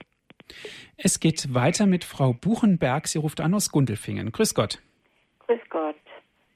Es 0.96 1.20
geht 1.20 1.54
weiter 1.54 1.86
mit 1.86 2.04
Frau 2.04 2.32
Buchenberg. 2.34 3.06
Sie 3.06 3.18
ruft 3.18 3.40
an 3.40 3.54
aus 3.54 3.70
Gundelfingen. 3.70 4.32
Grüß 4.32 4.54
Gott. 4.54 4.78
Grüß 5.46 5.60
Gott. 5.70 5.96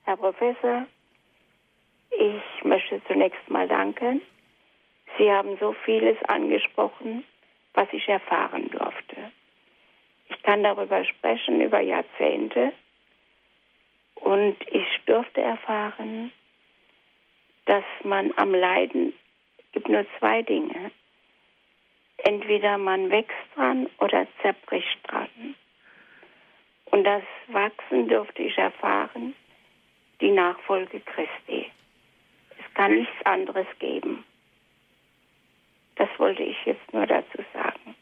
Herr 0.04 0.16
Professor, 0.16 0.86
ich 2.10 2.64
möchte 2.64 3.00
zunächst 3.08 3.48
mal 3.48 3.66
danken. 3.66 4.20
Sie 5.16 5.30
haben 5.30 5.56
so 5.58 5.74
vieles 5.84 6.16
angesprochen, 6.28 7.24
was 7.72 7.88
ich 7.92 8.06
erfahren 8.08 8.68
durfte. 8.70 9.16
Ich 10.28 10.42
kann 10.42 10.62
darüber 10.62 11.04
sprechen, 11.04 11.60
über 11.60 11.80
Jahrzehnte. 11.80 12.72
Und 14.24 14.56
ich 14.70 14.86
durfte 15.04 15.42
erfahren, 15.42 16.32
dass 17.66 17.84
man 18.04 18.32
am 18.36 18.54
Leiden 18.54 19.12
gibt 19.72 19.86
nur 19.86 20.06
zwei 20.18 20.40
Dinge. 20.40 20.90
Entweder 22.16 22.78
man 22.78 23.10
wächst 23.10 23.36
dran 23.54 23.86
oder 23.98 24.26
zerbricht 24.40 24.98
dran. 25.02 25.28
Und 26.86 27.04
das 27.04 27.22
Wachsen 27.48 28.08
durfte 28.08 28.42
ich 28.44 28.56
erfahren, 28.56 29.34
die 30.22 30.30
Nachfolge 30.30 31.00
Christi. 31.00 31.70
Es 32.58 32.74
kann 32.74 32.94
nichts 32.94 33.26
anderes 33.26 33.66
geben. 33.78 34.24
Das 35.96 36.08
wollte 36.16 36.44
ich 36.44 36.56
jetzt 36.64 36.94
nur 36.94 37.06
dazu 37.06 37.44
sagen. 37.52 37.94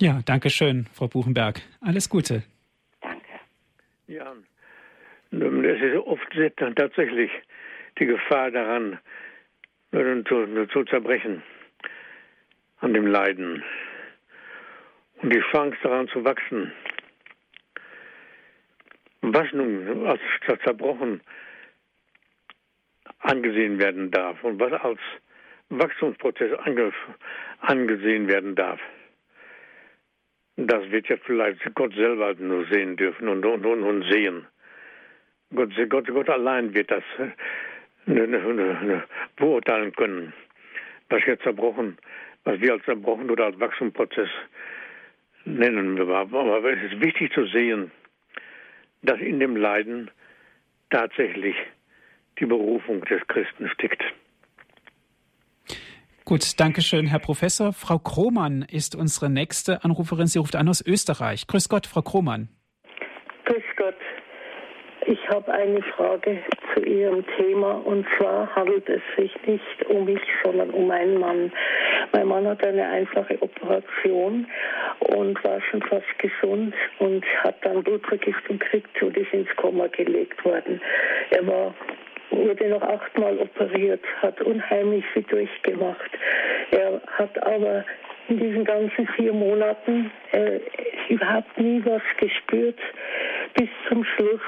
Ja, 0.00 0.20
danke 0.24 0.50
schön, 0.50 0.86
Frau 0.92 1.08
Buchenberg. 1.08 1.62
Alles 1.80 2.08
Gute. 2.08 2.44
Danke. 3.00 3.40
Ja, 4.06 4.34
es 5.42 5.82
ist 5.82 5.96
oft 6.06 6.28
tatsächlich 6.76 7.30
die 7.98 8.06
Gefahr 8.06 8.50
daran, 8.50 8.98
zu, 9.92 10.66
zu 10.72 10.84
zerbrechen 10.84 11.42
an 12.80 12.92
dem 12.92 13.06
Leiden 13.06 13.62
und 15.22 15.32
die 15.32 15.42
Chance 15.52 15.78
daran 15.82 16.08
zu 16.08 16.24
wachsen. 16.24 16.72
Was 19.22 19.50
nun 19.52 20.06
als 20.06 20.20
zerbrochen 20.64 21.20
angesehen 23.20 23.80
werden 23.80 24.10
darf 24.10 24.42
und 24.44 24.60
was 24.60 24.72
als 24.72 25.00
Wachstumsprozess 25.70 26.52
ange, 26.58 26.92
angesehen 27.60 28.28
werden 28.28 28.54
darf. 28.54 28.80
Das 30.56 30.90
wird 30.90 31.08
ja 31.08 31.16
vielleicht 31.24 31.60
Gott 31.74 31.94
selber 31.94 32.34
nur 32.34 32.66
sehen 32.66 32.96
dürfen 32.96 33.28
und, 33.28 33.44
und, 33.44 33.64
und 33.64 34.02
sehen. 34.10 34.46
Gott, 35.54 35.70
Gott, 35.88 36.06
Gott 36.06 36.28
allein 36.28 36.74
wird 36.74 36.90
das 36.90 37.04
ne, 38.06 38.26
ne, 38.26 38.38
ne, 38.54 39.04
beurteilen 39.36 39.92
können, 39.92 40.32
was 41.08 41.22
jetzt 41.26 41.42
zerbrochen, 41.42 41.96
was 42.44 42.60
wir 42.60 42.72
als 42.74 42.84
zerbrochen 42.84 43.30
oder 43.30 43.46
als 43.46 43.60
Wachstumsprozess 43.60 44.28
nennen. 45.44 46.00
Aber 46.00 46.72
es 46.72 46.92
ist 46.92 47.00
wichtig 47.00 47.32
zu 47.32 47.46
sehen, 47.46 47.90
dass 49.02 49.20
in 49.20 49.40
dem 49.40 49.56
Leiden 49.56 50.10
tatsächlich 50.90 51.56
die 52.38 52.46
Berufung 52.46 53.04
des 53.04 53.26
Christen 53.26 53.68
steckt. 53.68 54.02
Gut, 56.24 56.58
danke 56.58 56.80
schön, 56.80 57.06
Herr 57.06 57.18
Professor. 57.18 57.74
Frau 57.74 57.98
Krohmann 57.98 58.62
ist 58.62 58.96
unsere 58.96 59.28
nächste 59.28 59.84
Anruferin. 59.84 60.26
Sie 60.26 60.38
ruft 60.38 60.56
an 60.56 60.68
aus 60.68 60.84
Österreich. 60.84 61.46
Grüß 61.46 61.68
Gott, 61.68 61.86
Frau 61.86 62.00
Krohmann. 62.00 62.48
Ich 65.06 65.28
habe 65.28 65.52
eine 65.52 65.82
Frage 65.82 66.38
zu 66.72 66.82
Ihrem 66.82 67.24
Thema 67.36 67.82
und 67.84 68.06
zwar 68.16 68.54
handelt 68.54 68.88
es 68.88 69.02
sich 69.16 69.32
nicht 69.46 69.86
um 69.88 70.06
mich, 70.06 70.20
sondern 70.42 70.70
um 70.70 70.86
meinen 70.86 71.20
Mann. 71.20 71.52
Mein 72.12 72.26
Mann 72.26 72.46
hat 72.46 72.64
eine 72.64 72.86
einfache 72.86 73.40
Operation 73.42 74.46
und 75.00 75.44
war 75.44 75.60
schon 75.70 75.82
fast 75.82 76.18
gesund 76.18 76.74
und 77.00 77.24
hat 77.42 77.56
dann 77.66 77.82
Blutvergiftung 77.82 78.58
gekriegt 78.58 79.02
und 79.02 79.16
ist 79.16 79.32
ins 79.34 79.54
Koma 79.56 79.88
gelegt 79.88 80.42
worden. 80.44 80.80
Er 81.30 81.46
war 81.46 81.74
wurde 82.30 82.68
noch 82.68 82.82
achtmal 82.82 83.38
operiert, 83.38 84.02
hat 84.22 84.40
unheimlich 84.40 85.04
viel 85.12 85.22
durchgemacht. 85.24 86.10
Er 86.70 87.00
hat 87.18 87.42
aber 87.42 87.84
in 88.28 88.38
diesen 88.38 88.64
ganzen 88.64 89.06
vier 89.08 89.32
Monaten 89.32 90.10
äh, 90.32 90.60
überhaupt 91.08 91.58
nie 91.58 91.82
was 91.84 92.02
gespürt. 92.18 92.78
Bis 93.54 93.68
zum 93.88 94.04
Schluss, 94.04 94.40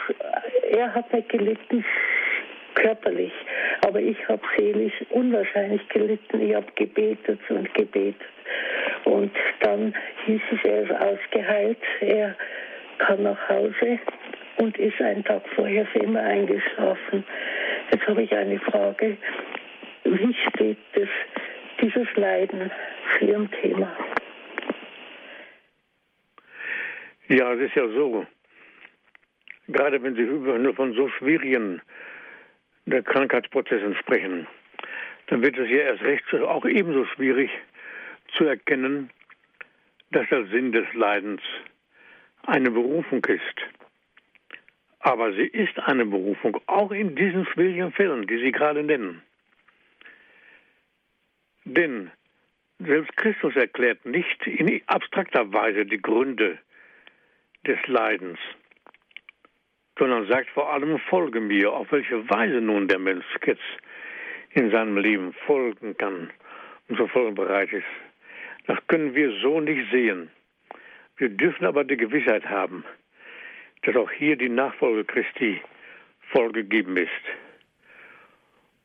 er 0.71 0.95
hat 0.95 1.13
nicht 1.13 1.29
gelitten 1.29 1.85
körperlich, 2.75 3.33
aber 3.87 4.01
ich 4.01 4.17
habe 4.29 4.43
seelisch 4.57 4.95
unwahrscheinlich 5.11 5.87
gelitten. 5.89 6.41
Ich 6.41 6.55
habe 6.55 6.67
gebetet 6.77 7.41
und 7.49 7.73
gebetet. 7.75 8.21
Und 9.05 9.33
dann 9.61 9.95
hieß 10.25 10.41
es, 10.53 10.65
er 10.65 10.83
ist 10.83 10.93
ausgeheilt, 10.93 11.79
er 12.01 12.35
kann 12.99 13.23
nach 13.23 13.49
Hause 13.49 13.99
und 14.59 14.77
ist 14.79 15.01
einen 15.01 15.25
Tag 15.25 15.43
vorher 15.55 15.87
für 15.87 16.01
immer 16.01 16.21
eingeschlafen. 16.21 17.25
Jetzt 17.91 18.07
habe 18.07 18.23
ich 18.23 18.33
eine 18.33 18.59
Frage. 18.61 19.17
Wie 20.05 20.35
steht 20.35 20.79
das, 20.95 21.09
dieses 21.81 22.07
Leiden 22.17 22.71
zu 23.19 23.25
Ihrem 23.27 23.51
Thema? 23.51 23.97
Ja, 27.29 27.53
es 27.55 27.61
ist 27.61 27.75
ja 27.75 27.87
so. 27.89 28.25
Gerade 29.69 30.03
wenn 30.03 30.15
Sie 30.15 30.23
nur 30.23 30.75
von 30.75 30.93
so 30.95 31.09
schwierigen 31.09 31.83
Krankheitsprozessen 32.89 33.97
sprechen, 33.97 34.47
dann 35.27 35.43
wird 35.43 35.59
es 35.59 35.69
ja 35.69 35.79
erst 35.79 36.03
recht 36.03 36.35
auch 36.35 36.65
ebenso 36.65 37.05
schwierig 37.07 37.51
zu 38.37 38.45
erkennen, 38.45 39.11
dass 40.13 40.29
der 40.29 40.47
Sinn 40.47 40.73
des 40.73 40.87
Leidens 40.95 41.43
eine 42.47 42.71
Berufung 42.71 43.25
ist. 43.25 43.67
Aber 45.01 45.33
sie 45.33 45.47
ist 45.47 45.79
eine 45.79 46.07
Berufung, 46.07 46.61
auch 46.67 46.91
in 46.91 47.15
diesen 47.15 47.47
schwierigen 47.47 47.93
Fällen, 47.93 48.27
die 48.27 48.39
Sie 48.39 48.53
gerade 48.53 48.83
nennen. 48.83 49.23
Denn 51.65 52.11
selbst 52.79 53.17
Christus 53.17 53.55
erklärt 53.57 54.05
nicht 54.05 54.47
in 54.47 54.81
abstrakter 54.87 55.53
Weise 55.53 55.87
die 55.87 56.01
Gründe 56.01 56.59
des 57.67 57.79
Leidens, 57.87 58.39
sondern 59.99 60.27
sagt 60.27 60.51
vor 60.51 60.73
allem, 60.73 60.99
folge 60.99 61.41
mir, 61.41 61.73
auf 61.73 61.91
welche 61.91 62.29
Weise 62.29 62.61
nun 62.61 62.89
der 62.89 62.99
Mensch 62.99 63.25
jetzt 63.45 63.63
in 64.51 64.71
seinem 64.71 64.97
Leben 64.97 65.33
folgen 65.47 65.97
kann 65.97 66.31
und 66.89 66.97
zu 66.97 67.07
folgen 67.09 67.35
bereit 67.35 67.73
ist. 67.73 67.87
Das 68.67 68.79
können 68.89 69.15
wir 69.15 69.33
so 69.41 69.61
nicht 69.61 69.91
sehen. 69.91 70.31
Wir 71.17 71.29
dürfen 71.31 71.65
aber 71.65 71.85
die 71.85 71.97
Gewissheit 71.97 72.45
haben, 72.47 72.85
dass 73.83 73.97
auch 73.97 74.11
hier 74.11 74.37
die 74.37 74.49
Nachfolge 74.49 75.05
Christi 75.05 75.61
vollgegeben 76.33 76.97
ist. 76.97 77.11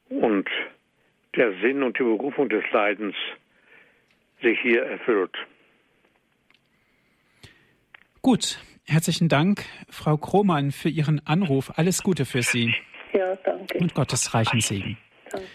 Und 0.09 0.49
der 1.36 1.53
Sinn 1.62 1.84
und 1.84 1.97
die 1.97 2.03
Berufung 2.03 2.49
des 2.49 2.64
Leidens 2.72 3.16
sich 4.41 4.59
hier 4.62 4.84
erfüllt. 4.84 5.36
Gut, 8.22 8.59
herzlichen 8.91 9.29
Dank, 9.29 9.63
Frau 9.89 10.17
Krohmann, 10.17 10.71
für 10.71 10.89
Ihren 10.89 11.25
Anruf. 11.25 11.71
Alles 11.77 12.03
Gute 12.03 12.25
für 12.25 12.43
Sie. 12.43 12.73
Ja, 13.13 13.35
danke. 13.43 13.77
Und 13.77 13.93
Gottes 13.93 14.33
reichen 14.33 14.61
Segen. 14.61 14.97
Danke. 15.29 15.47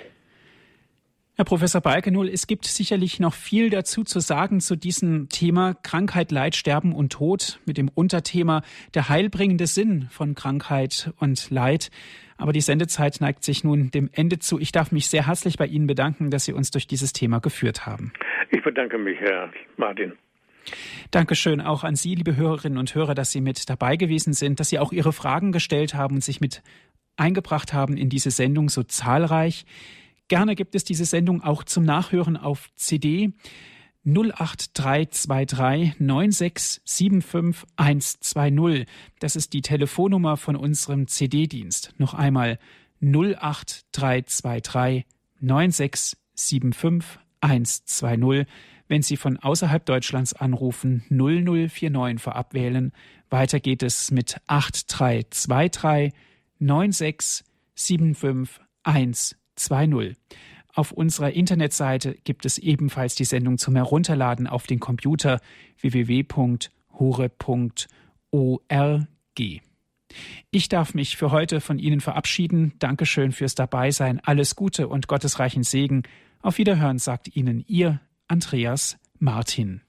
Herr 1.38 1.44
Professor 1.44 1.82
Balkenul, 1.82 2.30
es 2.30 2.46
gibt 2.46 2.64
sicherlich 2.64 3.20
noch 3.20 3.34
viel 3.34 3.68
dazu 3.68 4.04
zu 4.04 4.20
sagen 4.20 4.60
zu 4.60 4.74
diesem 4.74 5.28
Thema 5.28 5.74
Krankheit, 5.74 6.32
Leid, 6.32 6.56
Sterben 6.56 6.94
und 6.94 7.12
Tod 7.12 7.60
mit 7.66 7.76
dem 7.76 7.90
Unterthema 7.90 8.62
der 8.94 9.10
heilbringende 9.10 9.66
Sinn 9.66 10.08
von 10.10 10.34
Krankheit 10.34 11.12
und 11.18 11.50
Leid. 11.50 11.90
Aber 12.38 12.54
die 12.54 12.62
Sendezeit 12.62 13.20
neigt 13.20 13.44
sich 13.44 13.64
nun 13.64 13.90
dem 13.90 14.08
Ende 14.14 14.38
zu. 14.38 14.58
Ich 14.58 14.72
darf 14.72 14.92
mich 14.92 15.08
sehr 15.08 15.26
herzlich 15.26 15.58
bei 15.58 15.66
Ihnen 15.66 15.86
bedanken, 15.86 16.30
dass 16.30 16.46
Sie 16.46 16.54
uns 16.54 16.70
durch 16.70 16.86
dieses 16.86 17.12
Thema 17.12 17.38
geführt 17.40 17.84
haben. 17.84 18.14
Ich 18.50 18.62
bedanke 18.62 18.96
mich, 18.96 19.20
Herr 19.20 19.50
Martin. 19.76 20.14
Dankeschön 21.10 21.60
auch 21.60 21.84
an 21.84 21.96
Sie, 21.96 22.14
liebe 22.14 22.36
Hörerinnen 22.36 22.78
und 22.78 22.94
Hörer, 22.94 23.14
dass 23.14 23.30
Sie 23.30 23.40
mit 23.40 23.68
dabei 23.68 23.96
gewesen 23.96 24.32
sind, 24.32 24.60
dass 24.60 24.68
Sie 24.68 24.78
auch 24.78 24.92
Ihre 24.92 25.12
Fragen 25.12 25.52
gestellt 25.52 25.94
haben 25.94 26.16
und 26.16 26.24
sich 26.24 26.40
mit 26.40 26.62
eingebracht 27.16 27.72
haben 27.72 27.96
in 27.96 28.08
diese 28.08 28.30
Sendung 28.30 28.68
so 28.68 28.82
zahlreich. 28.82 29.64
Gerne 30.28 30.54
gibt 30.54 30.74
es 30.74 30.84
diese 30.84 31.04
Sendung 31.04 31.42
auch 31.42 31.64
zum 31.64 31.84
Nachhören 31.84 32.36
auf 32.36 32.68
CD 32.74 33.32
08323 34.04 35.98
9675 35.98 37.68
120. 37.76 38.86
Das 39.18 39.36
ist 39.36 39.52
die 39.52 39.62
Telefonnummer 39.62 40.36
von 40.36 40.56
unserem 40.56 41.08
CD-Dienst. 41.08 41.94
Noch 41.98 42.14
einmal 42.14 42.58
08323 43.00 45.04
9675 45.40 47.20
120. 47.40 48.46
Wenn 48.88 49.02
Sie 49.02 49.16
von 49.16 49.38
außerhalb 49.38 49.84
Deutschlands 49.84 50.32
anrufen, 50.32 51.04
0049 51.10 52.22
vorab 52.22 52.54
wählen. 52.54 52.92
Weiter 53.30 53.60
geht 53.60 53.82
es 53.82 54.10
mit 54.10 54.36
8323 54.46 56.12
9675 56.58 58.60
120. 58.84 59.46
2.0. 59.58 60.14
Auf 60.74 60.92
unserer 60.92 61.32
Internetseite 61.32 62.16
gibt 62.24 62.44
es 62.44 62.58
ebenfalls 62.58 63.14
die 63.14 63.24
Sendung 63.24 63.58
zum 63.58 63.76
Herunterladen 63.76 64.46
auf 64.46 64.66
den 64.66 64.80
Computer 64.80 65.40
www.hure.org. 65.80 66.70
Ich 70.50 70.68
darf 70.68 70.94
mich 70.94 71.16
für 71.16 71.30
heute 71.30 71.60
von 71.60 71.78
Ihnen 71.78 72.00
verabschieden. 72.00 72.74
Dankeschön 72.78 73.32
fürs 73.32 73.54
Dabeisein. 73.54 74.20
Alles 74.20 74.56
Gute 74.56 74.88
und 74.88 75.08
gottesreichen 75.08 75.62
Segen. 75.62 76.02
Auf 76.42 76.58
Wiederhören 76.58 76.98
sagt 76.98 77.34
Ihnen 77.34 77.64
Ihr 77.66 78.00
Andreas 78.30 78.96
Martin. 79.18 79.82